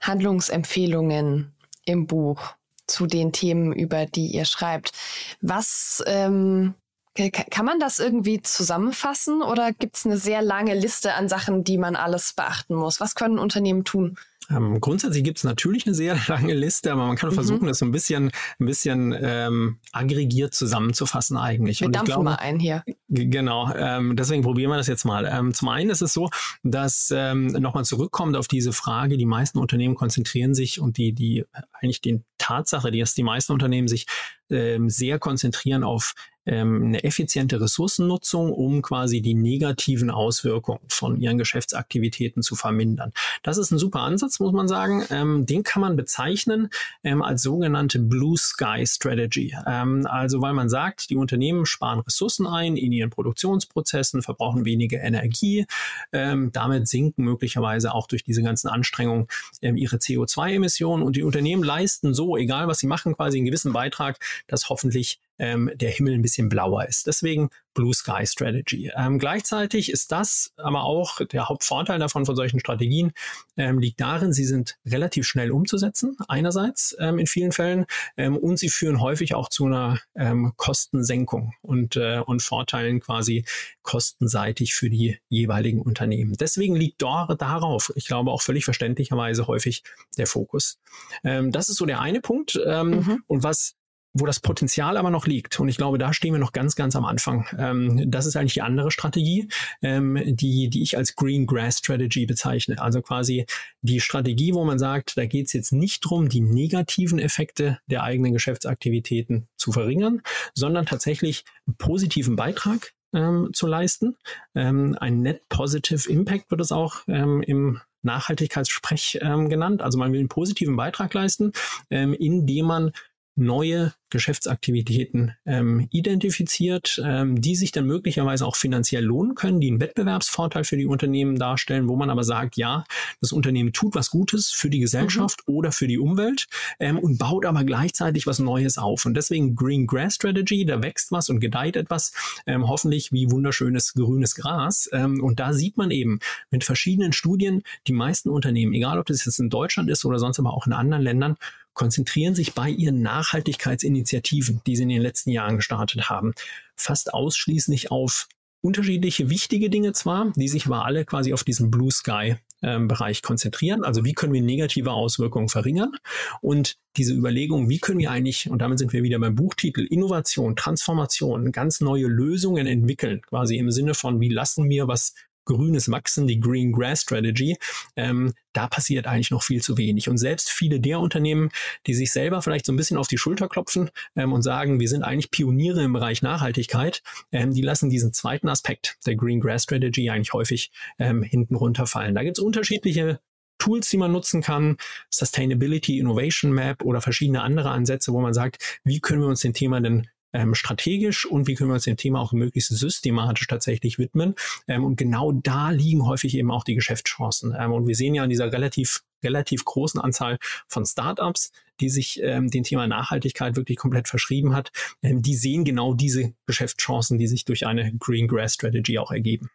Handlungsempfehlungen 0.00 1.54
im 1.84 2.06
Buch 2.06 2.54
zu 2.86 3.06
den 3.06 3.32
Themen, 3.32 3.72
über 3.72 4.06
die 4.06 4.26
ihr 4.26 4.44
schreibt. 4.44 4.92
Was 5.40 6.02
ähm, 6.06 6.74
kann 7.14 7.66
man 7.66 7.78
das 7.78 7.98
irgendwie 7.98 8.40
zusammenfassen 8.40 9.42
oder 9.42 9.72
gibt 9.72 9.96
es 9.96 10.06
eine 10.06 10.16
sehr 10.16 10.42
lange 10.42 10.74
Liste 10.74 11.14
an 11.14 11.28
Sachen, 11.28 11.62
die 11.64 11.78
man 11.78 11.96
alles 11.96 12.32
beachten 12.32 12.74
muss? 12.74 13.00
Was 13.00 13.14
können 13.14 13.38
Unternehmen 13.38 13.84
tun? 13.84 14.18
Ähm, 14.50 14.80
grundsätzlich 14.80 15.24
gibt 15.24 15.38
es 15.38 15.44
natürlich 15.44 15.86
eine 15.86 15.94
sehr 15.94 16.16
lange 16.28 16.54
Liste, 16.54 16.92
aber 16.92 17.06
man 17.06 17.16
kann 17.16 17.30
mhm. 17.30 17.34
versuchen, 17.34 17.66
das 17.66 17.78
so 17.78 17.86
ein 17.86 17.92
bisschen, 17.92 18.30
ein 18.58 18.66
bisschen 18.66 19.14
ähm, 19.18 19.78
aggregiert 19.92 20.54
zusammenzufassen 20.54 21.36
eigentlich. 21.36 21.80
Wir 21.80 21.86
Und 21.86 21.96
dampfen 21.96 22.12
glaube, 22.12 22.24
mal 22.24 22.36
ein 22.36 22.58
hier. 22.58 22.84
Genau, 23.08 23.72
ähm, 23.74 24.16
deswegen 24.16 24.42
probieren 24.42 24.70
wir 24.70 24.76
das 24.76 24.88
jetzt 24.88 25.04
mal. 25.04 25.26
Ähm, 25.30 25.54
zum 25.54 25.68
einen 25.68 25.90
ist 25.90 26.02
es 26.02 26.12
so, 26.12 26.30
dass 26.62 27.12
ähm, 27.14 27.46
nochmal 27.46 27.84
zurückkommt 27.84 28.36
auf 28.36 28.48
diese 28.48 28.72
Frage, 28.72 29.16
die 29.16 29.26
meisten 29.26 29.58
Unternehmen 29.58 29.94
konzentrieren 29.94 30.54
sich 30.54 30.80
und 30.80 30.96
die, 30.96 31.12
die 31.12 31.44
eigentlich 31.72 32.00
die 32.00 32.20
Tatsache, 32.38 32.90
dass 32.90 33.14
die 33.14 33.22
meisten 33.22 33.52
Unternehmen 33.52 33.88
sich 33.88 34.06
ähm, 34.50 34.90
sehr 34.90 35.18
konzentrieren 35.18 35.84
auf 35.84 36.14
ähm, 36.46 36.86
eine 36.86 37.04
effiziente 37.04 37.60
Ressourcennutzung, 37.60 38.52
um 38.52 38.82
quasi 38.82 39.20
die 39.20 39.34
negativen 39.34 40.10
Auswirkungen 40.10 40.80
von 40.88 41.20
ihren 41.20 41.38
Geschäftsaktivitäten 41.38 42.42
zu 42.42 42.56
vermindern. 42.56 43.12
Das 43.42 43.58
ist 43.58 43.70
ein 43.70 43.78
super 43.78 44.00
Ansatz, 44.00 44.40
muss 44.40 44.52
man 44.52 44.68
sagen. 44.68 45.04
Ähm, 45.10 45.46
den 45.46 45.62
kann 45.62 45.80
man 45.80 45.96
bezeichnen 45.96 46.68
ähm, 47.04 47.22
als 47.22 47.42
sogenannte 47.42 47.98
Blue 47.98 48.36
Sky 48.36 48.84
Strategy. 48.86 49.54
Ähm, 49.66 50.06
also 50.06 50.40
weil 50.40 50.52
man 50.52 50.68
sagt, 50.68 51.10
die 51.10 51.16
Unternehmen 51.16 51.66
sparen 51.66 52.00
Ressourcen 52.00 52.46
ein 52.46 52.76
in 52.76 52.92
ihren 52.92 53.10
Produktionsprozessen, 53.10 54.22
verbrauchen 54.22 54.64
weniger 54.64 55.00
Energie, 55.00 55.66
ähm, 56.12 56.50
damit 56.52 56.88
sinken 56.88 57.24
möglicherweise 57.24 57.94
auch 57.94 58.06
durch 58.06 58.24
diese 58.24 58.42
ganzen 58.42 58.68
Anstrengungen 58.68 59.26
ähm, 59.60 59.76
ihre 59.76 59.96
CO2-Emissionen 59.96 61.02
und 61.02 61.16
die 61.16 61.22
Unternehmen 61.22 61.62
leisten 61.62 62.14
so, 62.14 62.36
egal 62.36 62.68
was 62.68 62.78
sie 62.78 62.86
machen, 62.86 63.14
quasi 63.16 63.38
einen 63.38 63.46
gewissen 63.46 63.72
Beitrag, 63.72 64.18
dass 64.46 64.68
hoffentlich 64.68 65.20
ähm, 65.42 65.70
der 65.74 65.90
Himmel 65.90 66.14
ein 66.14 66.22
bisschen 66.22 66.48
blauer 66.48 66.86
ist. 66.86 67.08
Deswegen 67.08 67.50
Blue 67.74 67.92
Sky 67.92 68.26
Strategy. 68.26 68.92
Ähm, 68.96 69.18
gleichzeitig 69.18 69.90
ist 69.90 70.12
das 70.12 70.52
aber 70.56 70.84
auch 70.84 71.18
der 71.26 71.48
Hauptvorteil 71.48 71.98
davon 71.98 72.24
von 72.26 72.36
solchen 72.36 72.60
Strategien 72.60 73.12
ähm, 73.56 73.80
liegt 73.80 74.00
darin, 74.00 74.32
sie 74.32 74.44
sind 74.44 74.78
relativ 74.86 75.26
schnell 75.26 75.50
umzusetzen, 75.50 76.16
einerseits 76.28 76.96
ähm, 77.00 77.18
in 77.18 77.26
vielen 77.26 77.50
Fällen, 77.50 77.86
ähm, 78.16 78.36
und 78.36 78.58
sie 78.58 78.68
führen 78.68 79.00
häufig 79.00 79.34
auch 79.34 79.48
zu 79.48 79.66
einer 79.66 79.98
ähm, 80.14 80.52
Kostensenkung 80.56 81.54
und, 81.60 81.96
äh, 81.96 82.20
und 82.20 82.42
Vorteilen 82.42 83.00
quasi 83.00 83.44
kostenseitig 83.82 84.74
für 84.74 84.90
die 84.90 85.18
jeweiligen 85.28 85.80
Unternehmen. 85.80 86.34
Deswegen 86.38 86.76
liegt 86.76 87.02
dort 87.02 87.42
darauf, 87.42 87.92
ich 87.96 88.06
glaube 88.06 88.30
auch 88.30 88.42
völlig 88.42 88.64
verständlicherweise 88.64 89.48
häufig 89.48 89.82
der 90.18 90.28
Fokus. 90.28 90.78
Ähm, 91.24 91.50
das 91.50 91.68
ist 91.68 91.76
so 91.76 91.86
der 91.86 92.00
eine 92.00 92.20
Punkt. 92.20 92.60
Mhm. 92.64 93.22
Und 93.26 93.42
was 93.42 93.74
wo 94.14 94.26
das 94.26 94.40
Potenzial 94.40 94.96
aber 94.96 95.10
noch 95.10 95.26
liegt, 95.26 95.58
und 95.58 95.68
ich 95.68 95.76
glaube, 95.76 95.98
da 95.98 96.12
stehen 96.12 96.32
wir 96.32 96.38
noch 96.38 96.52
ganz, 96.52 96.76
ganz 96.76 96.94
am 96.96 97.04
Anfang. 97.04 97.46
Ähm, 97.58 98.10
das 98.10 98.26
ist 98.26 98.36
eigentlich 98.36 98.54
die 98.54 98.62
andere 98.62 98.90
Strategie, 98.90 99.48
ähm, 99.80 100.18
die, 100.24 100.68
die 100.68 100.82
ich 100.82 100.96
als 100.96 101.16
Green 101.16 101.46
Grass 101.46 101.78
Strategy 101.78 102.26
bezeichne. 102.26 102.80
Also 102.80 103.00
quasi 103.00 103.46
die 103.80 104.00
Strategie, 104.00 104.54
wo 104.54 104.64
man 104.64 104.78
sagt, 104.78 105.16
da 105.16 105.24
geht 105.24 105.46
es 105.46 105.52
jetzt 105.52 105.72
nicht 105.72 106.04
darum, 106.04 106.28
die 106.28 106.40
negativen 106.40 107.18
Effekte 107.18 107.78
der 107.86 108.02
eigenen 108.02 108.32
Geschäftsaktivitäten 108.32 109.48
zu 109.56 109.72
verringern, 109.72 110.22
sondern 110.54 110.86
tatsächlich 110.86 111.44
einen 111.66 111.76
positiven 111.76 112.36
Beitrag 112.36 112.92
ähm, 113.14 113.50
zu 113.52 113.66
leisten. 113.66 114.16
Ähm, 114.54 114.96
ein 115.00 115.22
Net 115.22 115.48
Positive 115.48 116.10
Impact 116.10 116.50
wird 116.50 116.60
es 116.60 116.72
auch 116.72 117.02
ähm, 117.08 117.42
im 117.42 117.80
Nachhaltigkeitssprech 118.02 119.20
ähm, 119.22 119.48
genannt. 119.48 119.80
Also 119.80 119.96
man 119.96 120.12
will 120.12 120.18
einen 120.18 120.28
positiven 120.28 120.76
Beitrag 120.76 121.14
leisten, 121.14 121.52
indem 121.88 122.66
man 122.66 122.92
neue 123.34 123.94
Geschäftsaktivitäten 124.10 125.32
ähm, 125.46 125.88
identifiziert, 125.90 127.00
ähm, 127.02 127.40
die 127.40 127.56
sich 127.56 127.72
dann 127.72 127.86
möglicherweise 127.86 128.46
auch 128.46 128.56
finanziell 128.56 129.02
lohnen 129.02 129.34
können, 129.34 129.58
die 129.58 129.68
einen 129.68 129.80
Wettbewerbsvorteil 129.80 130.64
für 130.64 130.76
die 130.76 130.84
Unternehmen 130.84 131.38
darstellen, 131.38 131.88
wo 131.88 131.96
man 131.96 132.10
aber 132.10 132.22
sagt, 132.22 132.56
ja, 132.56 132.84
das 133.22 133.32
Unternehmen 133.32 133.72
tut 133.72 133.94
was 133.94 134.10
Gutes 134.10 134.50
für 134.50 134.68
die 134.68 134.80
Gesellschaft 134.80 135.40
mhm. 135.46 135.54
oder 135.54 135.72
für 135.72 135.86
die 135.86 135.98
Umwelt 135.98 136.46
ähm, 136.78 136.98
und 136.98 137.18
baut 137.18 137.46
aber 137.46 137.64
gleichzeitig 137.64 138.26
was 138.26 138.38
Neues 138.38 138.76
auf. 138.76 139.06
Und 139.06 139.14
deswegen 139.14 139.56
Green 139.56 139.86
Grass 139.86 140.16
Strategy, 140.16 140.66
da 140.66 140.82
wächst 140.82 141.10
was 141.10 141.30
und 141.30 141.40
gedeiht 141.40 141.76
etwas, 141.76 142.12
ähm, 142.46 142.68
hoffentlich 142.68 143.12
wie 143.12 143.30
wunderschönes 143.30 143.94
grünes 143.94 144.34
Gras. 144.34 144.90
Ähm, 144.92 145.22
und 145.24 145.40
da 145.40 145.54
sieht 145.54 145.78
man 145.78 145.90
eben 145.90 146.20
mit 146.50 146.64
verschiedenen 146.64 147.14
Studien, 147.14 147.62
die 147.86 147.94
meisten 147.94 148.28
Unternehmen, 148.28 148.74
egal 148.74 148.98
ob 148.98 149.06
das 149.06 149.24
jetzt 149.24 149.40
in 149.40 149.48
Deutschland 149.48 149.88
ist 149.88 150.04
oder 150.04 150.18
sonst 150.18 150.38
aber 150.38 150.52
auch 150.52 150.66
in 150.66 150.74
anderen 150.74 151.02
Ländern, 151.02 151.36
konzentrieren 151.74 152.34
sich 152.34 152.54
bei 152.54 152.68
ihren 152.68 153.02
Nachhaltigkeitsinitiativen, 153.02 154.60
die 154.66 154.76
sie 154.76 154.82
in 154.84 154.88
den 154.90 155.02
letzten 155.02 155.30
Jahren 155.30 155.56
gestartet 155.56 156.10
haben, 156.10 156.32
fast 156.76 157.14
ausschließlich 157.14 157.90
auf 157.90 158.28
unterschiedliche 158.62 159.28
wichtige 159.28 159.70
Dinge 159.70 159.92
zwar, 159.92 160.32
die 160.36 160.48
sich 160.48 160.66
aber 160.66 160.84
alle 160.84 161.04
quasi 161.04 161.32
auf 161.32 161.44
diesen 161.44 161.70
Blue 161.70 161.90
Sky 161.90 162.36
ähm, 162.62 162.86
Bereich 162.86 163.22
konzentrieren. 163.22 163.84
Also 163.84 164.04
wie 164.04 164.14
können 164.14 164.32
wir 164.32 164.42
negative 164.42 164.92
Auswirkungen 164.92 165.48
verringern? 165.48 165.96
Und 166.40 166.76
diese 166.96 167.12
Überlegung, 167.12 167.68
wie 167.68 167.80
können 167.80 167.98
wir 167.98 168.12
eigentlich, 168.12 168.48
und 168.48 168.60
damit 168.60 168.78
sind 168.78 168.92
wir 168.92 169.02
wieder 169.02 169.18
beim 169.18 169.34
Buchtitel, 169.34 169.84
Innovation, 169.84 170.54
Transformation, 170.54 171.50
ganz 171.50 171.80
neue 171.80 172.06
Lösungen 172.06 172.68
entwickeln, 172.68 173.22
quasi 173.22 173.56
im 173.56 173.70
Sinne 173.72 173.94
von, 173.94 174.20
wie 174.20 174.28
lassen 174.28 174.68
wir 174.70 174.86
was 174.86 175.14
grünes 175.44 175.90
Wachsen, 175.90 176.26
die 176.26 176.40
Green 176.40 176.72
Grass 176.72 177.02
Strategy, 177.02 177.56
ähm, 177.96 178.32
da 178.52 178.68
passiert 178.68 179.06
eigentlich 179.06 179.30
noch 179.30 179.42
viel 179.42 179.62
zu 179.62 179.78
wenig. 179.78 180.08
Und 180.08 180.18
selbst 180.18 180.50
viele 180.50 180.80
der 180.80 181.00
Unternehmen, 181.00 181.50
die 181.86 181.94
sich 181.94 182.12
selber 182.12 182.42
vielleicht 182.42 182.66
so 182.66 182.72
ein 182.72 182.76
bisschen 182.76 182.98
auf 182.98 183.08
die 183.08 183.18
Schulter 183.18 183.48
klopfen 183.48 183.90
ähm, 184.16 184.32
und 184.32 184.42
sagen, 184.42 184.80
wir 184.80 184.88
sind 184.88 185.02
eigentlich 185.02 185.30
Pioniere 185.30 185.82
im 185.82 185.92
Bereich 185.92 186.22
Nachhaltigkeit, 186.22 187.02
ähm, 187.32 187.52
die 187.52 187.62
lassen 187.62 187.90
diesen 187.90 188.12
zweiten 188.12 188.48
Aspekt 188.48 188.98
der 189.06 189.16
Green 189.16 189.40
Grass 189.40 189.64
Strategy 189.64 190.10
eigentlich 190.10 190.32
häufig 190.32 190.70
ähm, 190.98 191.22
hinten 191.22 191.54
runterfallen. 191.54 192.14
Da 192.14 192.22
gibt 192.22 192.38
es 192.38 192.44
unterschiedliche 192.44 193.20
Tools, 193.62 193.88
die 193.90 193.96
man 193.96 194.10
nutzen 194.10 194.42
kann, 194.42 194.76
Sustainability 195.08 195.98
Innovation 195.98 196.52
Map 196.52 196.82
oder 196.82 197.00
verschiedene 197.00 197.42
andere 197.42 197.70
Ansätze, 197.70 198.12
wo 198.12 198.20
man 198.20 198.34
sagt, 198.34 198.80
wie 198.82 199.00
können 199.00 199.20
wir 199.20 199.28
uns 199.28 199.42
dem 199.42 199.52
Thema 199.52 199.80
denn 199.80 200.08
ähm, 200.32 200.54
strategisch 200.54 201.26
und 201.26 201.46
wie 201.46 201.54
können 201.54 201.70
wir 201.70 201.74
uns 201.74 201.84
dem 201.84 201.96
Thema 201.96 202.20
auch 202.20 202.32
möglichst 202.32 202.70
systematisch 202.70 203.46
tatsächlich 203.46 203.98
widmen. 203.98 204.34
Ähm, 204.68 204.84
und 204.84 204.96
genau 204.96 205.32
da 205.32 205.70
liegen 205.70 206.06
häufig 206.06 206.36
eben 206.36 206.50
auch 206.50 206.64
die 206.64 206.74
Geschäftschancen. 206.74 207.54
Ähm, 207.58 207.72
und 207.72 207.86
wir 207.86 207.94
sehen 207.94 208.14
ja 208.14 208.22
an 208.22 208.30
dieser 208.30 208.52
relativ 208.52 209.02
relativ 209.24 209.64
großen 209.64 210.00
Anzahl 210.00 210.38
von 210.66 210.84
Startups, 210.84 211.52
die 211.80 211.88
sich 211.88 212.20
ähm, 212.22 212.50
dem 212.50 212.64
Thema 212.64 212.86
Nachhaltigkeit 212.86 213.56
wirklich 213.56 213.78
komplett 213.78 214.08
verschrieben 214.08 214.54
hat, 214.54 214.72
ähm, 215.02 215.22
die 215.22 215.34
sehen 215.34 215.64
genau 215.64 215.94
diese 215.94 216.34
Geschäftschancen, 216.46 217.18
die 217.18 217.26
sich 217.26 217.44
durch 217.44 217.66
eine 217.66 217.92
Green 217.98 218.28
Grass 218.28 218.54
Strategy 218.54 218.98
auch 218.98 219.10
ergeben. 219.10 219.50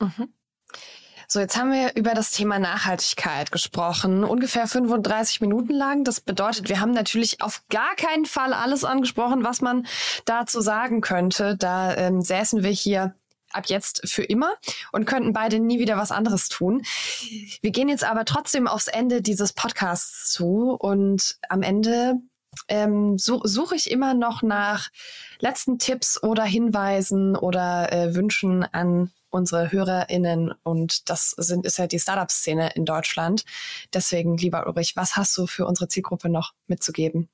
Mhm. 0.00 0.28
So, 1.34 1.40
jetzt 1.40 1.56
haben 1.56 1.72
wir 1.72 1.96
über 1.96 2.14
das 2.14 2.30
Thema 2.30 2.60
Nachhaltigkeit 2.60 3.50
gesprochen, 3.50 4.22
ungefähr 4.22 4.68
35 4.68 5.40
Minuten 5.40 5.72
lang. 5.72 6.04
Das 6.04 6.20
bedeutet, 6.20 6.68
wir 6.68 6.78
haben 6.78 6.92
natürlich 6.92 7.42
auf 7.42 7.64
gar 7.70 7.96
keinen 7.96 8.24
Fall 8.24 8.52
alles 8.52 8.84
angesprochen, 8.84 9.42
was 9.42 9.60
man 9.60 9.84
dazu 10.26 10.60
sagen 10.60 11.00
könnte. 11.00 11.56
Da 11.56 11.92
ähm, 11.96 12.22
säßen 12.22 12.62
wir 12.62 12.70
hier 12.70 13.16
ab 13.50 13.64
jetzt 13.66 14.08
für 14.08 14.22
immer 14.22 14.52
und 14.92 15.06
könnten 15.06 15.32
beide 15.32 15.58
nie 15.58 15.80
wieder 15.80 15.96
was 15.96 16.12
anderes 16.12 16.48
tun. 16.48 16.82
Wir 17.60 17.72
gehen 17.72 17.88
jetzt 17.88 18.04
aber 18.04 18.24
trotzdem 18.26 18.68
aufs 18.68 18.86
Ende 18.86 19.20
dieses 19.20 19.52
Podcasts 19.52 20.30
zu 20.30 20.76
und 20.78 21.36
am 21.48 21.62
Ende 21.62 22.14
ähm, 22.68 23.18
so, 23.18 23.40
suche 23.42 23.74
ich 23.74 23.90
immer 23.90 24.14
noch 24.14 24.42
nach 24.42 24.88
letzten 25.40 25.80
Tipps 25.80 26.22
oder 26.22 26.44
Hinweisen 26.44 27.34
oder 27.34 27.92
äh, 27.92 28.14
Wünschen 28.14 28.62
an 28.62 29.10
unsere 29.34 29.72
HörerInnen 29.72 30.54
und 30.62 31.10
das 31.10 31.30
sind, 31.30 31.66
ist 31.66 31.78
ja 31.78 31.88
die 31.88 31.98
Startup-Szene 31.98 32.70
in 32.76 32.84
Deutschland. 32.84 33.44
Deswegen, 33.92 34.36
lieber 34.36 34.66
Ulrich, 34.66 34.94
was 34.94 35.16
hast 35.16 35.36
du 35.36 35.46
für 35.46 35.66
unsere 35.66 35.88
Zielgruppe 35.88 36.28
noch 36.28 36.54
mitzugeben? 36.68 37.28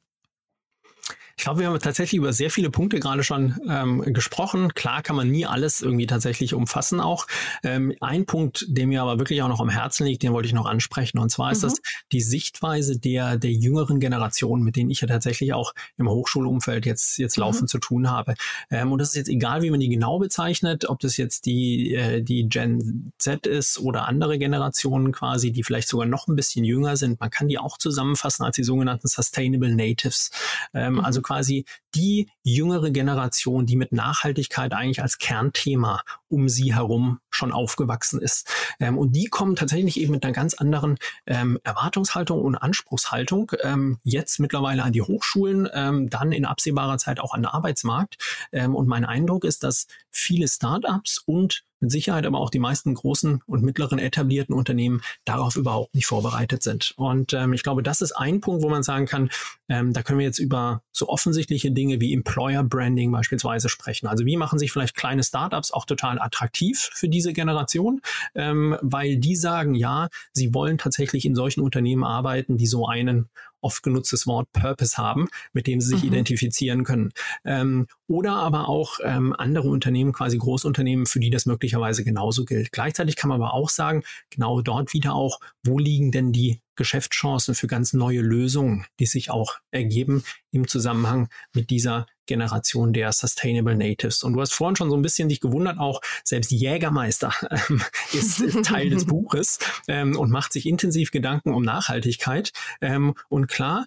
Ich 1.41 1.45
glaube, 1.45 1.61
wir 1.61 1.69
haben 1.69 1.79
tatsächlich 1.79 2.19
über 2.19 2.35
sehr 2.35 2.51
viele 2.51 2.69
Punkte 2.69 3.01
gerade 3.01 3.25
schon 3.25 3.59
ähm, 3.67 4.03
gesprochen. 4.13 4.75
Klar 4.75 5.01
kann 5.01 5.17
man 5.17 5.31
nie 5.31 5.47
alles 5.47 5.81
irgendwie 5.81 6.07
tatsächlich 6.07 6.53
umfassen 6.53 7.01
auch. 7.01 7.27
Ähm, 7.63 7.95
ein 8.03 8.27
Punkt, 8.27 8.67
der 8.69 8.87
mir 8.87 9.01
aber 9.01 9.19
wirklich 9.19 9.41
auch 9.41 9.49
noch 9.49 9.61
am 9.61 9.71
Herzen 9.71 10.05
liegt, 10.05 10.23
den 10.23 10.35
wollte 10.35 10.49
ich 10.49 10.53
noch 10.53 10.67
ansprechen. 10.67 11.19
Und 11.19 11.31
zwar 11.31 11.51
ist 11.51 11.63
mhm. 11.63 11.69
das 11.69 11.81
die 12.13 12.21
Sichtweise 12.21 12.99
der, 12.99 13.39
der 13.39 13.53
jüngeren 13.53 14.01
Generation, 14.01 14.63
mit 14.63 14.77
denen 14.77 14.91
ich 14.91 15.01
ja 15.01 15.09
tatsächlich 15.09 15.55
auch 15.55 15.73
im 15.97 16.11
Hochschulumfeld 16.11 16.85
jetzt, 16.85 17.17
jetzt 17.17 17.39
mhm. 17.39 17.45
laufend 17.45 17.71
zu 17.71 17.79
tun 17.79 18.11
habe. 18.11 18.35
Ähm, 18.71 18.93
und 18.93 18.99
das 18.99 19.09
ist 19.09 19.17
jetzt 19.17 19.31
egal, 19.31 19.63
wie 19.63 19.71
man 19.71 19.81
die 19.81 19.89
genau 19.89 20.19
bezeichnet, 20.19 20.91
ob 20.91 21.01
das 21.01 21.17
jetzt 21.17 21.47
die, 21.47 21.95
äh, 21.95 22.21
die 22.21 22.51
Gen 22.51 23.15
Z 23.17 23.47
ist 23.47 23.79
oder 23.79 24.07
andere 24.07 24.39
Generationen 24.39 25.11
quasi, 25.11 25.53
die 25.53 25.63
vielleicht 25.63 25.89
sogar 25.89 26.07
noch 26.07 26.29
ein 26.29 26.37
bisschen 26.37 26.67
jünger 26.67 26.99
sind. 26.99 27.19
Man 27.19 27.31
kann 27.31 27.49
die 27.49 27.59
auch 27.59 27.79
zusammenfassen 27.79 28.45
als 28.45 28.57
die 28.57 28.65
sogenannten 28.65 29.09
Sustainable 29.09 29.75
Natives. 29.75 30.31
Ähm, 30.75 30.97
mhm. 30.97 31.01
Also 31.01 31.23
quasi 31.31 31.65
die 31.95 32.29
jüngere 32.43 32.91
Generation, 32.91 33.65
die 33.65 33.77
mit 33.77 33.93
Nachhaltigkeit 33.93 34.73
eigentlich 34.73 35.01
als 35.01 35.19
Kernthema 35.19 36.03
um 36.29 36.49
sie 36.49 36.75
herum 36.75 37.21
schon 37.41 37.53
aufgewachsen 37.53 38.21
ist. 38.21 38.49
Ähm, 38.79 38.97
und 38.97 39.17
die 39.17 39.27
kommen 39.27 39.57
tatsächlich 39.57 39.99
eben 39.99 40.13
mit 40.13 40.25
einer 40.25 40.33
ganz 40.33 40.55
anderen 40.55 40.99
ähm, 41.27 41.59
Erwartungshaltung 41.65 42.41
und 42.43 42.57
Anspruchshaltung 42.57 43.53
ähm, 43.63 43.99
jetzt 44.05 44.39
mittlerweile 44.39 44.85
an 44.85 44.93
die 44.93 45.03
Hochschulen, 45.03 45.69
ähm, 45.73 46.11
dann 46.11 46.33
in 46.33 46.45
absehbarer 46.45 46.99
Zeit 46.99 47.19
auch 47.19 47.35
an 47.35 47.43
den 47.43 47.47
Arbeitsmarkt. 47.47 48.19
Ähm, 48.53 48.75
und 48.77 48.87
mein 48.87 49.05
Eindruck 49.05 49.45
ist, 49.45 49.65
dass 49.65 49.87
viele 50.11 50.47
Startups 50.47 51.19
und 51.19 51.65
mit 51.81 51.91
Sicherheit 51.91 52.27
aber 52.27 52.39
auch 52.39 52.51
die 52.51 52.59
meisten 52.59 52.95
großen 52.95 53.43
und 53.47 53.63
mittleren 53.63 53.99
etablierten 53.99 54.55
Unternehmen 54.55 55.01
darauf 55.25 55.57
überhaupt 55.57 55.95
nicht 55.95 56.07
vorbereitet 56.07 56.63
sind. 56.63 56.93
Und 56.97 57.33
ähm, 57.33 57.53
ich 57.53 57.63
glaube, 57.63 57.83
das 57.83 58.03
ist 58.03 58.13
ein 58.13 58.41
Punkt, 58.41 58.63
wo 58.63 58.69
man 58.69 58.83
sagen 58.83 59.07
kann, 59.07 59.31
ähm, 59.69 59.93
da 59.93 60.03
können 60.03 60.19
wir 60.19 60.27
jetzt 60.27 60.39
über 60.39 60.83
so 60.93 61.09
offensichtliche 61.09 61.71
Dinge 61.73 62.01
wie 62.01 62.13
Employer 62.13 62.63
Branding 62.63 63.11
beispielsweise 63.11 63.69
sprechen. 63.69 64.07
Also 64.07 64.27
wie 64.27 64.37
machen 64.37 64.59
sich 64.59 64.73
vielleicht 64.73 64.95
kleine 64.95 65.23
Startups 65.23 65.71
auch 65.73 65.87
total 65.87 66.21
attraktiv 66.21 66.91
für 66.93 67.09
diese 67.09 67.30
Generation, 67.33 68.01
ähm, 68.35 68.77
weil 68.83 69.17
die 69.17 69.37
sagen, 69.37 69.75
ja, 69.75 70.09
sie 70.33 70.55
wollen 70.55 70.79
tatsächlich 70.79 71.25
in 71.25 71.35
solchen 71.35 71.61
Unternehmen 71.61 72.05
arbeiten, 72.05 72.57
die 72.57 72.67
so 72.67 72.87
einen 72.87 73.29
oft 73.61 73.83
genutztes 73.83 74.27
Wort 74.27 74.51
Purpose 74.53 74.97
haben, 74.97 75.29
mit 75.53 75.67
dem 75.67 75.81
sie 75.81 75.89
sich 75.89 76.03
mhm. 76.03 76.09
identifizieren 76.09 76.85
können. 76.85 77.13
Ähm, 77.45 77.87
oder 78.07 78.33
aber 78.33 78.69
auch 78.69 78.99
ähm, 79.05 79.35
andere 79.37 79.69
Unternehmen, 79.69 80.13
quasi 80.13 80.39
Großunternehmen, 80.39 81.07
für 81.07 81.21
die 81.21 81.31
das 81.31 81.47
möglicherweise 81.47 82.05
genauso 82.05 82.45
gilt. 82.45 82.73
Gleichzeitig 82.73 83.17
kann 83.17 83.29
man 83.29 83.41
aber 83.41 83.55
auch 83.55 83.69
sagen, 83.69 84.03
genau 84.31 84.63
dort 84.63 84.93
wieder 84.93 85.15
auch, 85.15 85.41
wo 85.63 85.79
liegen 85.79 86.11
denn 86.11 86.33
die 86.33 86.61
Geschäftschancen 86.81 87.55
für 87.55 87.67
ganz 87.67 87.93
neue 87.93 88.23
Lösungen, 88.23 88.87
die 89.01 89.05
sich 89.05 89.31
auch 89.31 89.59
ergeben 89.71 90.25
im 90.51 90.67
Zusammenhang 90.67 91.29
mit 91.53 91.69
dieser 91.69 92.07
Generation 92.25 92.95
der 92.95 93.13
Sustainable 93.13 93.77
Natives. 93.77 94.23
Und 94.23 94.33
du 94.33 94.41
hast 94.41 94.55
vorhin 94.55 94.77
schon 94.77 94.89
so 94.89 94.97
ein 94.97 95.03
bisschen 95.03 95.29
dich 95.29 95.41
gewundert, 95.41 95.79
auch 95.79 96.01
selbst 96.25 96.51
Jägermeister 96.51 97.35
ähm, 97.51 97.83
ist 98.15 98.65
Teil 98.65 98.89
des 98.89 99.05
Buches 99.07 99.59
ähm, 99.89 100.17
und 100.17 100.31
macht 100.31 100.55
sich 100.55 100.65
intensiv 100.65 101.11
Gedanken 101.11 101.53
um 101.53 101.63
Nachhaltigkeit. 101.63 102.53
Ähm, 102.81 103.15
und 103.29 103.49
klar, 103.49 103.87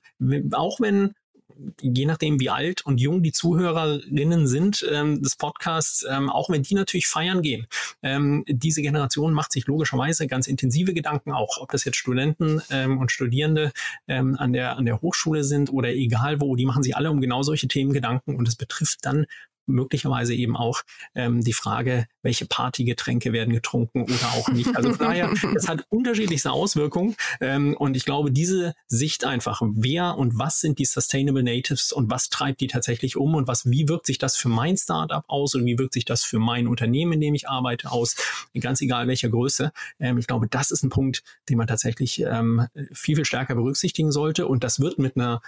auch 0.51 0.79
wenn 0.79 1.15
je 1.82 2.05
nachdem, 2.05 2.39
wie 2.39 2.49
alt 2.49 2.86
und 2.86 2.99
jung 2.99 3.24
die 3.24 3.32
Zuhörerinnen 3.32 4.47
sind 4.47 4.86
ähm, 4.91 5.22
des 5.22 5.36
Podcasts, 5.36 6.05
ähm, 6.09 6.30
auch 6.30 6.49
wenn 6.49 6.64
die 6.64 6.76
natürlich 6.76 7.07
feiern 7.07 7.41
gehen. 7.41 7.68
Ähm, 8.01 8.43
diese 8.47 8.82
Generation 8.82 9.34
macht 9.34 9.51
sich 9.51 9.68
logischerweise 9.68 10.28
ganz 10.28 10.47
intensive 10.47 10.93
Gedanken 10.93 11.32
auch, 11.32 11.57
ob 11.57 11.72
das 11.72 11.86
jetzt 11.86 11.97
Studenten 11.97 12.61
ähm, 12.70 12.97
und 12.97 13.11
Studierende 13.11 13.72
ähm, 14.07 14.36
an, 14.38 14.53
der, 14.53 14.78
an 14.78 14.86
der 14.86 15.01
Hochschule 15.01 15.43
sind 15.43 15.72
oder 15.72 15.89
egal 15.89 16.41
wo, 16.41 16.55
die 16.55 16.66
machen 16.66 16.84
sich 16.84 16.95
alle 16.95 17.11
um 17.11 17.22
genau 17.22 17.43
solche 17.43 17.68
Themen 17.68 17.93
Gedanken 17.93 18.36
und 18.36 18.47
es 18.47 18.55
betrifft 18.55 18.99
dann 19.03 19.26
möglicherweise 19.66 20.34
eben 20.34 20.55
auch 20.55 20.82
ähm, 21.16 21.41
die 21.41 21.53
Frage, 21.53 22.07
welche 22.22 22.45
Partygetränke 22.45 23.34
werden 23.34 23.53
getrunken 23.53 24.03
oder 24.03 24.34
auch 24.34 24.49
nicht. 24.49 24.76
Also 24.76 24.93
von 24.93 24.99
daher, 25.07 25.32
es 25.55 25.68
hat 25.68 25.86
unterschiedlichste 25.89 26.51
Auswirkungen 26.51 27.16
ähm, 27.41 27.76
und 27.78 27.95
ich 27.95 28.05
glaube, 28.05 28.32
diese 28.32 28.74
Sicht 28.88 29.26
einfach, 29.26 29.61
wer 29.76 30.18
und 30.18 30.38
was 30.38 30.59
sind 30.59 30.80
die 30.80 30.86
Sustainable 30.86 31.43
Natives 31.43 31.91
und 31.91 32.09
was 32.09 32.30
treibt 32.30 32.61
die 32.61 32.68
tatsächlich 32.68 33.18
um 33.18 33.36
und 33.36 33.47
was, 33.47 33.70
wie 33.70 33.88
wirkt 33.88 34.05
sich 34.05 34.18
das 34.18 34.38
für 34.38 34.49
mein 34.49 34.78
Startup 34.78 35.24
aus 35.28 35.55
und 35.55 35.66
wie 35.66 35.78
wirkt 35.78 35.93
sich 35.93 36.05
das 36.05 36.24
für 36.24 36.39
mein 36.39 36.68
Unternehmen, 36.68 37.14
in 37.14 37.22
dem 37.22 37.36
ich 37.36 37.47
arbeite, 37.47 37.91
aus, 37.91 38.16
ganz 38.59 38.82
egal 38.82 39.07
welcher 39.07 39.30
Größe. 39.30 39.72
Ähm, 39.99 40.18
ich 40.18 40.28
glaube, 40.28 40.47
das 40.47 40.72
ist 40.72 40.84
ein 40.84 40.89
Punkt, 40.89 41.24
den 41.49 41.57
man 41.57 41.68
tatsächlich 41.68 42.22
ähm, 42.22 42.68
viel, 42.91 43.16
viel 43.16 43.26
stärker 43.26 43.55
berücksichtigen 43.55 44.11
sollte 44.11 44.47
und 44.47 44.64
das 44.64 44.80
wird 44.80 44.99
mit 44.99 45.16
einer 45.16 45.41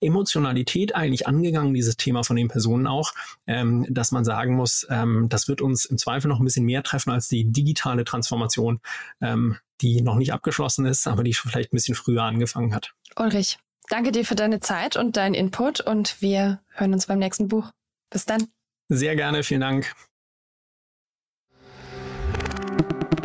Emotionalität 0.00 0.94
eigentlich 0.94 1.26
angegangen, 1.26 1.74
dieses 1.74 1.96
Thema 1.96 2.22
von 2.22 2.36
den 2.36 2.48
Personen 2.48 2.86
auch, 2.86 3.12
ähm, 3.46 3.86
dass 3.88 4.12
man 4.12 4.24
sagen 4.24 4.54
muss, 4.54 4.86
ähm, 4.90 5.28
das 5.28 5.48
wird 5.48 5.60
uns 5.60 5.84
im 5.84 5.98
Zweifel 5.98 6.28
noch 6.28 6.38
ein 6.38 6.44
bisschen 6.44 6.64
mehr 6.64 6.82
treffen 6.82 7.10
als 7.10 7.28
die 7.28 7.50
digitale 7.50 8.04
Transformation, 8.04 8.80
ähm, 9.20 9.56
die 9.80 10.02
noch 10.02 10.16
nicht 10.16 10.32
abgeschlossen 10.32 10.86
ist, 10.86 11.06
aber 11.06 11.22
die 11.22 11.34
vielleicht 11.34 11.72
ein 11.72 11.76
bisschen 11.76 11.94
früher 11.94 12.22
angefangen 12.22 12.74
hat. 12.74 12.94
Ulrich, 13.16 13.58
danke 13.88 14.12
dir 14.12 14.24
für 14.24 14.36
deine 14.36 14.60
Zeit 14.60 14.96
und 14.96 15.16
deinen 15.16 15.34
Input 15.34 15.80
und 15.80 16.20
wir 16.22 16.60
hören 16.70 16.92
uns 16.92 17.06
beim 17.06 17.18
nächsten 17.18 17.48
Buch. 17.48 17.70
Bis 18.10 18.24
dann. 18.24 18.48
Sehr 18.88 19.16
gerne, 19.16 19.42
vielen 19.42 19.60
Dank. 19.60 19.94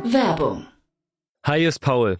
Werbung. 0.04 0.68
Hi, 1.46 1.66
ist 1.66 1.80
Paul. 1.80 2.20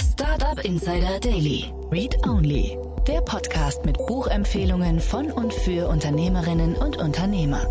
Startup 0.00 0.58
Insider 0.64 1.20
Daily. 1.20 1.70
Read 1.92 2.16
Only. 2.26 2.78
Der 3.06 3.20
Podcast 3.20 3.84
mit 3.84 3.98
Buchempfehlungen 4.06 4.98
von 4.98 5.30
und 5.30 5.52
für 5.52 5.88
Unternehmerinnen 5.88 6.74
und 6.74 6.96
Unternehmer. 6.96 7.68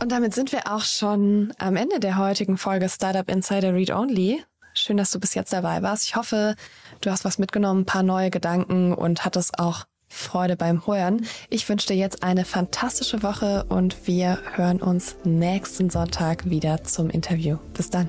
Und 0.00 0.12
damit 0.12 0.32
sind 0.32 0.52
wir 0.52 0.72
auch 0.72 0.84
schon 0.84 1.52
am 1.58 1.74
Ende 1.74 1.98
der 1.98 2.18
heutigen 2.18 2.56
Folge 2.56 2.88
Startup 2.88 3.28
Insider 3.28 3.74
Read 3.74 3.90
Only. 3.90 4.44
Schön, 4.72 4.96
dass 4.96 5.10
du 5.10 5.18
bis 5.18 5.34
jetzt 5.34 5.52
dabei 5.52 5.82
warst. 5.82 6.04
Ich 6.04 6.14
hoffe, 6.14 6.54
du 7.00 7.10
hast 7.10 7.24
was 7.24 7.38
mitgenommen, 7.40 7.80
ein 7.80 7.86
paar 7.86 8.04
neue 8.04 8.30
Gedanken 8.30 8.94
und 8.94 9.24
hattest 9.24 9.58
auch 9.58 9.86
Freude 10.06 10.56
beim 10.56 10.86
Hören. 10.86 11.26
Ich 11.48 11.68
wünsche 11.68 11.88
dir 11.88 11.96
jetzt 11.96 12.22
eine 12.22 12.44
fantastische 12.44 13.24
Woche 13.24 13.64
und 13.68 14.06
wir 14.06 14.38
hören 14.54 14.80
uns 14.80 15.16
nächsten 15.24 15.90
Sonntag 15.90 16.48
wieder 16.48 16.84
zum 16.84 17.10
Interview. 17.10 17.58
Bis 17.74 17.90
dann. 17.90 18.08